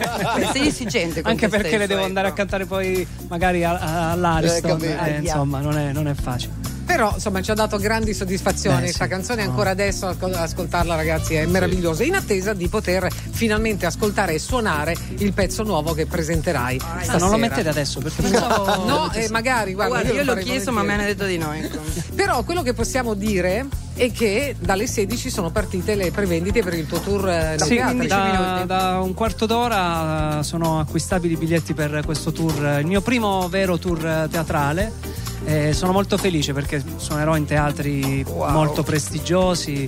Sei 0.51 0.67
esigente 0.67 1.21
con 1.21 1.31
anche 1.31 1.47
perché 1.47 1.77
le 1.77 1.87
devo 1.87 1.99
ecco. 1.99 2.07
andare 2.07 2.27
a 2.29 2.33
cantare 2.33 2.65
poi 2.65 3.05
magari 3.27 3.63
all'Ariston, 3.63 4.81
Eh, 4.83 4.97
eh, 5.15 5.19
insomma 5.19 5.59
non 5.59 5.77
è, 5.77 5.91
non 5.91 6.07
è 6.07 6.13
facile. 6.13 6.53
Però 6.85 7.11
insomma 7.13 7.41
ci 7.41 7.51
ha 7.51 7.55
dato 7.55 7.77
grandi 7.77 8.13
soddisfazioni 8.13 8.81
questa 8.81 9.03
sì. 9.05 9.09
canzone 9.09 9.43
No. 9.43 9.49
ancora 9.49 9.71
adesso 9.71 10.07
ascol- 10.07 10.33
ascoltarla 10.33 10.95
ragazzi 10.95 11.33
è 11.33 11.45
meravigliosa 11.45 12.03
in 12.03 12.15
attesa 12.15 12.53
di 12.53 12.67
poter 12.67 13.07
finalmente 13.31 13.85
ascoltare 13.85 14.35
e 14.35 14.39
suonare 14.39 14.95
il 15.17 15.33
pezzo 15.33 15.63
nuovo 15.63 15.93
che 15.93 16.05
presenterai 16.05 16.77
Ah, 16.81 16.93
stasera. 17.01 17.17
non 17.17 17.31
lo 17.31 17.37
mettete 17.37 17.67
adesso 17.69 17.99
perché 17.99 18.21
pensavo 18.21 18.85
No, 18.85 19.11
eh, 19.13 19.27
magari 19.29 19.73
guarda, 19.73 19.95
Guarda, 20.01 20.13
io 20.13 20.23
lo 20.23 20.33
l'ho 20.35 20.41
chiesto, 20.41 20.71
ma 20.71 20.83
mi 20.83 20.91
hanno 20.91 21.01
volentieri. 21.03 21.37
detto 21.37 21.45
di 21.59 21.69
no. 21.69 21.79
ecco. 21.79 22.13
Però 22.15 22.43
quello 22.43 22.61
che 22.61 22.73
possiamo 22.73 23.13
dire 23.13 23.65
è 23.95 24.11
che 24.11 24.55
dalle 24.59 24.87
16 24.87 25.29
sono 25.29 25.49
partite 25.51 25.95
le 25.95 26.11
prevendite 26.11 26.61
per 26.61 26.73
il 26.75 26.85
tuo 26.85 26.99
tour 26.99 27.27
eh, 27.29 27.55
Sì, 27.59 27.75
da, 28.07 28.63
da 28.65 28.99
un 29.01 29.13
quarto 29.13 29.45
d'ora 29.45 30.39
eh, 30.39 30.43
sono 30.43 30.79
acquistabili 30.79 31.33
i 31.33 31.37
biglietti 31.37 31.73
per 31.73 32.01
questo 32.05 32.31
tour, 32.31 32.65
eh, 32.65 32.79
il 32.81 32.85
mio 32.85 33.01
primo 33.01 33.47
vero 33.49 33.77
tour 33.77 34.05
eh, 34.05 34.27
teatrale. 34.29 35.23
Eh, 35.45 35.73
sono 35.73 35.91
molto 35.91 36.17
felice 36.17 36.53
perché 36.53 36.83
suonerò 36.97 37.35
in 37.37 37.45
teatri 37.45 38.25
molto 38.27 38.81
prestigiosi 38.83 39.87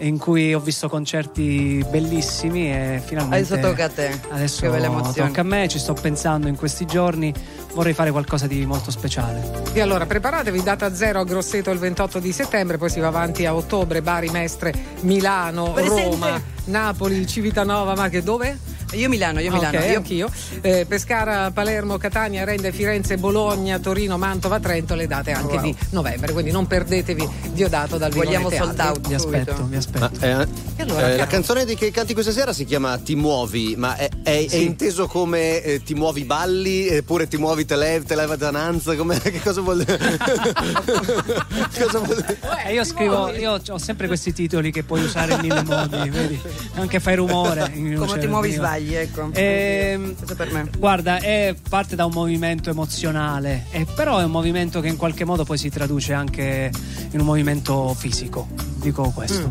e 0.00 0.06
in 0.06 0.16
cui 0.18 0.54
ho 0.54 0.60
visto 0.60 0.88
concerti 0.88 1.84
bellissimi 1.90 2.70
e 2.70 3.02
finalmente 3.04 3.52
Adesso 3.54 3.68
tocca 3.68 3.84
a 3.86 3.88
te. 3.88 4.20
adesso 4.28 4.60
Che 4.60 4.68
bella 4.68 4.86
emozione. 4.86 5.28
tocca 5.28 5.40
a 5.40 5.44
me, 5.44 5.66
ci 5.66 5.78
sto 5.80 5.94
pensando 5.94 6.46
in 6.46 6.54
questi 6.56 6.84
giorni, 6.86 7.32
vorrei 7.74 7.94
fare 7.94 8.12
qualcosa 8.12 8.46
di 8.46 8.64
molto 8.64 8.90
speciale. 8.92 9.64
E 9.72 9.80
allora 9.80 10.06
preparatevi, 10.06 10.62
data 10.62 10.94
zero 10.94 11.20
a 11.20 11.24
Grosseto 11.24 11.70
il 11.72 11.78
28 11.80 12.20
di 12.20 12.30
settembre, 12.32 12.78
poi 12.78 12.90
si 12.90 13.00
va 13.00 13.08
avanti 13.08 13.44
a 13.44 13.54
ottobre, 13.54 14.00
Bari, 14.02 14.28
Mestre, 14.28 14.72
Milano, 15.00 15.72
Presente. 15.72 16.02
Roma, 16.02 16.40
Napoli, 16.66 17.26
Civitanova, 17.26 17.94
ma 17.96 18.08
che 18.08 18.22
dove? 18.22 18.56
Io 18.92 19.08
Milano, 19.08 19.40
io 19.40 19.52
Milano. 19.52 19.78
Ok, 19.78 19.84
io... 19.90 19.96
anch'io. 19.98 20.30
Eh, 20.62 20.86
Pescara, 20.88 21.50
Palermo, 21.50 21.98
Catania, 21.98 22.44
Rende, 22.44 22.72
Firenze, 22.72 23.16
Bologna, 23.18 23.78
Torino, 23.78 24.16
Mantova, 24.16 24.58
Trento, 24.60 24.94
le 24.94 25.06
date 25.06 25.32
anche 25.32 25.54
Wow. 25.54 25.62
di 25.62 25.76
novembre, 25.90 26.32
quindi 26.32 26.50
non 26.50 26.66
perdetevi 26.66 27.28
Diodato 27.52 27.96
dal 27.98 28.10
Vogliamo 28.12 28.50
sold 28.50 28.78
out. 28.78 29.06
Vi 29.08 29.18
Subito. 29.18 29.38
aspetto, 29.50 29.64
vi 29.66 29.76
aspetto. 29.76 30.10
Ma, 30.20 30.42
eh, 30.42 30.82
allora, 30.82 31.12
eh, 31.12 31.16
la 31.16 31.26
canzone 31.26 31.64
di 31.64 31.74
che 31.74 31.90
canti 31.90 32.12
questa 32.14 32.32
sera 32.32 32.52
si 32.52 32.64
chiama 32.64 32.96
Ti 32.98 33.14
muovi, 33.14 33.74
ma 33.76 33.96
è, 33.96 34.08
è- 34.22 34.46
è 34.48 34.56
inteso 34.56 35.06
come 35.06 35.62
eh, 35.62 35.82
ti 35.82 35.94
muovi 35.94 36.24
balli 36.24 36.88
eppure 36.88 37.28
ti 37.28 37.36
muovi 37.36 37.64
te 37.66 37.76
levi, 37.76 38.06
te 38.06 38.14
leva 38.16 38.36
dananza? 38.36 38.94
Come, 38.96 39.18
che 39.20 39.40
cosa 39.42 39.60
vuol 39.60 39.84
dire? 39.84 39.98
cosa 41.78 41.98
vuol 41.98 42.16
dire? 42.16 42.38
Eh, 42.66 42.72
io 42.74 42.84
scrivo, 42.84 43.30
io 43.34 43.60
ho 43.68 43.78
sempre 43.78 44.06
questi 44.06 44.32
titoli 44.32 44.70
che 44.70 44.82
puoi 44.82 45.02
usare 45.02 45.34
in 45.34 45.40
mille 45.40 45.62
modi, 45.62 46.08
vedi? 46.08 46.40
Anche 46.74 47.00
fai 47.00 47.16
rumore. 47.16 47.70
Come 47.72 48.18
ti 48.18 48.26
muovi 48.26 48.48
veniva- 48.48 48.68
sbagli, 48.78 48.94
ecco. 48.94 49.28
Ehm, 49.32 50.14
Questo 50.16 50.34
per 50.34 50.52
me. 50.52 50.70
Guarda, 50.78 51.18
è 51.18 51.54
parte 51.68 51.96
da 51.96 52.04
un 52.04 52.12
movimento 52.12 52.70
emozionale, 52.70 53.66
e 53.70 53.84
però 53.84 54.18
è 54.18 54.24
un 54.24 54.30
movimento 54.30 54.80
che 54.80 54.88
in 54.88 54.96
qualche 54.96 55.24
modo 55.24 55.44
poi 55.44 55.58
si 55.58 55.68
traduce 55.70 56.12
anche 56.12 56.70
in 57.10 57.20
un 57.20 57.26
movimento 57.26 57.94
fisico. 57.94 58.48
Dico 58.76 59.10
questo. 59.10 59.46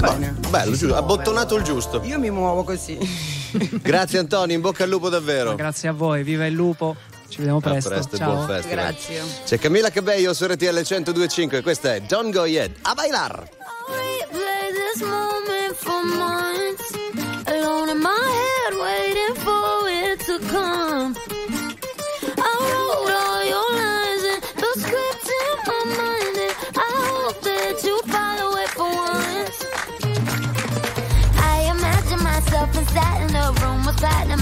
Bene. 0.00 0.34
Bello, 0.48 0.74
giusto, 0.74 0.96
abbottonato 0.96 1.56
il 1.56 1.62
giusto. 1.62 2.00
Io 2.04 2.18
mi 2.18 2.30
muovo 2.30 2.64
così. 2.64 2.98
Grazie 3.82 4.18
Antonio, 4.18 4.54
in 4.54 4.60
bocca 4.60 4.84
al 4.84 4.90
lupo 4.90 5.08
davvero. 5.08 5.54
Grazie 5.54 5.88
a 5.88 5.92
voi, 5.92 6.22
viva 6.22 6.46
il 6.46 6.54
lupo. 6.54 6.96
Ci 7.28 7.38
vediamo 7.38 7.58
A 7.58 7.60
presto. 7.60 7.90
presto 7.90 8.14
e 8.16 8.18
Ciao. 8.18 8.32
buon 8.34 8.46
festival. 8.46 8.76
Grazie. 8.84 9.22
C'è 9.44 9.58
Camilla 9.58 9.90
Cabello 9.90 10.34
su 10.34 10.46
RTL 10.46 10.64
102.5 10.64 11.62
questa 11.62 11.94
è 11.94 12.00
Don't 12.00 12.32
Go 12.32 12.44
Yet. 12.44 12.78
A 12.82 12.94
bailar! 12.94 13.48
replay 13.88 14.70
Alone 17.60 17.90
in 17.90 18.00
my 18.00 18.24
head, 18.40 18.72
waiting 18.80 19.34
for 19.44 19.88
it 19.88 20.18
to 20.20 20.38
come. 20.48 21.14
I 22.38 22.52
wrote 22.70 23.12
all 23.20 23.42
your 23.52 23.70
lines 23.76 24.24
and 24.32 24.42
the 24.62 24.70
script 24.80 25.26
in 25.40 25.54
my 25.68 25.82
mind, 26.00 26.36
and 26.46 26.54
I 26.78 26.90
hope 27.04 27.38
that 27.42 27.84
you 27.84 27.96
follow 28.14 28.56
it 28.62 28.70
for 28.70 28.88
once. 28.88 29.58
I 31.36 31.68
imagine 31.76 32.22
myself 32.24 32.74
inside 32.78 33.28
in 33.28 33.36
a 33.36 33.52
room 33.60 33.84
with 33.84 33.98
platinum 33.98 34.40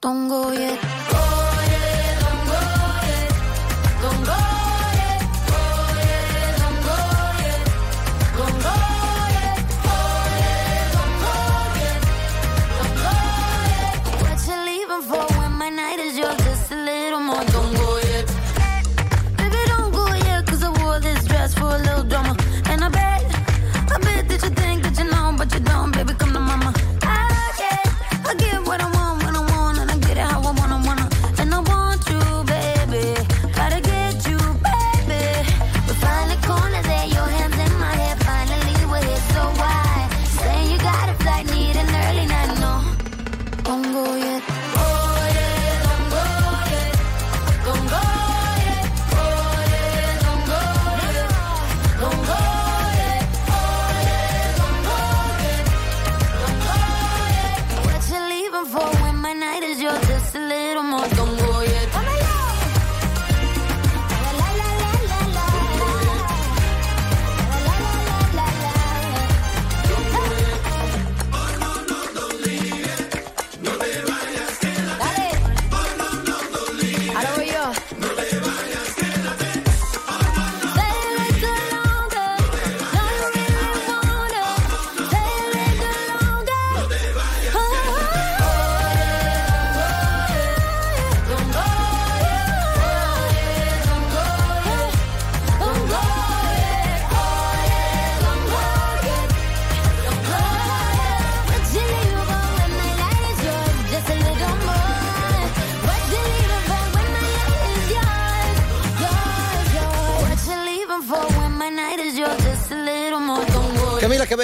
Don't 0.00 0.28
go 0.28 0.52
yet. 0.52 1.27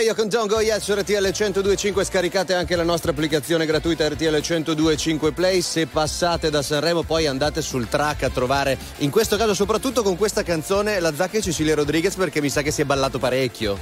Cabello 0.05 0.15
con 0.15 0.29
Don't 0.29 0.49
Go 0.49 0.61
Yet 0.61 0.81
su 0.81 0.93
RTL 0.93 1.13
1025 1.15 2.05
scaricate 2.05 2.53
anche 2.55 2.77
la 2.77 2.83
nostra 2.83 3.13
applicazione 3.13 3.65
gratuita 3.65 4.07
RTL 4.07 4.25
1025 4.25 5.33
Play 5.33 5.63
se 5.63 5.87
passate 5.87 6.51
da 6.51 6.61
Sanremo 6.61 7.03
poi 7.05 7.27
andate 7.27 7.63
sul 7.63 7.89
track 7.89 8.25
a 8.25 8.29
trovare 8.31 8.77
in 8.99 9.11
questo 9.11 9.37
caso 9.39 9.55
soprattutto 9.55 10.03
con 10.03 10.17
questa 10.19 10.43
canzone 10.43 11.01
la 11.01 11.15
Zacca 11.15 11.39
e 11.39 11.43
Cecilia 11.43 11.75
Rodriguez 11.75 12.15
perché 12.17 12.43
mi 12.43 12.51
sa 12.51 12.61
che 12.61 12.71
si 12.71 12.83
è 12.83 12.85
ballato 12.85 13.19
parecchio 13.19 13.79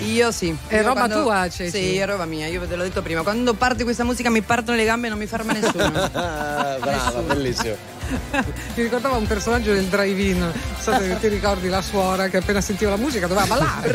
Io 0.00 0.32
sì. 0.32 0.56
È 0.66 0.76
Io 0.76 0.82
roba 0.82 1.06
quando- 1.06 1.22
tua, 1.22 1.48
Ceci? 1.48 1.70
Sì, 1.70 1.96
è 1.96 2.06
roba 2.06 2.24
mia, 2.24 2.48
io 2.48 2.60
ve 2.66 2.74
l'ho 2.74 2.82
detto 2.82 3.02
prima. 3.02 3.22
Quando 3.22 3.54
parte 3.54 3.84
questa 3.84 4.02
musica 4.02 4.30
mi 4.30 4.40
partono 4.42 4.76
le 4.76 4.84
gambe 4.84 5.06
e 5.06 5.10
non 5.10 5.18
mi 5.18 5.26
ferma 5.26 5.52
nessuno. 5.52 5.92
Ah, 6.12 6.76
brava 6.80 7.20
bellissimo 7.20 7.91
Mi 8.74 8.82
ricordava 8.82 9.16
un 9.16 9.26
personaggio 9.26 9.72
del 9.72 9.84
drive-in. 9.86 10.38
Non 10.38 10.52
so 10.80 10.92
se 10.98 11.18
ti 11.20 11.28
ricordi 11.28 11.68
la 11.68 11.82
suora 11.82 12.28
che 12.28 12.38
appena 12.38 12.60
sentiva 12.60 12.90
la 12.90 12.96
musica 12.96 13.26
doveva 13.26 13.46
ballare. 13.46 13.90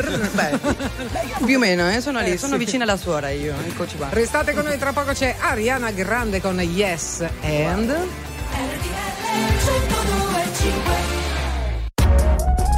Più 1.44 1.56
o 1.56 1.58
meno, 1.58 1.90
eh, 1.90 2.00
sono 2.00 2.20
lì, 2.20 2.32
Eh, 2.32 2.38
sono 2.38 2.52
sì. 2.52 2.58
vicina 2.58 2.84
alla 2.84 2.96
suora 2.96 3.30
io, 3.30 3.54
eccoci 3.66 3.96
qua. 3.96 4.08
Restate 4.10 4.52
con 4.54 4.64
noi, 4.64 4.78
tra 4.78 4.92
poco 4.92 5.12
c'è 5.12 5.36
Ariana 5.38 5.90
Grande 5.90 6.40
con 6.40 6.60
Yes 6.60 7.24
and. 7.42 7.96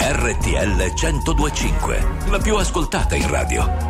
RTL 0.03 0.93
1025, 0.95 2.07
la 2.29 2.39
più 2.39 2.57
ascoltata 2.57 3.15
in 3.15 3.29
radio. 3.29 3.90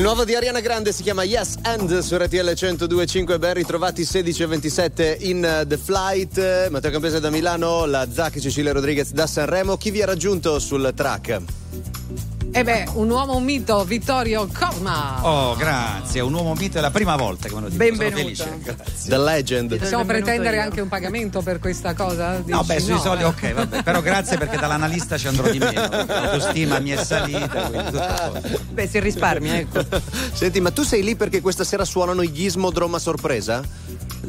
Il 0.00 0.06
nuovo 0.06 0.24
di 0.24 0.34
Ariana 0.34 0.60
Grande 0.60 0.92
si 0.92 1.02
chiama 1.02 1.24
Yes 1.24 1.56
and 1.60 1.98
su 1.98 2.16
RTL 2.16 2.54
1025 2.54 3.38
ben 3.38 3.52
ritrovati 3.52 4.02
16 4.02 4.42
e 4.44 4.46
27 4.46 5.18
in 5.20 5.60
uh, 5.60 5.66
The 5.66 5.76
Flight. 5.76 6.38
Eh, 6.38 6.68
Matteo 6.70 6.90
Campese 6.90 7.20
da 7.20 7.28
Milano, 7.28 7.84
la 7.84 8.10
Zac 8.10 8.38
Cecilia 8.38 8.72
Rodriguez 8.72 9.12
da 9.12 9.26
Sanremo. 9.26 9.76
Chi 9.76 9.90
vi 9.90 10.00
ha 10.00 10.06
raggiunto 10.06 10.58
sul 10.58 10.90
track? 10.96 11.59
E 12.60 12.62
beh, 12.62 12.88
un 12.92 13.08
uomo 13.08 13.40
mito, 13.40 13.82
Vittorio 13.84 14.46
Cosma. 14.46 15.26
Oh, 15.26 15.56
grazie, 15.56 16.20
un 16.20 16.34
uomo 16.34 16.52
mito 16.52 16.76
è 16.76 16.82
la 16.82 16.90
prima 16.90 17.16
volta 17.16 17.48
che 17.48 17.54
me 17.54 17.62
lo 17.62 17.68
dico. 17.70 17.82
Benvenuto. 17.82 18.34
Sono 18.34 18.50
felice. 18.50 18.58
Grazie. 18.62 19.08
The 19.08 19.18
Legend 19.18 19.78
Possiamo 19.78 20.04
pretendere 20.04 20.60
anche 20.60 20.82
un 20.82 20.88
pagamento 20.88 21.40
per 21.40 21.58
questa 21.58 21.94
cosa? 21.94 22.32
No, 22.32 22.42
Dici 22.42 22.64
beh, 22.66 22.80
sui 22.80 22.98
soldi, 22.98 23.22
eh? 23.22 23.26
ok, 23.26 23.52
vabbè. 23.54 23.82
Però 23.82 24.02
grazie 24.02 24.36
perché 24.36 24.58
dall'analista 24.58 25.16
ci 25.16 25.28
andrò 25.28 25.48
di 25.48 25.58
meno. 25.58 25.88
L'autostima 25.88 26.80
mi 26.80 26.90
è 26.90 27.02
salita, 27.02 27.70
quindi. 27.70 28.58
Beh, 28.72 28.86
si 28.86 29.00
risparmia, 29.00 29.56
ecco. 29.56 29.82
Senti, 30.34 30.60
ma 30.60 30.70
tu 30.70 30.82
sei 30.82 31.02
lì 31.02 31.16
perché 31.16 31.40
questa 31.40 31.64
sera 31.64 31.86
suonano 31.86 32.22
gli 32.22 32.44
Ismodrome 32.44 32.96
a 32.96 32.98
sorpresa? 32.98 33.62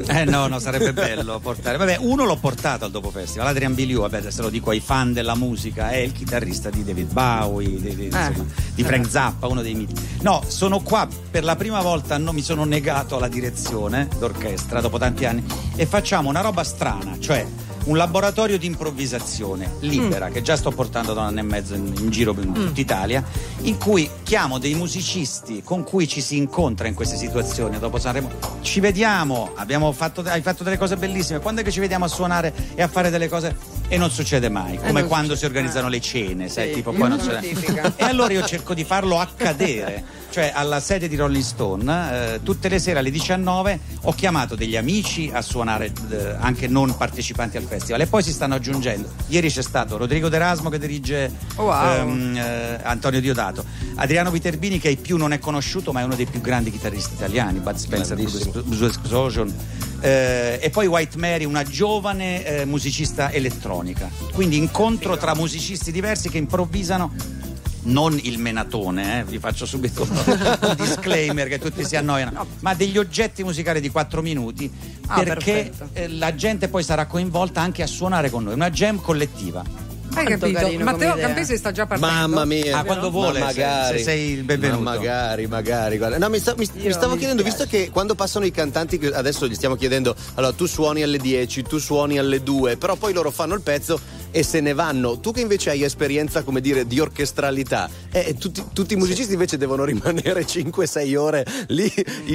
Eh 0.07 0.25
no, 0.25 0.47
no, 0.47 0.59
sarebbe 0.59 0.93
bello 0.93 1.39
portare. 1.39 1.77
Vabbè, 1.77 1.97
uno 1.99 2.25
l'ho 2.25 2.37
portato 2.37 2.85
al 2.85 2.91
dopo 2.91 3.11
festival, 3.11 3.47
Adrian 3.47 3.73
Biliu, 3.73 4.01
vabbè, 4.01 4.17
adesso 4.17 4.41
lo 4.41 4.49
dico 4.49 4.69
ai 4.69 4.79
fan 4.79 5.13
della 5.13 5.35
musica, 5.35 5.89
è 5.89 5.97
il 5.97 6.11
chitarrista 6.11 6.69
di 6.69 6.83
David 6.83 7.11
Bowie, 7.11 7.79
di, 7.79 7.95
di- 7.95 8.05
insomma, 8.05 8.45
di 8.73 8.83
Frank 8.83 9.09
Zappa, 9.09 9.47
uno 9.47 9.61
dei 9.61 9.73
miti. 9.73 9.93
No, 10.21 10.43
sono 10.47 10.79
qua 10.79 11.07
per 11.29 11.43
la 11.43 11.55
prima 11.55 11.81
volta, 11.81 12.17
non 12.17 12.33
mi 12.33 12.41
sono 12.41 12.63
negato 12.63 13.17
alla 13.17 13.27
direzione 13.27 14.07
d'orchestra 14.17 14.81
dopo 14.81 14.97
tanti 14.97 15.25
anni 15.25 15.43
e 15.75 15.85
facciamo 15.85 16.29
una 16.29 16.41
roba 16.41 16.63
strana, 16.63 17.17
cioè 17.19 17.45
un 17.85 17.97
laboratorio 17.97 18.57
di 18.57 18.67
improvvisazione 18.67 19.73
libera 19.79 20.29
che 20.29 20.41
già 20.41 20.55
sto 20.55 20.71
portando 20.71 21.13
da 21.13 21.21
un 21.21 21.27
anno 21.27 21.39
e 21.39 21.43
mezzo 21.43 21.73
in, 21.73 21.93
in 21.99 22.09
giro 22.09 22.33
per 22.33 22.45
tutta 22.45 22.79
Italia, 22.79 23.23
in 23.61 23.77
cui 23.77 24.09
chiamo 24.23 24.59
dei 24.59 24.75
musicisti 24.75 25.61
con 25.63 25.83
cui 25.83 26.07
ci 26.07 26.21
si 26.21 26.37
incontra 26.37 26.87
in 26.87 26.93
queste 26.93 27.15
situazioni. 27.15 27.79
Dopo 27.79 27.97
Sanremo 27.97 28.29
ci 28.61 28.79
vediamo, 28.79 29.51
abbiamo 29.55 29.91
fatto, 29.91 30.21
hai 30.25 30.41
fatto 30.41 30.63
delle 30.63 30.77
cose 30.77 30.95
bellissime. 30.97 31.39
Quando 31.39 31.61
è 31.61 31.63
che 31.63 31.71
ci 31.71 31.79
vediamo 31.79 32.05
a 32.05 32.07
suonare 32.07 32.53
e 32.75 32.81
a 32.81 32.87
fare 32.87 33.09
delle 33.09 33.27
cose? 33.27 33.55
E 33.87 33.97
non 33.97 34.09
succede 34.09 34.49
mai, 34.49 34.77
come 34.77 35.01
non 35.01 35.07
quando 35.07 35.33
si 35.33 35.39
succede. 35.41 35.57
organizzano 35.57 35.89
le 35.89 35.99
cene, 35.99 36.49
sai, 36.49 36.69
Sì, 36.69 36.73
tipo 36.75 36.91
poi 36.91 37.09
non. 37.09 37.19
E 37.95 38.03
allora 38.03 38.31
io 38.31 38.45
cerco 38.45 38.73
di 38.73 38.83
farlo 38.83 39.19
accadere. 39.19 40.20
Cioè 40.31 40.53
alla 40.55 40.79
sede 40.79 41.09
di 41.09 41.17
Rolling 41.17 41.43
Stone, 41.43 42.35
eh, 42.35 42.39
tutte 42.41 42.69
le 42.69 42.79
sere 42.79 42.99
alle 42.99 43.11
19 43.11 43.79
ho 44.03 44.13
chiamato 44.13 44.55
degli 44.55 44.77
amici 44.77 45.29
a 45.31 45.41
suonare 45.41 45.91
eh, 46.09 46.35
anche 46.39 46.69
non 46.69 46.95
partecipanti 46.95 47.57
al 47.57 47.63
festival 47.63 47.99
e 47.99 48.07
poi 48.07 48.23
si 48.23 48.31
stanno 48.31 48.55
aggiungendo. 48.55 49.09
Ieri 49.27 49.49
c'è 49.51 49.61
stato 49.61 49.97
Rodrigo 49.97 50.29
D'Erasmo 50.29 50.69
che 50.69 50.79
dirige 50.79 51.29
Wow. 51.57 51.83
ehm, 51.83 52.37
eh, 52.37 52.79
Antonio 52.81 53.19
Diodato, 53.19 53.65
Adriano 53.95 54.31
Viterbini 54.31 54.79
che 54.79 54.87
ai 54.87 54.95
più 54.95 55.17
non 55.17 55.33
è 55.33 55.39
conosciuto 55.39 55.91
ma 55.91 55.99
è 55.99 56.05
uno 56.05 56.15
dei 56.15 56.27
più 56.27 56.39
grandi 56.39 56.71
chitarristi 56.71 57.13
italiani, 57.15 57.59
Bud 57.59 57.75
Spencer. 57.75 58.15
Blue 58.15 58.87
Explosion. 58.87 59.53
Eh, 59.99 60.59
e 60.61 60.69
poi 60.69 60.87
White 60.87 61.17
Mary, 61.17 61.43
una 61.43 61.63
giovane 61.63 62.45
eh, 62.45 62.65
musicista 62.65 63.31
elettronica. 63.31 64.09
Quindi 64.31 64.55
incontro 64.55 65.17
tra 65.17 65.35
musicisti 65.35 65.91
diversi 65.91 66.29
che 66.29 66.37
improvvisano 66.37 67.39
non 67.83 68.17
il 68.21 68.37
menatone, 68.37 69.19
eh, 69.19 69.23
vi 69.23 69.39
faccio 69.39 69.65
subito 69.65 70.07
un 70.09 70.75
disclaimer 70.77 71.47
che 71.47 71.59
tutti 71.59 71.83
si 71.83 71.95
annoiano, 71.95 72.45
ma 72.59 72.73
degli 72.75 72.97
oggetti 72.97 73.43
musicali 73.43 73.81
di 73.81 73.89
4 73.89 74.21
minuti 74.21 74.71
Ah, 75.07 75.21
perché 75.23 75.71
perfetto. 75.75 75.89
eh, 75.93 76.07
la 76.09 76.35
gente 76.35 76.67
poi 76.67 76.83
sarà 76.83 77.05
coinvolta 77.05 77.59
anche 77.61 77.81
a 77.83 77.87
suonare 77.87 78.29
con 78.29 78.43
noi, 78.43 78.53
una 78.53 78.69
jam 78.69 79.01
collettiva. 79.01 79.89
Hai 80.13 80.25
capito? 80.25 80.59
carino 80.59 80.83
Matteo. 80.83 81.15
Campesi 81.15 81.55
sta 81.55 81.71
già 81.71 81.85
partendo. 81.85 82.13
Mamma 82.13 82.43
mia. 82.43 82.79
Ah, 82.79 82.83
quando 82.83 83.05
Ma 83.05 83.09
vuole, 83.11 83.39
se- 83.39 83.45
magari. 83.45 83.97
se 83.99 84.03
sei 84.03 84.31
il 84.31 84.43
benvenuto. 84.43 84.81
Ma 84.81 84.95
magari, 84.95 85.47
magari. 85.47 85.97
guarda. 85.97 86.17
No, 86.17 86.27
mi, 86.27 86.37
sta- 86.37 86.53
mi- 86.57 86.67
mi 86.73 86.91
stavo 86.91 87.13
mi 87.13 87.17
chiedendo, 87.19 87.41
visto 87.43 87.65
che 87.65 87.89
quando 87.89 88.13
passano 88.13 88.43
i 88.43 88.51
cantanti, 88.51 88.99
adesso 89.13 89.47
gli 89.47 89.55
stiamo 89.55 89.75
chiedendo, 89.75 90.13
allora 90.33 90.51
tu 90.51 90.65
suoni 90.65 91.01
alle 91.01 91.17
10, 91.17 91.61
tu 91.63 91.77
suoni 91.77 92.17
alle 92.17 92.43
2, 92.43 92.75
però 92.75 92.97
poi 92.97 93.13
loro 93.13 93.31
fanno 93.31 93.53
il 93.53 93.61
pezzo 93.61 93.99
e 94.31 94.43
se 94.43 94.59
ne 94.61 94.73
vanno. 94.73 95.19
Tu 95.19 95.31
che 95.31 95.41
invece 95.41 95.69
hai 95.69 95.83
esperienza, 95.83 96.43
come 96.43 96.61
dire, 96.61 96.87
di 96.87 96.99
orchestralità, 96.99 97.89
eh, 98.11 98.35
tutti, 98.39 98.63
tutti 98.73 98.93
i 98.93 98.97
musicisti 98.97 99.33
invece 99.33 99.57
devono 99.57 99.83
rimanere 99.83 100.41
5-6 100.47 101.15
ore 101.17 101.45
lì. 101.67 101.91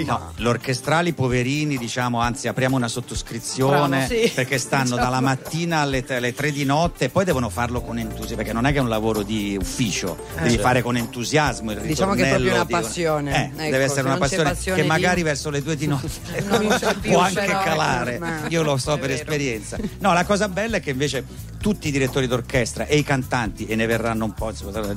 No, 0.07 0.33
l'orchestrali 0.37 1.13
poverini, 1.13 1.77
diciamo, 1.79 2.21
anzi 2.21 2.49
apriamo 2.49 2.77
una 2.77 2.89
sottoscrizione 2.89 4.07
Bravo, 4.07 4.07
sì. 4.23 4.31
perché 4.35 4.59
stanno 4.59 4.83
Diciamo. 4.85 5.03
dalla 5.03 5.21
mattina 5.21 5.79
alle, 5.81 6.05
alle 6.09 6.35
3 6.35 6.53
di 6.53 6.65
notte 6.65 7.07
e 7.07 7.09
poi 7.09 7.25
devono 7.25 7.49
farlo 7.49 7.81
con 7.81 7.99
entusiasmo, 7.99 8.37
perché 8.37 8.53
non 8.53 8.67
è 8.67 8.73
che 8.73 8.79
è 8.79 8.81
un 8.81 8.89
lavoro 8.89 9.23
di 9.23 9.57
ufficio, 9.61 10.17
devi 10.37 10.51
certo. 10.51 10.63
fare 10.63 10.83
con 10.83 10.97
entusiasmo 10.97 11.73
il 11.73 11.81
Diciamo 11.81 12.15
che 12.15 12.25
è 12.25 12.29
proprio 12.29 12.55
una 12.55 12.65
di- 12.65 12.73
passione. 12.73 13.35
Eh, 13.35 13.45
Ecco, 13.47 13.71
deve 13.71 13.77
se 13.87 13.93
essere 13.93 14.09
una 14.09 14.19
passione, 14.19 14.51
passione 14.51 14.81
che 14.81 14.87
magari 14.87 15.23
verso 15.23 15.51
le 15.51 15.63
2 15.63 15.77
di 15.77 15.87
notte 15.87 16.45
Non 16.49 16.67
più, 17.01 17.11
può 17.13 17.21
anche 17.21 17.41
però, 17.45 17.63
calare. 17.63 18.15
ecco, 18.15 18.25
ma- 18.25 18.47
Io 18.49 18.63
lo 18.63 18.77
so 18.77 18.95
è 18.95 18.99
per 18.99 19.09
vero. 19.09 19.21
esperienza. 19.21 19.77
No, 20.01 20.13
la 20.13 20.25
cosa 20.25 20.49
bella 20.49 20.77
è 20.77 20.81
che 20.81 20.91
invece 20.91 21.25
tutti 21.61 21.86
i 21.87 21.91
direttori 21.91 22.27
d'orchestra 22.27 22.87
e 22.87 22.97
i 22.97 23.03
cantanti, 23.03 23.67
e 23.67 23.75
ne 23.77 23.87
verranno 23.87 24.25
un 24.25 24.35
po', 24.35 24.53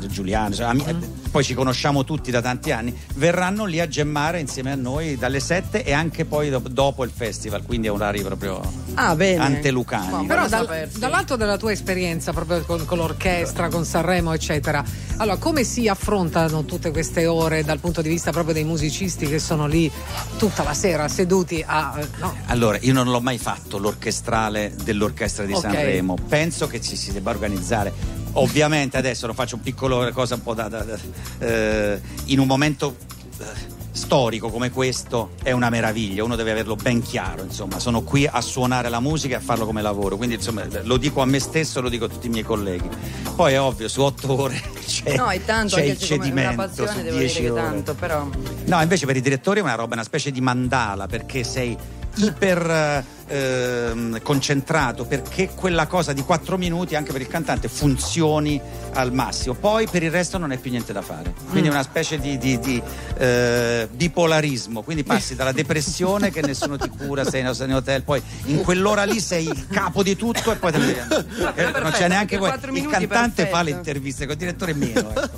Giuliano, 0.07 0.53
cioè, 0.53 0.67
ami- 0.67 0.85
poi 1.31 1.43
ci 1.43 1.53
conosciamo 1.53 2.03
tutti 2.03 2.31
da 2.31 2.41
tanti 2.41 2.71
anni, 2.71 2.95
verranno 3.15 3.65
lì 3.65 3.79
a 3.79 3.87
gemmare 3.87 4.39
insieme 4.39 4.71
a 4.71 4.75
noi 4.75 5.17
dalle 5.17 5.39
7 5.39 5.83
e 5.83 5.93
anche 5.93 6.25
poi 6.25 6.49
dop- 6.49 6.69
dopo 6.69 7.03
il 7.03 7.11
festival, 7.15 7.63
quindi 7.63 7.87
è 7.87 7.91
orari 7.91 8.21
proprio 8.21 8.61
Ah, 8.95 9.15
bene. 9.15 9.43
antelucani. 9.43 10.11
Ma- 10.11 10.23
Però 10.25 10.47
dal- 10.47 10.89
dall'alto 10.97 11.35
della 11.35 11.57
tua 11.57 11.71
esperienza 11.71 12.31
proprio 12.33 12.61
con, 12.63 12.85
con 12.85 12.97
l'orchestra, 12.97 13.69
con 13.69 13.85
Sanremo, 13.85 14.33
eccetera, 14.33 14.83
allora 15.17 15.37
come 15.37 15.63
si 15.63 15.87
affrontano 15.87 16.65
tutte 16.65 16.91
queste 16.91 17.25
ore 17.27 17.63
dal 17.63 17.79
punto 17.79 18.01
di 18.01 18.09
vista 18.09 18.31
proprio 18.31 18.53
dei 18.53 18.63
musicisti 18.63 19.27
che 19.27 19.39
sono 19.39 19.67
lì 19.67 19.91
tutta 20.37 20.63
la 20.63 20.73
sera 20.73 21.07
seduti 21.07 21.63
a... 21.65 21.95
eh, 21.99 22.07
no, 22.19 22.35
Allora, 22.47 22.77
io 22.81 22.93
non 22.93 23.07
l'ho 23.09 23.21
mai 23.21 23.37
fatto 23.37 23.77
l'orchestrale 23.77 24.73
dell'orchestra 24.83 25.45
di 25.45 25.53
Ok. 25.53 25.61
Sanremo. 25.61 26.15
Penso 26.27 26.67
che 26.67 26.78
ci 26.81 26.95
si 26.95 27.11
debba 27.11 27.31
organizzare. 27.31 27.91
Ovviamente 28.33 28.97
adesso 28.97 29.25
lo 29.27 29.33
faccio 29.33 29.55
un 29.55 29.61
piccolo 29.61 30.09
cosa 30.13 30.35
un 30.35 30.43
po' 30.43 30.53
da, 30.53 30.67
da- 30.67 30.83
da- 30.83 30.97
eh, 31.39 32.01
in 32.25 32.39
un 32.39 32.45
momento 32.47 32.95
eh, 33.39 33.77
storico 33.91 34.49
come 34.49 34.69
questo 34.69 35.31
è 35.43 35.51
una 35.51 35.69
meraviglia, 35.69 36.23
uno 36.23 36.35
deve 36.35 36.51
averlo 36.51 36.75
ben 36.75 37.01
chiaro, 37.01 37.43
insomma, 37.43 37.79
sono 37.79 38.01
qui 38.01 38.25
a 38.27 38.39
suonare 38.39 38.87
la 38.87 38.99
musica 38.99 39.33
e 39.35 39.37
a 39.39 39.41
farlo 39.41 39.65
come 39.65 39.81
lavoro, 39.81 40.15
quindi 40.15 40.35
insomma 40.35 40.63
lo 40.83 40.97
dico 40.97 41.21
a 41.21 41.25
me 41.25 41.39
stesso, 41.39 41.81
lo 41.81 41.89
dico 41.89 42.05
a 42.05 42.07
tutti 42.07 42.27
i 42.27 42.29
miei 42.29 42.43
colleghi. 42.43 42.87
Poi 43.35 43.53
è 43.53 43.59
ovvio, 43.59 43.87
su 43.89 44.01
otto 44.01 44.39
ore 44.39 44.61
c'è, 44.85 45.15
No, 45.17 45.27
è 45.29 45.43
tanto, 45.43 45.75
c'è 45.75 45.83
il 45.83 45.97
cedimento, 45.97 46.55
passione 46.55 46.89
su 46.91 46.95
devo 46.97 47.09
dire 47.09 47.19
dieci 47.25 47.41
che 47.41 47.49
ore. 47.49 47.61
tanto, 47.61 47.93
però 47.95 48.27
No, 48.65 48.81
invece 48.81 49.05
per 49.05 49.17
i 49.17 49.21
direttori 49.21 49.59
è 49.59 49.63
una 49.63 49.75
roba, 49.75 49.95
una 49.95 50.03
specie 50.03 50.31
di 50.31 50.39
mandala, 50.39 51.07
perché 51.07 51.43
sei 51.43 51.75
iper 52.15 53.03
ehm, 53.29 54.21
concentrato, 54.21 55.05
perché 55.05 55.49
quella 55.55 55.87
cosa 55.87 56.11
di 56.13 56.21
quattro 56.23 56.57
minuti 56.57 56.95
anche 56.95 57.11
per 57.11 57.21
il 57.21 57.27
cantante 57.27 57.67
funzioni 57.67 58.59
al 58.93 59.13
massimo. 59.13 59.53
Poi 59.53 59.87
per 59.87 60.03
il 60.03 60.11
resto 60.11 60.37
non 60.37 60.51
è 60.51 60.57
più 60.57 60.71
niente 60.71 60.91
da 60.93 61.01
fare. 61.01 61.33
Quindi 61.49 61.69
è 61.69 61.71
una 61.71 61.83
specie 61.83 62.19
di, 62.19 62.37
di- 62.37 62.59
di, 62.59 62.81
eh, 63.17 63.87
bipolarismo, 63.91 64.81
quindi 64.81 65.03
passi 65.03 65.35
dalla 65.35 65.51
depressione 65.51 66.31
che 66.31 66.41
nessuno 66.41 66.77
ti 66.77 66.89
cura, 66.89 67.23
sei 67.23 67.41
in, 67.45 67.53
sei 67.53 67.67
in 67.69 67.75
hotel, 67.75 68.03
poi 68.03 68.21
in 68.45 68.61
quell'ora 68.63 69.03
lì 69.03 69.19
sei 69.19 69.45
il 69.45 69.67
capo 69.67 70.03
di 70.03 70.15
tutto 70.15 70.51
e 70.51 70.55
poi 70.55 70.71
te 70.71 70.77
ne 70.79 70.85
devi 70.87 70.99
andare. 70.99 71.25
Eh, 71.55 71.79
non 71.79 71.91
c'è 71.91 72.07
neanche 72.07 72.37
quattro 72.37 72.71
Il 72.73 72.87
cantante 72.87 73.45
fa 73.47 73.61
le 73.61 73.71
perfetto. 73.71 73.77
interviste, 73.77 74.25
con 74.25 74.33
il 74.33 74.39
direttore 74.39 74.73
meno. 74.73 75.09
ecco. 75.11 75.37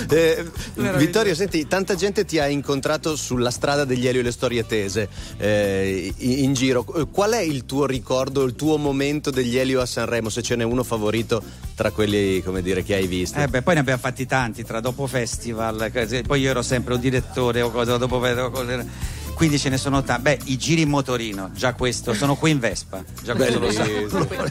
Eh, 0.10 0.44
Vittorio, 0.96 1.34
senti, 1.34 1.66
tanta 1.66 1.94
gente 1.94 2.24
ti 2.24 2.38
ha 2.38 2.46
incontrato 2.46 3.16
sulla 3.16 3.50
strada 3.50 3.84
degli 3.84 4.06
Elio 4.06 4.20
e 4.20 4.24
le 4.24 4.32
storie 4.32 4.66
tese 4.66 5.08
eh, 5.38 6.12
in, 6.18 6.44
in 6.44 6.52
giro. 6.54 6.79
Eh, 6.96 7.06
Qual 7.10 7.32
è 7.32 7.40
il 7.40 7.66
tuo 7.66 7.86
ricordo, 7.86 8.44
il 8.44 8.54
tuo 8.54 8.76
momento 8.76 9.30
degli 9.30 9.56
Elio 9.56 9.80
a 9.80 9.86
Sanremo, 9.86 10.28
se 10.28 10.42
ce 10.42 10.56
n'è 10.56 10.64
uno 10.64 10.82
favorito 10.82 11.42
tra 11.74 11.90
quelli, 11.90 12.42
dire, 12.62 12.82
che 12.82 12.94
hai 12.94 13.06
visto? 13.06 13.38
Eh 13.38 13.48
beh, 13.48 13.62
poi 13.62 13.74
ne 13.74 13.80
abbiamo 13.80 14.00
fatti 14.00 14.26
tanti 14.26 14.64
tra 14.64 14.80
dopo 14.80 15.06
festival, 15.06 15.90
poi 16.26 16.40
io 16.40 16.50
ero 16.50 16.62
sempre 16.62 16.94
un 16.94 17.00
direttore 17.00 17.62
o 17.62 17.70
cosa 17.70 17.96
dopo 17.96 18.20
fe- 18.20 18.34
quindi 19.40 19.58
ce 19.58 19.70
ne 19.70 19.78
sono 19.78 20.02
tanti. 20.02 20.20
Beh, 20.20 20.38
i 20.44 20.58
giri 20.58 20.82
in 20.82 20.90
motorino, 20.90 21.48
già 21.54 21.72
questo, 21.72 22.12
sono 22.12 22.36
qui 22.36 22.50
in 22.50 22.58
Vespa, 22.58 23.02
già 23.22 23.34
questo 23.34 23.58
lo 23.58 23.70
so. 23.70 23.82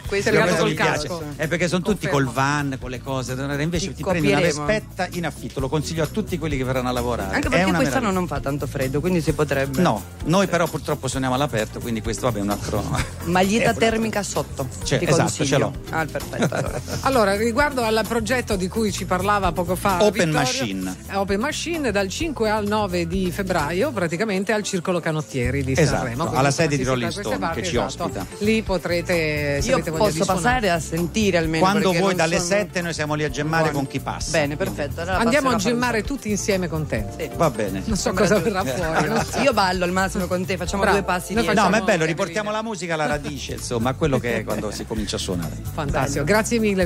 Questo 0.07 0.31
Legato 0.31 0.47
questo 0.47 0.65
mi 0.65 0.73
piace. 0.73 1.09
È 1.35 1.47
perché 1.47 1.67
sono 1.67 1.83
tutti 1.83 2.07
Confermo. 2.07 2.25
col 2.25 2.33
van, 2.33 2.77
con 2.81 2.89
le 2.89 2.99
cose. 2.99 3.33
Invece 3.33 3.89
Ti 3.89 3.93
ti, 3.93 4.03
prendi 4.03 4.31
una 4.31 4.39
vespetta 4.39 5.07
in 5.11 5.27
affitto, 5.27 5.59
lo 5.59 5.69
consiglio 5.69 6.01
a 6.01 6.07
tutti 6.07 6.39
quelli 6.39 6.57
che 6.57 6.63
verranno 6.63 6.89
a 6.89 6.91
lavorare. 6.91 7.35
anche 7.35 7.45
È 7.45 7.51
perché 7.51 7.65
una 7.65 7.77
quest'anno 7.77 8.07
meraviglia. 8.07 8.19
non 8.19 8.27
fa 8.27 8.39
tanto 8.39 8.65
freddo, 8.65 8.99
quindi 8.99 9.21
si 9.21 9.31
potrebbe. 9.33 9.79
No, 9.79 10.01
noi 10.23 10.47
però 10.47 10.65
purtroppo 10.67 11.07
suoniamo 11.07 11.35
all'aperto, 11.35 11.79
quindi 11.79 12.01
questo 12.01 12.25
vabbè 12.25 12.39
è 12.39 12.41
un 12.41 12.49
altro. 12.49 12.83
Maglietta 13.25 13.69
È 13.73 13.75
termica 13.75 14.23
sotto. 14.23 14.67
Cioè, 14.83 14.97
ti 14.97 15.03
esatto, 15.03 15.21
consiglio. 15.21 15.45
ce 15.47 15.57
l'ho. 15.59 15.73
Ah, 15.91 16.05
perfetto. 16.07 16.55
allora. 16.55 16.81
Allora, 17.01 17.35
riguardo 17.35 17.83
al 17.83 18.03
progetto 18.07 18.55
di 18.55 18.67
cui 18.67 18.91
ci 18.91 19.05
parlava 19.05 19.51
poco 19.51 19.75
fa 19.75 19.97
Open 20.03 20.11
Vittorio, 20.11 20.33
Machine. 20.33 20.95
Open 21.13 21.39
Machine 21.39 21.91
dal 21.91 22.07
5 22.07 22.49
al 22.49 22.65
9 22.65 23.05
di 23.05 23.31
febbraio, 23.31 23.91
praticamente 23.91 24.51
al 24.51 24.63
Circolo 24.80 25.01
Canottieri 25.01 25.61
di 25.61 25.73
Esatto, 25.73 25.97
Sanremo. 25.97 26.31
Alla 26.31 26.51
sede 26.51 26.77
di 26.77 26.84
Rolling 26.84 27.11
Stone, 27.11 27.38
queste 27.38 27.61
che 27.61 27.68
ci 27.68 27.76
parti, 27.76 28.01
ospita. 28.01 28.22
esatto. 28.22 28.43
Lì 28.45 28.61
potrete, 28.61 29.61
se 29.61 29.69
Io 29.72 29.81
posso 29.84 30.23
passare 30.23 30.69
a 30.69 30.80
sentire 30.80 31.35
almeno. 31.38 31.64
Quando 31.65 31.91
non 31.91 32.15
dalle 32.15 32.38
sono- 32.38 32.47
7 32.47 32.81
noi 32.81 32.93
siamo 32.93 33.14
lì 33.15 33.26
a 33.26 33.30
gemmare 33.30 33.64
Buono. 33.64 33.77
con 33.80 33.88
chi 33.88 33.99
passa. 33.99 34.31
Bene, 34.31 34.56
perfetto. 34.56 35.01
allora 35.01 35.18
Andiamo 35.18 35.49
a 35.49 35.56
gemmare 35.57 36.01
tutti 36.03 36.30
insieme 36.30 36.69
con 36.69 36.88
te. 36.88 37.06
Va 37.35 37.49
bene. 37.49 37.81
Non 37.84 37.97
so 37.97 38.14
cosa 38.14 38.39
verrà 38.39 38.64
fuori. 38.64 39.43
Io 39.43 39.51
ballo 39.51 39.84
al 39.84 39.91
massimo 39.91 40.27
con 40.27 40.45
te, 40.45 40.56
facciamo 40.56 40.84
Bravo. 40.84 40.97
due 40.97 41.06
passi 41.06 41.34
dietro. 41.34 41.51
No, 41.53 41.69
ma 41.69 41.77
è 41.80 41.81
bello, 41.81 41.91
anche 41.91 42.06
riportiamo 42.06 42.51
la 42.51 42.61
musica 42.64 42.93
alla 42.93 43.07
radice, 43.07 43.53
insomma, 43.56 43.89
a 43.89 43.93
quello 43.95 44.18
che 44.18 44.38
è 44.38 44.43
quando 44.45 44.72
si 44.72 44.85
comincia 44.85 45.18
a 45.18 45.19
suonare. 45.19 45.57
Fantastico, 45.73 46.23
grazie 46.23 46.57
mille 46.60 46.85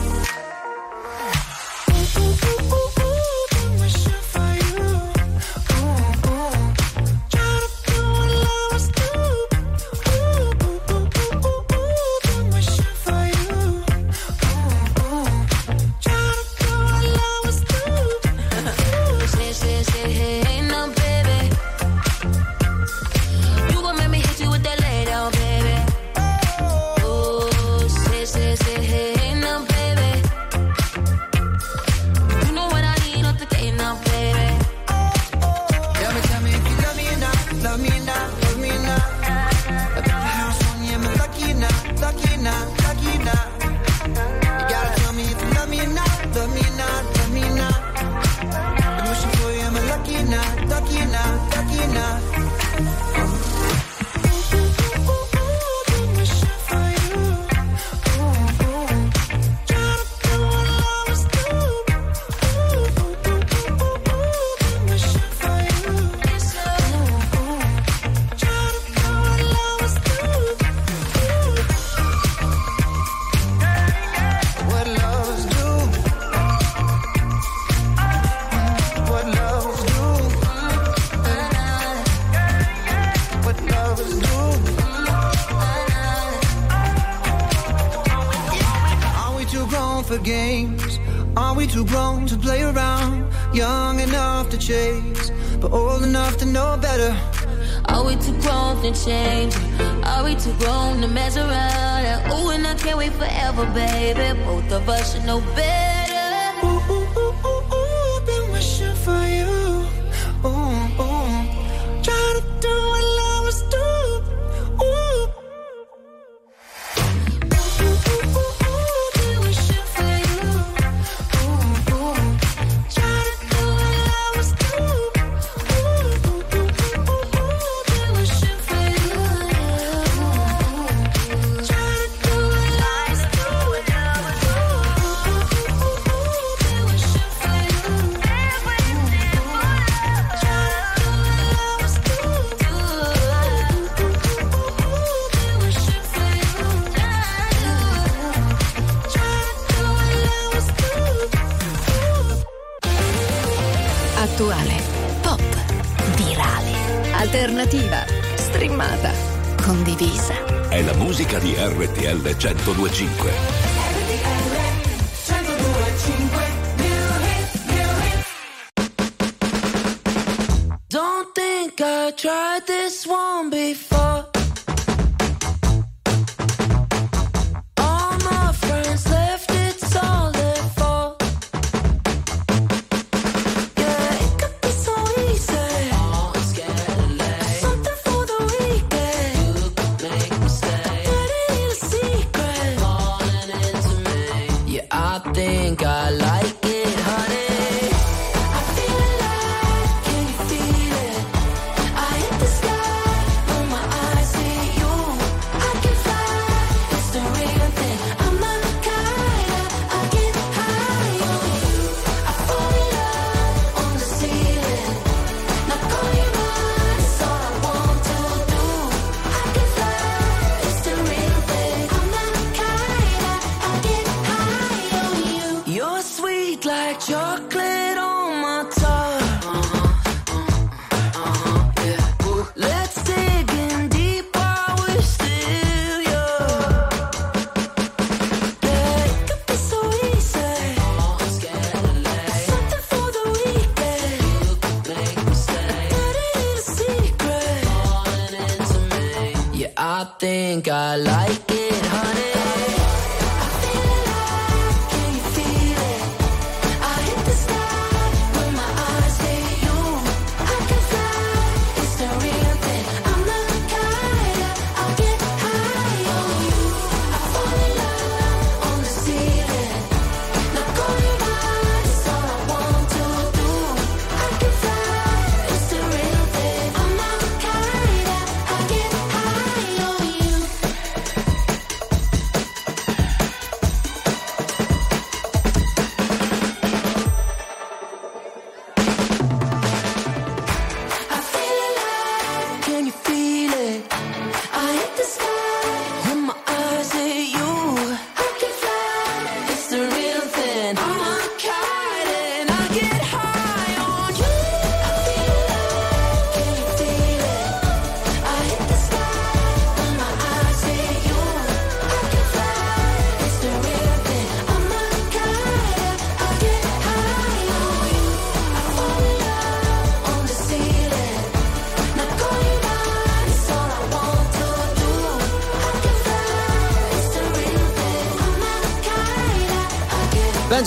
105. 162.91 163.50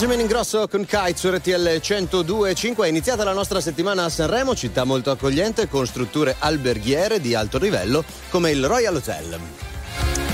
Benjamin 0.05 0.27
Ingrosso 0.27 0.69
con 0.69 0.85
Kite 0.85 1.17
su 1.17 1.31
RTL 1.31 1.67
102.5 1.81 2.85
è 2.85 2.89
iniziata 2.89 3.25
la 3.25 3.33
nostra 3.33 3.59
settimana 3.63 4.05
a 4.05 4.11
Sanremo, 4.11 4.55
città 4.55 4.85
molto 4.85 5.11
accogliente 5.11 5.67
con 5.67 5.87
strutture 5.87 6.37
alberghiere 6.39 7.23
di 7.23 7.35
alto 7.35 7.57
livello 7.57 8.05
come 8.29 8.51
il 8.51 8.67
Royal 8.67 8.95
Hotel. 8.97 9.39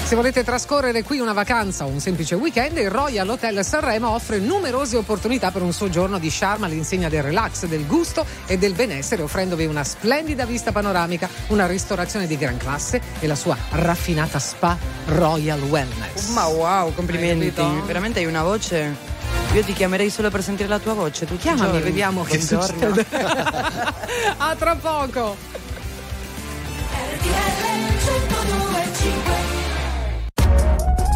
Se 0.02 0.16
volete 0.16 0.42
trascorrere 0.42 1.04
qui 1.04 1.20
una 1.20 1.32
vacanza 1.32 1.84
o 1.84 1.88
un 1.88 2.00
semplice 2.00 2.34
weekend, 2.34 2.78
il 2.78 2.90
Royal 2.90 3.28
Hotel 3.28 3.64
Sanremo 3.64 4.10
offre 4.10 4.40
numerose 4.40 4.96
opportunità 4.96 5.52
per 5.52 5.62
un 5.62 5.72
soggiorno 5.72 6.18
di 6.18 6.30
charme 6.32 6.66
all'insegna 6.66 7.08
del 7.08 7.22
relax, 7.22 7.66
del 7.66 7.86
gusto 7.86 8.26
e 8.46 8.58
del 8.58 8.72
benessere, 8.72 9.22
offrendovi 9.22 9.66
una 9.66 9.84
splendida 9.84 10.46
vista 10.46 10.72
panoramica, 10.72 11.28
una 11.50 11.68
ristorazione 11.68 12.26
di 12.26 12.36
gran 12.36 12.56
classe 12.56 13.00
e 13.20 13.26
la 13.28 13.36
sua 13.36 13.56
raffinata 13.70 14.40
spa 14.40 14.76
Royal 15.06 15.62
Wellness. 15.62 16.30
Ma 16.30 16.46
wow, 16.46 16.92
complimenti, 16.92 17.62
veramente 17.86 18.18
hai 18.18 18.26
una 18.26 18.42
voce 18.42 19.09
io 19.52 19.64
ti 19.64 19.72
chiamerei 19.72 20.10
solo 20.10 20.30
per 20.30 20.42
sentire 20.42 20.68
la 20.68 20.78
tua 20.78 20.94
voce. 20.94 21.26
Tu 21.26 21.36
chiamami, 21.36 21.70
giorni. 21.72 21.82
vediamo 21.82 22.22
che 22.22 22.36
Buongiorno. 22.38 22.94
succede. 22.94 23.06
A 24.38 24.54
tra 24.56 24.76
poco. 24.76 25.36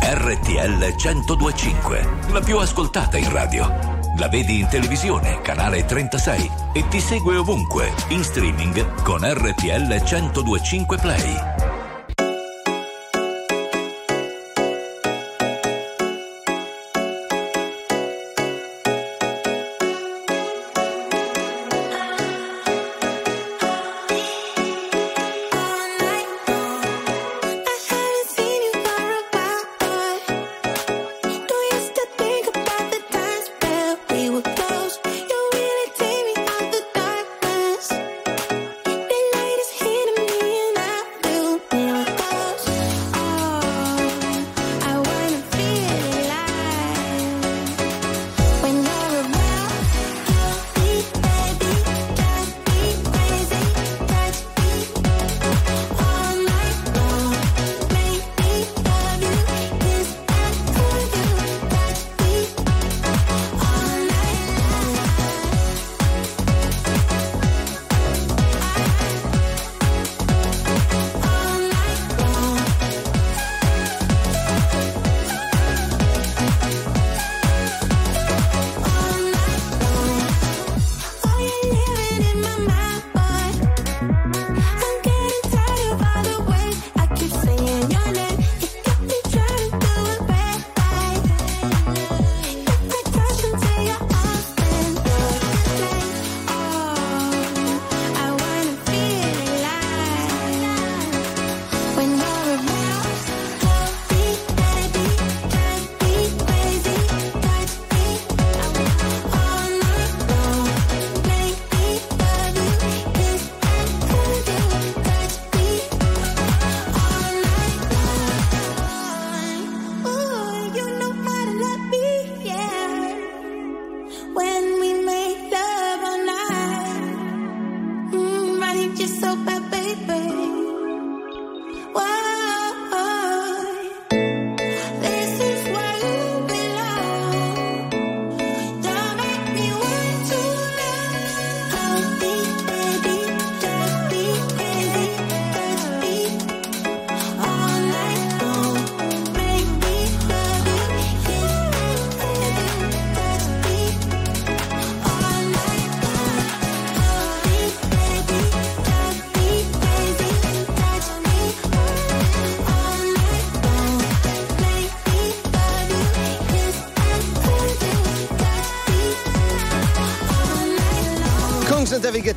RTL 0.06 0.94
1025, 0.96 2.08
la 2.32 2.40
più 2.40 2.58
ascoltata 2.58 3.16
in 3.16 3.30
radio. 3.30 4.02
La 4.18 4.28
vedi 4.28 4.60
in 4.60 4.68
televisione, 4.68 5.40
canale 5.42 5.84
36 5.84 6.50
e 6.72 6.86
ti 6.88 7.00
segue 7.00 7.36
ovunque, 7.36 7.92
in 8.08 8.22
streaming 8.22 9.02
con 9.02 9.20
RTL 9.22 10.02
1025 10.02 10.98
Play. 10.98 11.63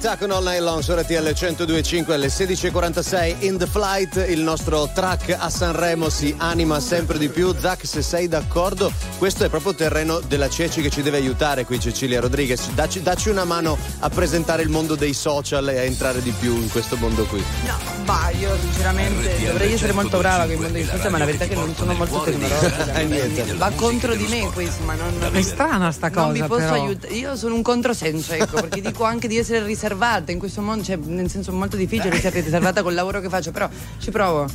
Guetta 0.07 0.25
con 0.25 0.31
All 0.31 0.43
Night 0.45 0.61
Long 0.61 0.81
su 0.81 0.93
RTL 0.93 1.13
102.5 1.13 2.11
alle 2.13 2.27
16.46 2.27 3.43
in 3.43 3.57
the 3.57 3.65
flight 3.65 4.25
il 4.29 4.39
nostro 4.39 4.89
track 4.93 5.35
a 5.37 5.49
Sanremo 5.49 6.07
si 6.07 6.33
anima 6.37 6.79
sempre 6.79 7.17
di 7.17 7.27
più. 7.27 7.53
Zach 7.53 7.85
se 7.85 8.01
sei 8.01 8.29
d'accordo 8.29 8.89
questo 9.17 9.43
è 9.43 9.49
proprio 9.49 9.75
terreno 9.75 10.21
della 10.21 10.47
Ceci 10.47 10.81
che 10.81 10.89
ci 10.89 11.01
deve 11.01 11.17
aiutare 11.17 11.65
qui 11.65 11.77
Cecilia 11.77 12.21
Rodriguez. 12.21 12.69
Dacci, 12.69 13.01
dacci 13.01 13.27
una 13.27 13.43
mano 13.43 13.77
a 13.99 14.09
presentare 14.09 14.61
il 14.61 14.69
mondo 14.69 14.95
dei 14.95 15.13
social 15.13 15.67
e 15.67 15.77
a 15.77 15.83
entrare 15.83 16.21
di 16.21 16.31
più 16.31 16.55
in 16.55 16.69
questo 16.69 16.95
mondo 16.95 17.25
qui. 17.25 17.43
No, 17.65 17.96
io 18.39 18.55
sinceramente 18.59 19.45
dovrei 19.45 19.73
essere 19.73 19.93
molto 19.93 20.17
brava 20.17 20.43
con 20.43 20.53
il 20.53 20.59
mondo 20.59 20.77
di 20.77 20.83
social, 20.83 21.11
ma 21.11 21.17
la 21.17 21.25
verità 21.25 21.45
è 21.45 21.47
che 21.47 21.55
non 21.55 21.73
sono 21.75 21.93
molto 21.93 22.21
tecnologica. 22.21 23.55
Va 23.57 23.71
contro 23.75 24.15
di 24.15 24.25
me 24.27 24.49
questo, 24.53 24.83
ma 24.83 24.93
non. 24.95 25.13
È 25.31 25.41
strana 25.41 25.91
sta 25.91 26.09
Non 26.09 26.27
cosa, 26.27 26.31
mi 26.41 26.47
posso 26.47 26.59
però. 26.59 26.73
aiutare. 26.73 27.13
Io 27.13 27.35
sono 27.35 27.55
un 27.55 27.61
controsenso, 27.61 28.33
ecco, 28.33 28.55
perché 28.61 28.81
dico 28.81 29.03
anche 29.03 29.27
di 29.27 29.37
essere 29.37 29.63
riservata 29.65 30.31
in 30.31 30.39
questo 30.39 30.61
mondo, 30.61 30.83
cioè, 30.83 30.97
nel 30.97 31.29
senso 31.29 31.51
molto 31.51 31.75
difficile 31.75 32.15
essere 32.15 32.41
riservata 32.41 32.83
col 32.83 32.93
lavoro 32.93 33.19
che 33.19 33.29
faccio, 33.29 33.51
però 33.51 33.69
ci 33.99 34.11
provo. 34.11 34.47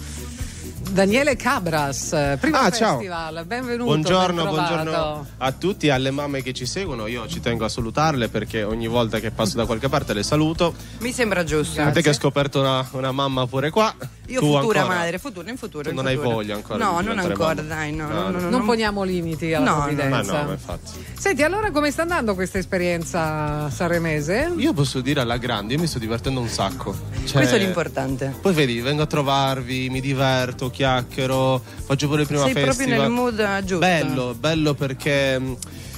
Daniele 0.93 1.37
Cabras, 1.37 2.13
eh, 2.13 2.37
primo 2.39 2.59
Ah, 2.59 2.71
ciao. 2.71 2.97
festival, 2.99 3.47
benvenuto. 3.47 3.85
Buongiorno, 3.85 4.43
ben 4.45 4.53
buongiorno 4.53 5.27
a 5.39 5.53
tutti, 5.53 5.89
alle 5.89 6.11
mamme 6.11 6.43
che 6.43 6.53
ci 6.53 6.67
seguono. 6.67 7.07
Io 7.07 7.27
ci 7.29 7.41
tengo 7.41 7.65
a 7.65 7.71
salutarle 7.71 8.29
perché 8.29 8.63
ogni 8.63 8.89
volta 8.89 9.19
che 9.19 9.31
passo 9.31 9.57
da 9.57 9.65
qualche 9.65 9.89
parte 9.89 10.13
le 10.13 10.23
saluto. 10.23 10.75
Mi 10.99 11.11
sembra 11.13 11.45
giusto. 11.45 11.81
A 11.81 11.91
te 11.93 12.03
che 12.03 12.11
hai 12.11 12.15
scoperto 12.15 12.61
una, 12.61 12.87
una 12.93 13.11
mamma 13.11 13.47
pure 13.47 13.71
qua. 13.71 13.95
Io 14.33 14.41
tu 14.41 14.47
futura 14.47 14.81
ancora? 14.81 14.99
madre, 14.99 15.19
futuro, 15.19 15.49
in 15.49 15.57
futuro. 15.57 15.83
Tu 15.85 15.89
in 15.91 15.95
non 15.95 16.07
hai 16.07 16.15
futuro. 16.17 16.35
voglia 16.35 16.55
ancora 16.55 16.85
No, 16.85 17.01
non 17.01 17.19
ancora, 17.19 17.55
mamma? 17.55 17.69
dai, 17.75 17.93
no. 17.93 18.07
No, 18.09 18.15
no, 18.15 18.23
no. 18.23 18.31
no, 18.41 18.49
Non 18.51 18.61
no. 18.61 18.65
poniamo 18.67 19.03
limiti 19.03 19.53
alla 19.53 19.65
No, 19.65 19.71
no. 19.73 19.77
Ma 19.79 19.85
provvidenza. 19.85 20.39
no, 20.41 20.45
ma 20.47 20.53
infatti. 20.53 20.91
Senti, 21.19 21.43
allora 21.43 21.71
come 21.71 21.91
sta 21.91 22.03
andando 22.03 22.35
questa 22.35 22.59
esperienza 22.59 23.69
sanremese? 23.71 24.53
Io 24.57 24.73
posso 24.73 25.01
dire 25.01 25.21
alla 25.21 25.37
grande, 25.37 25.75
io 25.75 25.81
mi 25.81 25.87
sto 25.87 25.99
divertendo 25.99 26.41
un 26.41 26.49
sacco. 26.49 26.95
Cioè, 27.25 27.33
Questo 27.39 27.57
è 27.57 27.59
l'importante. 27.59 28.35
Poi 28.41 28.53
vedi, 28.53 28.81
vengo 28.81 29.03
a 29.03 29.07
trovarvi, 29.07 29.89
mi 29.91 30.01
diverto, 30.01 30.71
chiacchiero, 30.71 31.63
faccio 31.85 32.09
pure 32.09 32.23
il 32.23 32.27
prima 32.27 32.45
Sei 32.45 32.53
festival. 32.55 32.75
proprio 32.77 33.03
nel 33.03 33.11
mood 33.11 33.39
eh, 33.39 33.61
giusto. 33.65 33.79
Bello, 33.79 34.35
bello 34.39 34.75
perché 34.75 35.39
mh, 35.39 35.57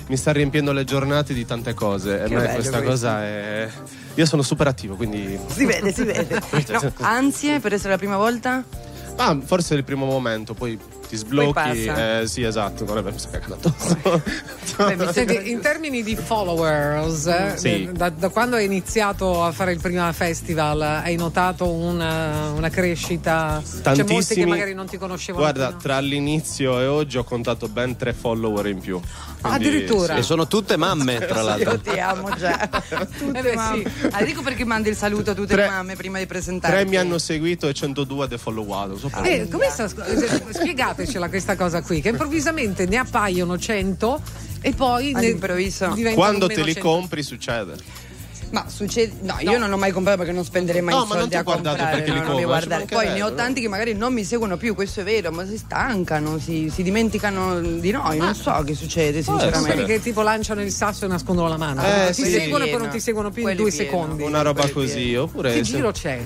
mi 0.09 0.17
sta 0.17 0.33
riempiendo 0.33 0.73
le 0.73 0.85
giornate 0.85 1.33
di 1.35 1.47
tante 1.47 1.73
cose. 1.75 2.19
E 2.19 2.23
a 2.23 2.25
Che 2.27 2.35
me 2.35 2.43
questa 2.55 2.79
questo. 2.79 2.83
cosa 2.83 3.23
è. 3.25 3.69
Io 4.15 4.27
sono 4.27 4.43
super 4.43 4.69
attivo, 4.69 4.95
quindi. 4.95 5.39
Si 5.49 5.65
vede, 5.65 5.93
si 5.93 6.05
vede. 6.05 6.41
No, 6.71 6.93
ansie 6.99 7.61
per 7.61 7.73
essere 7.73 7.91
la 7.91 7.99
prima 7.99 8.17
volta? 8.17 8.65
Ah, 9.17 9.39
forse 9.45 9.75
è 9.75 9.77
il 9.77 9.85
primo 9.85 10.07
momento, 10.07 10.55
poi 10.55 10.79
ti 11.15 11.17
sblocchi. 11.17 11.85
eh, 11.85 12.23
sì, 12.27 12.43
esatto, 12.43 12.85
non 12.85 13.15
cagando 13.31 13.55
addosso. 13.55 15.13
Senti, 15.13 15.51
in 15.51 15.61
termini 15.61 16.03
di 16.03 16.17
followers, 16.17 17.27
eh, 17.27 17.53
Sì. 17.57 17.89
da, 17.93 18.09
da 18.11 18.29
quando 18.29 18.57
hai 18.57 18.65
iniziato 18.65 19.45
a 19.45 19.53
fare 19.53 19.73
il 19.73 19.81
prima 19.81 20.13
festival, 20.13 20.81
hai 20.81 21.17
notato 21.17 21.71
una, 21.71 22.51
una 22.51 22.69
crescita? 22.71 23.63
C'è 23.63 23.69
molti 23.69 23.81
che 23.83 23.83
Tantissimi. 23.83 24.45
magari 24.51 24.75
non 24.75 24.87
ti 24.87 24.97
conoscevano. 24.99 25.45
Guarda, 25.45 25.67
prima. 25.67 25.81
tra 25.81 25.99
l'inizio 26.01 26.81
e 26.81 26.87
oggi 26.87 27.19
ho 27.19 27.25
contato 27.25 27.69
ben 27.69 27.97
tre 27.97 28.13
follower 28.13 28.67
in 28.67 28.79
più. 28.81 29.01
Quindi, 29.41 29.67
Addirittura? 29.69 30.15
sì. 30.15 30.21
e 30.21 30.23
sono 30.23 30.47
tutte 30.47 30.77
mamme 30.77 31.19
tra 31.19 31.43
l'altro 31.43 31.73
Io 31.73 31.81
ti 31.81 31.99
amo 32.01 32.35
già. 32.35 32.67
Tutte 33.19 33.39
Eh 33.39 33.43
beh, 33.43 33.55
mamme. 33.55 33.93
Ah, 34.13 34.23
dico 34.25 34.41
perché 34.41 34.65
mandi 34.65 34.89
il 34.89 34.97
saluto 34.97 35.33
a 35.33 35.35
tutte 35.35 35.53
Tre- 35.53 35.65
le 35.65 35.69
mamme 35.69 35.97
prima 35.97 36.19
di 36.19 36.25
presentare. 36.27 36.75
Tre 36.81 36.85
mi 36.87 36.97
hanno 36.97 37.19
seguito 37.19 37.69
e 37.69 37.75
102 37.75 38.27
defollowato. 38.27 38.97
So 38.97 39.09
per- 39.11 39.27
Eh, 39.27 39.49
come 39.51 39.69
sta, 39.69 39.87
spiegatecela 41.05 41.29
questa 41.29 41.57
cosa 41.57 41.83
qui, 41.83 42.01
che 42.01 42.09
improvvisamente 42.11 42.87
ne 42.87 42.97
appaiono 42.97 43.59
100 43.59 44.21
e 44.61 44.73
poi 44.73 45.13
ne- 45.13 45.19
All'improvviso. 45.19 45.87
diventano 45.89 46.15
Quando 46.15 46.47
meno 46.47 46.61
te 46.61 46.67
li 46.67 46.73
100. 46.75 46.89
compri 46.89 47.23
succede. 47.23 47.75
Ma 48.55 48.65
succede. 48.69 49.15
No, 49.23 49.35
io 49.41 49.59
non 49.59 49.73
ho 49.73 49.77
mai 49.77 49.91
comprato 49.91 50.19
perché 50.19 50.33
non 50.33 50.45
spenderei 50.45 50.81
mai 50.81 50.95
No, 50.95 51.01
ma 51.07 51.17
non 51.17 51.29
soldi 51.29 51.31
ti 51.31 51.37
a 51.37 51.41
ho 51.41 51.43
guardato 51.43 51.77
comprare. 51.77 51.97
perché 51.97 52.11
no, 52.13 52.21
li 52.23 52.29
non 52.29 52.37
mi 52.37 52.45
guardare. 52.45 52.85
Poi 52.85 53.09
ne 53.09 53.23
ho 53.23 53.35
tanti 53.35 53.61
che 53.61 53.67
magari 53.69 53.95
non 53.95 54.13
mi 54.13 54.23
seguono 54.25 54.57
più, 54.57 54.77
questo 54.77 55.01
è 55.01 55.03
vero, 55.03 55.33
ma 55.33 55.45
si 55.45 55.59
stancano, 55.59 56.39
si, 56.39 56.71
si 56.73 56.85
dimenticano 56.85 57.61
di 57.61 57.91
noi. 57.91 58.19
Non 58.19 58.33
so 58.37 58.63
che 58.65 58.75
succede, 58.75 59.25
Quelli 59.25 59.41
sinceramente. 59.41 59.85
che 59.87 60.01
tipo 60.01 60.23
lanciano 60.23 60.63
il 60.63 60.71
sasso 60.71 61.05
e 61.05 61.09
nascondono 61.09 61.49
la 61.49 61.57
mano. 61.57 61.83
Eh, 61.83 62.13
ti 62.13 62.23
sì. 62.23 62.31
seguono 62.31 62.65
e 62.65 62.69
poi 62.71 62.79
non 62.79 62.89
ti 62.91 63.01
seguono 63.01 63.31
più 63.31 63.39
in 63.41 63.49
Quelli 63.49 63.61
due 63.61 63.71
pieno. 63.71 63.91
secondi. 63.91 64.23
Una 64.23 64.43
roba 64.43 64.71
così. 64.71 65.17
Oppure. 65.17 65.53
Che 65.53 65.61
giro 65.63 65.91
c'è? 65.91 66.21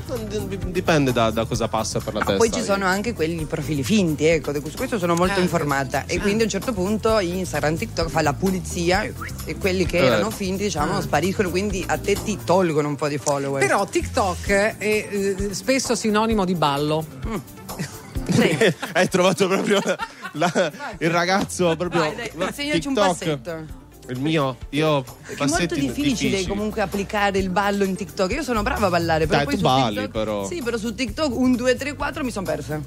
Dipende 0.67 1.13
da, 1.13 1.31
da 1.31 1.47
cosa 1.47 1.67
passa 1.69 1.99
per 2.01 2.13
la 2.13 2.19
Ma 2.21 2.27
testa. 2.27 2.39
poi 2.45 2.53
ci 2.53 2.63
sono 2.63 2.85
anche 2.85 3.15
quelli 3.15 3.45
profili 3.47 3.83
finti, 3.83 4.27
ecco, 4.27 4.53
su 4.53 4.77
questo 4.77 4.99
sono 4.99 5.15
molto 5.15 5.39
Ah, 5.39 5.43
informata. 5.43 6.05
E 6.07 6.19
quindi 6.21 6.43
a 6.43 6.45
un 6.45 6.51
certo 6.51 6.73
punto 6.75 7.19
Instagram, 7.21 7.77
TikTok 7.77 8.09
fa 8.11 8.21
la 8.23 8.35
pulizia 8.35 9.03
e 9.45 9.57
quelli 9.57 9.87
che 9.87 9.99
Eh. 9.99 10.05
erano 10.05 10.31
finti, 10.31 10.65
diciamo, 10.65 11.01
spariscono, 11.01 11.49
quindi 11.51 11.83
a 11.87 11.97
te 11.97 12.17
ti 12.25 12.39
tolgono 12.45 12.89
un 12.89 12.97
po' 12.97 13.09
di 13.09 13.19
follower. 13.19 13.61
Però 13.61 13.85
TikTok 13.87 14.47
è 14.47 14.77
eh, 14.79 15.49
spesso 15.53 15.95
sinonimo 15.95 16.45
di 16.45 16.55
ballo. 16.55 17.05
Hai 18.93 19.09
trovato 19.09 19.49
proprio 19.49 19.81
la- 20.33 20.73
il 20.99 21.11
ragazzo 21.11 21.75
proprio. 21.77 22.01
Vai, 22.01 22.15
dai, 22.15 22.31
un 22.35 22.53
TikTok. 22.53 22.95
passetto. 22.95 23.87
Il 24.09 24.21
mio, 24.21 24.57
io 24.71 25.03
Perché 25.03 25.45
è 25.45 25.47
molto 25.49 25.75
difficile 25.75 26.09
difficili. 26.09 26.47
comunque 26.47 26.81
applicare 26.81 27.39
il 27.39 27.51
ballo 27.51 27.85
in 27.85 27.95
TikTok. 27.95 28.33
Io 28.33 28.43
sono 28.43 28.63
brava 28.63 28.87
a 28.87 28.91
ballare, 28.91 29.27
però 29.27 29.39
Dai, 29.39 29.45
poi 29.45 29.55
tu 29.55 29.61
su 29.61 29.67
balli, 29.67 29.95
TikTok, 29.97 30.11
però. 30.13 30.47
Sì, 30.47 30.63
però 30.63 30.77
su 30.79 30.95
TikTok 30.95 31.37
un 31.37 31.55
2 31.57 31.77
3 31.77 31.95
4 31.95 32.25
mi 32.25 32.31
sono 32.31 32.47
persa. 32.47 32.81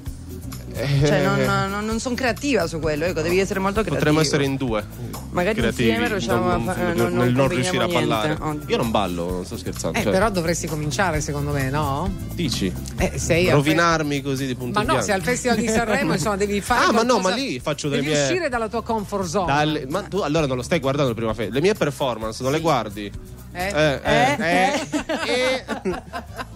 Eh, 0.74 1.06
Cioè 1.06 1.22
non, 1.24 1.40
non- 1.70 1.84
non 1.84 2.00
sono 2.00 2.14
creativa 2.14 2.66
su 2.66 2.78
quello, 2.80 3.04
ecco, 3.04 3.20
devi 3.20 3.38
essere 3.38 3.60
molto 3.60 3.80
creativo. 3.82 3.96
Potremmo 3.98 4.20
essere 4.20 4.44
in 4.44 4.56
due. 4.56 4.84
Magari 5.30 5.58
creativi, 5.60 5.88
insieme 5.88 6.08
riusciamo 6.08 6.50
a 6.50 6.56
non- 6.56 6.64
fa- 6.64 6.74
nel- 6.74 6.90
eh, 6.90 6.94
non- 6.94 7.12
non 7.14 7.32
non 7.32 7.48
riuscire 7.48 7.82
a 7.82 7.86
ballare. 7.88 8.36
niente. 8.40 8.70
Io 8.70 8.76
non 8.76 8.90
ballo, 8.90 9.30
non 9.30 9.44
sto 9.44 9.56
scherzando. 9.56 9.98
Eh, 9.98 10.02
cioè, 10.02 10.12
però 10.12 10.30
dovresti 10.30 10.66
cominciare, 10.66 11.20
secondo 11.20 11.52
me, 11.52 11.70
no? 11.70 12.10
Dici? 12.34 12.72
Eh, 12.98 13.18
sei 13.18 13.50
Rovinarmi 13.50 14.20
così 14.22 14.46
di 14.46 14.54
punto 14.54 14.74
Ma 14.74 14.80
in 14.80 14.86
no, 14.86 14.92
bianco. 14.94 15.06
se 15.10 15.12
al 15.12 15.22
Festival 15.22 15.56
di 15.58 15.68
Sanremo, 15.68 16.12
insomma, 16.14 16.36
devi 16.36 16.60
fare. 16.60 16.84
Ah, 16.86 16.92
ma 16.92 17.02
no, 17.02 17.18
ma 17.18 17.30
lì 17.30 17.58
faccio 17.60 17.88
delle 17.88 18.02
devi 18.02 18.12
mie- 18.14 18.22
uscire 18.24 18.48
dalla 18.48 18.68
tua 18.68 18.82
comfort 18.82 19.24
zone. 19.26 19.46
Dalle- 19.46 19.86
ma 19.88 20.02
tu 20.02 20.18
allora 20.18 20.46
non 20.46 20.56
lo 20.56 20.62
stai 20.62 20.80
guardando 20.80 21.10
il 21.10 21.16
prima 21.16 21.32
fe- 21.34 21.48
Le 21.50 21.60
mie 21.60 21.74
performance 21.74 22.42
non 22.42 22.52
le 22.52 22.60
guardi? 22.60 23.10
Eh? 23.54 23.66
Eh, 23.66 24.00
eh, 24.02 24.36
eh, 24.38 24.84
eh. 25.26 25.64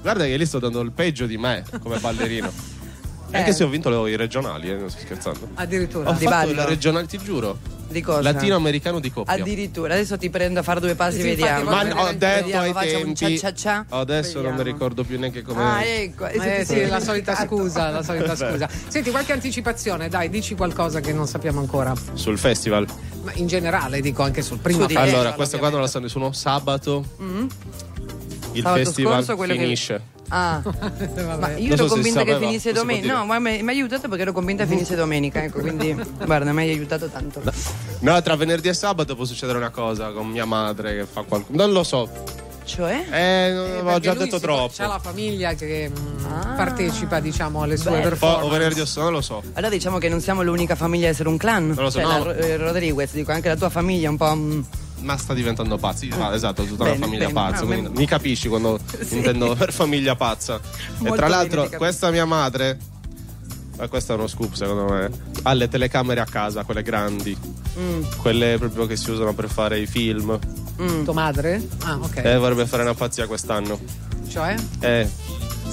Guarda 0.00 0.24
che 0.24 0.36
lì 0.36 0.46
sto 0.46 0.58
dando 0.58 0.80
il 0.80 0.92
peggio 0.92 1.26
di 1.26 1.36
me 1.36 1.64
come 1.82 1.98
ballerino. 1.98 2.50
Anche 3.32 3.50
Eh. 3.50 3.52
se 3.52 3.64
ho 3.64 3.68
vinto 3.68 3.88
le- 3.90 4.10
i 4.10 4.16
regionali, 4.16 4.70
eh, 4.70 4.74
non 4.76 4.88
sto 4.90 5.00
scherzando. 5.00 5.48
Addirittura. 5.54 6.10
Ho 6.10 6.12
Di 6.14 6.24
fatto 6.24 6.52
la 6.52 6.64
regionale, 6.64 7.06
ti 7.06 7.18
giuro. 7.18 7.58
Di 7.88 8.00
cosa? 8.00 8.20
Latinoamericano 8.20 8.98
di 8.98 9.12
coppia. 9.12 9.32
Addirittura, 9.34 9.94
adesso 9.94 10.18
ti 10.18 10.28
prendo 10.28 10.58
a 10.58 10.62
fare 10.64 10.80
due 10.80 10.94
passi, 10.96 11.18
Sì, 11.20 11.22
vediamo. 11.28 11.70
Ma 11.70 11.82
ho 12.08 12.12
detto 12.12 12.58
ai 12.58 12.72
tempi. 12.72 13.14
cia 13.14 13.36
cia 13.36 13.54
cia. 13.54 13.86
Adesso 13.88 14.34
non 14.34 14.42
Vediamo. 14.42 14.56
mi 14.56 14.62
ricordo 14.72 15.04
più 15.04 15.18
neanche 15.18 15.42
come. 15.42 15.62
Ah, 15.62 15.84
ecco. 15.84 16.26
Eh 16.26 16.64
sì, 16.64 16.86
la 16.86 16.98
solita 17.00 17.34
scusa, 17.36 17.90
la 17.90 18.02
solita 18.02 18.34
Beh. 18.34 18.50
scusa. 18.50 18.68
Senti, 18.88 19.10
qualche 19.10 19.32
anticipazione, 19.32 20.08
dai, 20.08 20.28
dici 20.28 20.54
qualcosa 20.56 20.98
che 21.00 21.12
non 21.12 21.26
sappiamo 21.28 21.60
ancora. 21.60 21.94
Sul 22.14 22.38
festival. 22.38 22.86
Ma 23.22 23.30
in 23.34 23.46
generale, 23.46 24.00
dico 24.00 24.22
anche 24.22 24.42
sul 24.42 24.58
primo 24.58 24.80
Su 24.82 24.86
di- 24.86 24.94
festival, 24.94 25.20
allora, 25.20 25.34
questa 25.34 25.58
qua 25.58 25.68
non 25.70 25.80
la 25.80 25.86
sa 25.86 26.00
nessuno. 26.00 26.32
Sabato 26.32 27.04
Mm? 27.22 27.46
il 28.52 28.62
Sabato 28.62 28.76
festival 28.84 29.12
scorso, 29.14 29.36
quello 29.36 29.52
che- 29.54 29.58
finisce. 29.60 30.02
Ah, 30.28 30.60
ma 31.38 31.50
io 31.56 31.68
Non 31.68 31.72
ero 31.72 31.86
so 31.86 31.94
convinta 31.94 32.22
che 32.24 32.36
finisse 32.38 32.72
domenica. 32.72 33.12
No, 33.16 33.24
ma 33.26 33.38
mi 33.38 33.50
hai 33.60 33.68
aiutato 33.68 34.08
perché 34.08 34.22
ero 34.22 34.32
convinta 34.32 34.64
che 34.64 34.70
finisse 34.70 34.94
domenica, 34.96 35.42
ecco, 35.44 35.60
quindi 35.60 35.94
guarda, 36.24 36.52
mi 36.52 36.62
hai 36.62 36.70
aiutato 36.70 37.06
tanto. 37.08 37.40
No, 38.00 38.20
tra 38.22 38.34
venerdì 38.36 38.68
e 38.68 38.74
sabato 38.74 39.14
può 39.14 39.24
succedere 39.24 39.58
una 39.58 39.70
cosa 39.70 40.10
con 40.10 40.28
mia 40.28 40.44
madre 40.44 40.96
che 40.96 41.06
fa 41.06 41.22
qualcosa. 41.22 41.56
Non 41.56 41.72
lo 41.72 41.82
so. 41.84 42.08
Cioè? 42.64 43.04
Eh, 43.12 43.52
non 43.52 43.64
avevo 43.64 43.84
Perché 43.84 44.00
già 44.00 44.14
detto 44.14 44.40
troppo. 44.40 44.72
C'ha 44.76 44.88
la 44.88 44.98
famiglia 44.98 45.54
che 45.54 45.88
mm, 45.88 46.24
Ah. 46.26 46.54
partecipa, 46.56 47.20
diciamo, 47.20 47.62
alle 47.62 47.76
sue 47.76 47.90
Beh. 47.92 47.96
Poi, 47.98 48.06
o 48.06 48.08
performance. 48.08 48.50
venerdì 48.58 48.80
o 48.80 48.86
non 49.02 49.12
lo 49.12 49.20
so. 49.20 49.40
Allora 49.52 49.70
diciamo 49.72 49.98
che 49.98 50.08
non 50.08 50.20
siamo 50.20 50.42
l'unica 50.42 50.74
famiglia 50.74 51.06
a 51.06 51.10
essere 51.10 51.28
un 51.28 51.36
clan. 51.36 51.68
Non 51.68 51.84
lo 51.84 51.90
so, 51.90 52.00
Cioè, 52.00 52.18
no. 52.18 52.24
la 52.24 52.34
eh, 52.34 52.56
Rodriguez, 52.56 53.12
dico 53.12 53.30
anche 53.30 53.46
la 53.46 53.54
tua 53.56 53.70
famiglia 53.70 54.08
è 54.08 54.10
un 54.10 54.16
po'. 54.16 54.34
mm, 54.34 54.60
Ma 55.06 55.16
sta 55.16 55.34
diventando 55.34 55.76
pazzi. 55.78 56.10
Ah, 56.18 56.34
esatto, 56.34 56.64
tutta 56.64 56.82
Bene, 56.84 56.96
una 56.96 57.04
famiglia 57.06 57.26
bene. 57.28 57.32
pazza. 57.32 57.62
Ah, 57.62 57.66
quindi 57.66 57.90
mi 57.96 58.06
capisci 58.06 58.48
quando 58.48 58.78
intendo 59.10 59.54
per 59.54 59.72
famiglia 59.72 60.16
pazza. 60.16 60.60
Molto 60.98 61.14
e 61.14 61.16
tra 61.16 61.28
l'altro, 61.28 61.68
questa 61.76 62.10
mia 62.10 62.24
madre. 62.24 62.76
Ma 63.78 63.86
questo 63.88 64.12
è 64.12 64.16
uno 64.16 64.26
scoop, 64.26 64.54
secondo 64.54 64.92
me. 64.92 65.10
Ha 65.42 65.52
le 65.52 65.68
telecamere 65.68 66.20
a 66.20 66.24
casa, 66.24 66.64
quelle 66.64 66.82
grandi. 66.82 67.36
mm, 67.78 68.02
Quelle 68.16 68.56
proprio 68.58 68.86
che 68.86 68.96
si 68.96 69.10
usano 69.10 69.32
per 69.32 69.48
fare 69.48 69.78
i 69.78 69.86
film. 69.86 70.36
mm. 70.82 71.04
Tua 71.04 71.12
madre? 71.12 71.64
Ah, 71.84 71.98
ok. 72.00 72.16
E 72.24 72.36
vorrebbe 72.36 72.66
fare 72.66 72.82
una 72.82 72.94
pazzia 72.94 73.26
quest'anno. 73.26 73.78
Cioè? 74.28 74.56
Eh, 74.80 75.08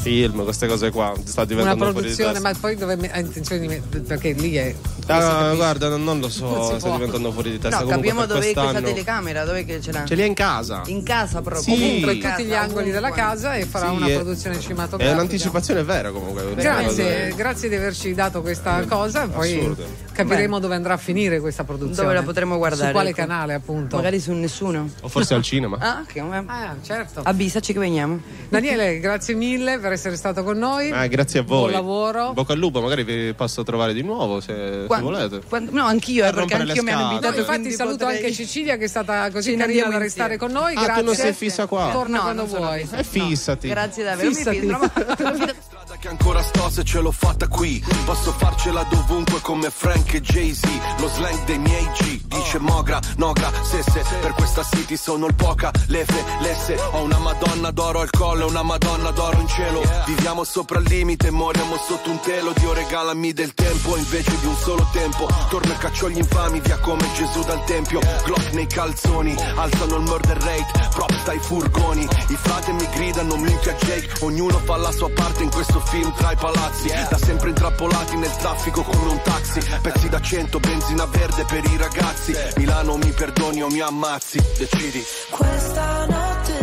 film, 0.03 0.43
queste 0.43 0.67
cose 0.67 0.91
qua. 0.91 1.13
Sta 1.23 1.41
Una 1.41 1.49
diventando 1.49 1.77
fuori 1.91 1.91
di 1.93 1.99
produzione, 2.15 2.33
testa. 2.33 2.49
ma 2.51 2.55
poi 2.59 2.75
dove 2.75 2.95
me- 2.97 3.11
ha 3.11 3.19
intenzione 3.19 3.61
di 3.61 3.67
mettere. 3.67 4.03
Perché 4.03 4.31
lì 4.33 4.55
è 4.55 4.75
Ah, 5.07 5.53
guarda, 5.55 5.89
non, 5.89 6.03
non 6.03 6.19
lo 6.21 6.29
so, 6.29 6.45
Non 6.71 6.77
può. 6.79 6.93
diventando 6.93 7.31
fuori 7.31 7.51
di 7.51 7.59
testa. 7.59 7.79
No, 7.79 7.83
Comunque 7.85 8.07
capiamo 8.09 8.25
dove 8.25 8.39
è 8.39 8.43
questa 8.53 8.61
quest'anno- 8.61 8.87
telecamera, 8.87 9.43
dove 9.43 9.65
che 9.65 9.81
ce 9.81 9.91
l'ha? 9.91 10.05
Ce 10.05 10.15
li 10.15 10.21
ha 10.21 10.25
in 10.25 10.33
casa. 10.33 10.81
In 10.85 11.03
casa 11.03 11.41
proprio. 11.41 11.61
Sì. 11.61 11.71
Ovunque, 11.73 12.13
in 12.13 12.21
tutti 12.21 12.43
gli 12.45 12.53
angoli 12.53 12.91
della 12.91 13.11
casa 13.11 13.55
e 13.55 13.65
farà 13.65 13.89
Sì, 13.89 13.95
una 13.95 14.07
è- 14.07 14.13
produzione 14.15 14.57
È 14.57 14.59
cinematografica. 14.59 15.13
un'anticipazione 15.17 15.83
vera 15.83 16.11
comunque. 16.11 16.53
Grazie, 16.55 17.33
grazie 17.35 17.69
di 17.69 17.75
averci 17.75 18.13
dato 18.13 18.41
questa 18.41 18.83
cosa, 18.87 19.27
poi 19.27 19.57
assurdo. 19.57 19.85
Capiremo 20.13 20.59
dove 20.59 20.75
andrà 20.75 20.93
a 20.93 20.97
finire 20.97 21.39
questa 21.39 21.63
produzione. 21.63 22.01
Dove 22.07 22.13
la 22.13 22.23
potremo 22.23 22.57
guardare? 22.57 22.87
Su 22.87 22.91
quale 22.93 23.09
ecco. 23.09 23.17
canale, 23.17 23.53
appunto? 23.53 23.95
Magari 23.97 24.19
su 24.19 24.31
nessuno. 24.31 24.89
O 25.01 25.07
forse 25.09 25.33
al 25.33 25.43
cinema. 25.43 25.77
Ah, 25.79 26.03
che 26.05 26.19
Ah, 26.21 26.75
certo. 26.81 27.21
Avvisaci 27.23 27.73
che 27.73 27.79
veniamo. 27.79 28.21
Daniele, 28.49 28.99
grazie 28.99 29.33
mille 29.33 29.79
per 29.79 29.91
essere 29.91 30.15
stato 30.15 30.43
con 30.43 30.57
noi. 30.57 30.91
Ah, 30.91 31.07
grazie 31.07 31.39
a 31.39 31.43
voi. 31.43 31.59
Buon 31.59 31.71
lavoro. 31.71 32.33
Bocca 32.33 32.53
al 32.53 32.59
lupo, 32.59 32.79
magari 32.81 33.03
vi 33.03 33.33
posso 33.33 33.63
trovare 33.63 33.93
di 33.93 34.03
nuovo 34.03 34.39
se, 34.39 34.53
se 34.53 34.83
Quando- 34.87 35.09
volete. 35.11 35.41
quando- 35.47 35.71
no, 35.73 35.85
anch'io, 35.85 36.23
eh, 36.25 36.31
Per 36.31 36.35
perché 36.45 36.53
anch'io 36.55 36.83
mi 36.83 36.91
hanno 36.91 37.01
invitato. 37.11 37.33
No, 37.33 37.39
infatti 37.39 37.57
quindi 37.59 37.75
saluto 37.75 37.97
potrei- 38.05 38.17
anche 38.23 38.31
Cecilia 38.33 38.77
che 38.77 38.85
è 38.85 38.87
stata 38.87 39.29
così 39.31 39.51
Ce 39.51 39.55
ne 39.57 39.65
carina 39.65 39.87
da 39.89 39.97
restare 39.97 40.37
con 40.37 40.51
noi. 40.51 40.73
Ah, 40.75 40.83
grazie. 40.83 41.01
tu 41.01 41.05
non 41.07 41.15
sei 41.15 41.33
fissa 41.33 41.65
qua. 41.65 41.89
Torna 41.91 42.17
No, 42.17 42.23
quando 42.23 42.45
vuoi. 42.45 42.81
fissa. 42.81 42.97
E 42.97 43.03
fissati. 43.03 43.67
Grazie 43.67 44.03
davvero. 44.03 44.29
Mi 44.29 44.35
Fissati. 44.35 44.65
ma- 44.65 44.91
che 46.03 46.09
ancora 46.09 46.43
sto 46.43 46.69
se 46.69 46.83
ce 46.83 46.99
l'ho 46.99 47.11
fatta 47.11 47.47
qui. 47.47 47.81
Posso 48.03 48.33
farcela 48.33 48.83
dovunque 48.89 49.39
come 49.39 49.69
Frank 49.69 50.13
e 50.13 50.19
Jay-Z. 50.19 50.61
Lo 50.99 51.07
slang 51.07 51.45
dei 51.45 51.57
miei 51.57 51.89
G 51.93 52.21
Dice 52.25 52.59
Mogra, 52.59 52.99
Nogra, 53.15 53.49
Sesse 53.63 54.03
Per 54.19 54.33
questa 54.33 54.63
city 54.63 54.97
sono 54.97 55.27
il 55.27 55.35
poca, 55.35 55.71
lefe, 55.87 56.23
lesse 56.41 56.77
Ho 56.91 57.03
una 57.03 57.19
madonna 57.19 57.71
d'oro 57.71 58.01
al 58.01 58.09
collo 58.09 58.45
e 58.45 58.49
una 58.49 58.63
madonna 58.63 59.11
d'oro 59.11 59.39
in 59.39 59.47
cielo. 59.47 59.81
Viviamo 60.05 60.43
sopra 60.43 60.79
il 60.79 60.87
limite, 60.89 61.31
moriamo 61.31 61.77
sotto 61.77 62.09
un 62.09 62.19
telo. 62.19 62.51
Dio 62.51 62.73
regalami 62.73 63.31
del 63.31 63.53
tempo 63.53 63.95
invece 63.95 64.37
di 64.41 64.45
un 64.45 64.57
solo 64.57 64.85
tempo. 64.91 65.29
Torno 65.47 65.71
e 65.71 65.77
caccio 65.77 66.09
gli 66.09 66.17
infami 66.17 66.59
via 66.59 66.79
come 66.79 67.07
Gesù 67.13 67.43
dal 67.43 67.63
tempio. 67.63 68.01
Glock 68.25 68.51
nei 68.51 68.67
calzoni, 68.67 69.33
alzano 69.55 69.95
il 69.95 70.03
murder 70.03 70.37
rate. 70.37 70.89
Props 70.89 71.23
dai 71.23 71.39
furgoni, 71.39 72.03
i 72.03 72.35
frate 72.35 72.73
mi 72.73 72.87
gridano 72.89 73.37
minchia 73.37 73.73
Jake. 73.75 74.25
Ognuno 74.25 74.57
fa 74.65 74.75
la 74.75 74.91
sua 74.91 75.09
parte 75.11 75.43
in 75.43 75.49
questo 75.49 75.79
film 75.79 75.92
tra 76.15 76.31
i 76.31 76.35
palazzi 76.35 76.87
Da 77.09 77.17
sempre 77.17 77.49
intrappolati 77.49 78.15
nel 78.17 78.35
traffico 78.37 78.81
come 78.81 79.11
un 79.11 79.21
taxi. 79.21 79.59
Pezzi 79.81 80.09
da 80.09 80.19
cento, 80.19 80.59
benzina 80.59 81.05
verde 81.05 81.45
per 81.45 81.63
i 81.63 81.77
ragazzi. 81.77 82.33
Milano 82.57 82.97
mi 82.97 83.11
perdoni 83.11 83.61
o 83.61 83.69
mi 83.69 83.79
ammazzi, 83.79 84.41
decidi. 84.57 85.03
Questa 85.29 86.05
notte 86.05 86.62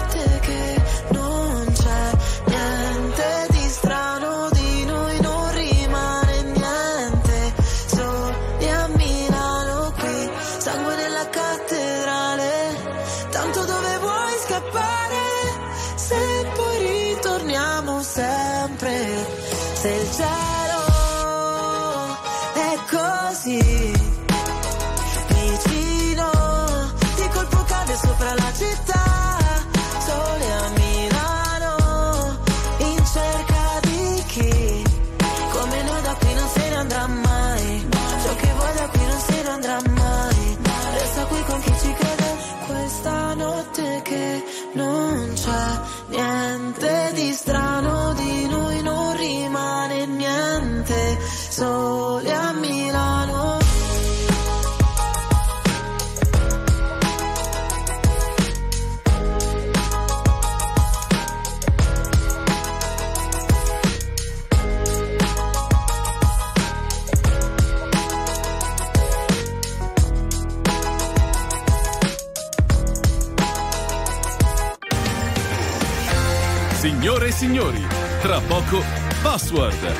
poco 78.61 78.83
Password. 79.21 79.95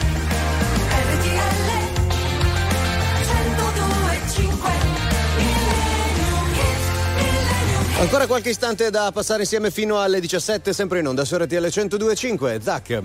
Ancora 7.99 8.25
qualche 8.25 8.49
istante 8.49 8.89
da 8.89 9.11
passare 9.11 9.41
insieme 9.41 9.69
fino 9.69 9.99
alle 9.99 10.19
17, 10.19 10.73
sempre 10.73 10.99
in 10.99 11.07
onda 11.07 11.23
su 11.23 11.37
RTL 11.37 11.55
1025. 11.55 12.59
Zac. 12.61 13.03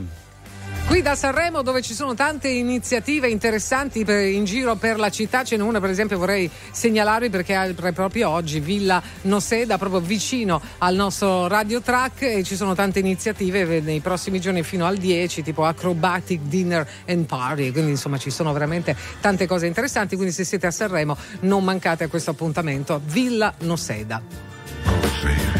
Qui 0.87 1.03
da 1.03 1.17
Sanremo 1.17 1.63
dove 1.63 1.83
ci 1.83 1.95
sono 1.95 2.15
tante 2.15 2.49
iniziative 2.49 3.29
interessanti 3.29 4.05
per- 4.05 4.25
in 4.25 4.45
giro 4.45 4.77
per 4.77 5.01
la 5.01 5.11
città, 5.11 5.43
ce 5.43 5.57
n'è 5.57 5.63
una 5.63 5.81
per 5.81 5.91
esempio 5.91 6.17
vorrei 6.17 6.49
segnalarvi 6.71 7.29
perché 7.29 7.61
è 7.61 7.93
proprio 7.93 8.31
oggi 8.31 8.61
Villa 8.61 9.03
Noseda, 9.23 9.79
proprio 9.79 10.01
vicino 10.01 10.61
al 10.79 10.95
nostro 10.95 11.49
radio 11.49 11.81
track 11.81 12.23
e 12.23 12.45
ci 12.45 12.55
sono 12.55 12.77
tante 12.77 13.01
iniziative 13.01 13.81
nei 13.81 13.99
prossimi 13.99 14.41
giorni 14.41 14.63
fino 14.63 14.87
al 14.87 14.97
10 14.97 15.43
tipo 15.43 15.65
acrobatic 15.65 16.43
dinner 16.43 16.89
and 17.09 17.27
party, 17.27 17.73
quindi 17.73 17.91
insomma 17.91 18.17
ci 18.17 18.31
sono 18.31 18.53
veramente 18.53 18.97
tante 19.21 19.47
cose 19.47 19.67
interessanti, 19.67 20.15
quindi 20.15 20.33
se 20.33 20.45
siete 20.45 20.69
a 20.69 20.71
Sanremo 20.71 21.17
non 21.41 21.65
mancate 21.65 22.05
a 22.05 22.09
questo 22.09 22.31
appuntamento. 22.31 23.01
Villa 23.05 23.53
Noseda. 23.59 25.56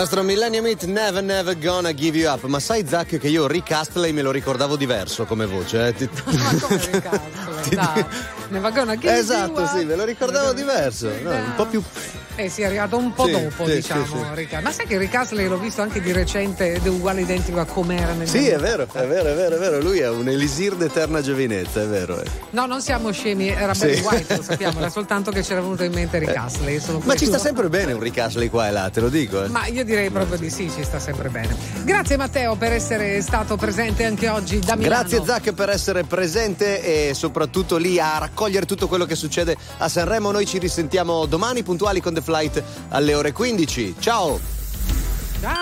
Nostro 0.00 0.22
Millennium 0.22 0.64
Hit 0.64 0.84
Never 0.84 1.22
Never 1.22 1.58
Gonna 1.58 1.92
Give 1.92 2.16
You 2.16 2.32
Up. 2.32 2.44
Ma 2.44 2.58
sai 2.58 2.86
Zac 2.88 3.18
che 3.18 3.28
io 3.28 3.46
Rick 3.46 3.70
Astley 3.72 4.12
me 4.12 4.22
lo 4.22 4.30
ricordavo 4.30 4.74
diverso 4.74 5.26
come 5.26 5.44
voce. 5.44 5.88
Eh? 5.88 5.92
Ti- 5.92 6.08
Dai, 7.76 8.06
ne 8.48 8.60
va 8.60 8.70
gonna 8.70 8.96
give 8.96 9.14
Esatto, 9.14 9.60
you 9.60 9.68
sì, 9.68 9.78
up. 9.80 9.84
me 9.84 9.96
lo 9.96 10.04
ricordavo 10.04 10.54
diverso. 10.54 11.10
no, 11.22 11.30
un 11.32 11.52
po' 11.54 11.66
più. 11.66 11.82
Eh 12.42 12.48
sì, 12.48 12.62
è 12.62 12.64
arrivato 12.64 12.96
un 12.96 13.12
po' 13.12 13.26
Sì, 13.26 13.32
dopo, 13.32 13.66
sì, 13.66 13.74
diciamo. 13.74 14.06
sì, 14.34 14.48
Ma 14.62 14.72
sai 14.72 14.86
che 14.86 14.96
Rick 14.96 15.14
Astley 15.14 15.46
l'ho 15.46 15.58
visto 15.58 15.82
anche 15.82 16.00
di 16.00 16.10
recente 16.10 16.72
ed 16.72 16.86
è 16.86 16.88
uguale 16.88 17.20
identico 17.20 17.60
a 17.60 17.66
com'era 17.66 18.14
nel 18.14 18.26
Sì, 18.26 18.46
è 18.48 18.56
vero, 18.58 18.84
è 18.90 19.06
vero, 19.06 19.28
è 19.28 19.34
vero, 19.34 19.56
è 19.56 19.58
vero. 19.58 19.78
Lui 19.80 19.98
è 19.98 20.08
un 20.08 20.26
elisir 20.26 20.74
d'eterna 20.74 21.20
giovinezza, 21.20 21.82
è 21.82 21.86
vero. 21.86 22.18
eh. 22.18 22.26
No, 22.50 22.64
non 22.64 22.80
siamo 22.80 23.10
scemi, 23.12 23.48
era 23.48 23.74
Sì. 23.74 23.86
Barry 23.86 24.00
White, 24.00 24.36
lo 24.36 24.42
sappiamo, 24.42 24.78
era 24.78 24.88
soltanto 24.88 25.30
che 25.30 25.42
c'era 25.42 25.60
venuto 25.60 25.84
in 25.84 25.92
mente 25.92 26.18
Rick 26.18 26.34
Astley. 26.34 26.80
sono 26.80 27.02
Ma 27.04 27.14
ci 27.14 27.26
sta 27.26 27.36
sempre 27.38 27.68
bene 27.68 27.92
un 27.92 28.00
Rick 28.00 28.16
Astley 28.18 28.48
qua 28.48 28.68
e 28.68 28.70
là, 28.70 28.88
te 28.88 29.00
lo 29.00 29.10
dico. 29.10 29.44
Eh. 29.44 29.48
Ma 29.48 29.66
io 29.66 29.84
direi 29.84 30.08
proprio 30.08 30.38
di 30.38 30.48
sì, 30.48 30.70
ci 30.74 30.82
sta 30.82 30.98
sempre 30.98 31.28
bene. 31.28 31.54
Grazie 31.90 32.16
Matteo 32.16 32.54
per 32.54 32.72
essere 32.72 33.20
stato 33.20 33.56
presente 33.56 34.04
anche 34.04 34.28
oggi 34.28 34.60
da 34.60 34.76
Milano. 34.76 34.94
Grazie 34.94 35.24
Zac 35.24 35.52
per 35.52 35.70
essere 35.70 36.04
presente 36.04 37.08
e 37.08 37.14
soprattutto 37.14 37.78
lì 37.78 37.98
a 37.98 38.18
raccogliere 38.18 38.64
tutto 38.64 38.86
quello 38.86 39.04
che 39.04 39.16
succede 39.16 39.56
a 39.78 39.88
Sanremo. 39.88 40.30
Noi 40.30 40.46
ci 40.46 40.58
risentiamo 40.58 41.26
domani 41.26 41.64
puntuali 41.64 42.00
con 42.00 42.14
The 42.14 42.22
Flight 42.22 42.62
alle 42.90 43.12
ore 43.14 43.32
15. 43.32 43.96
Ciao! 43.98 44.38
Ciao! 45.40 45.60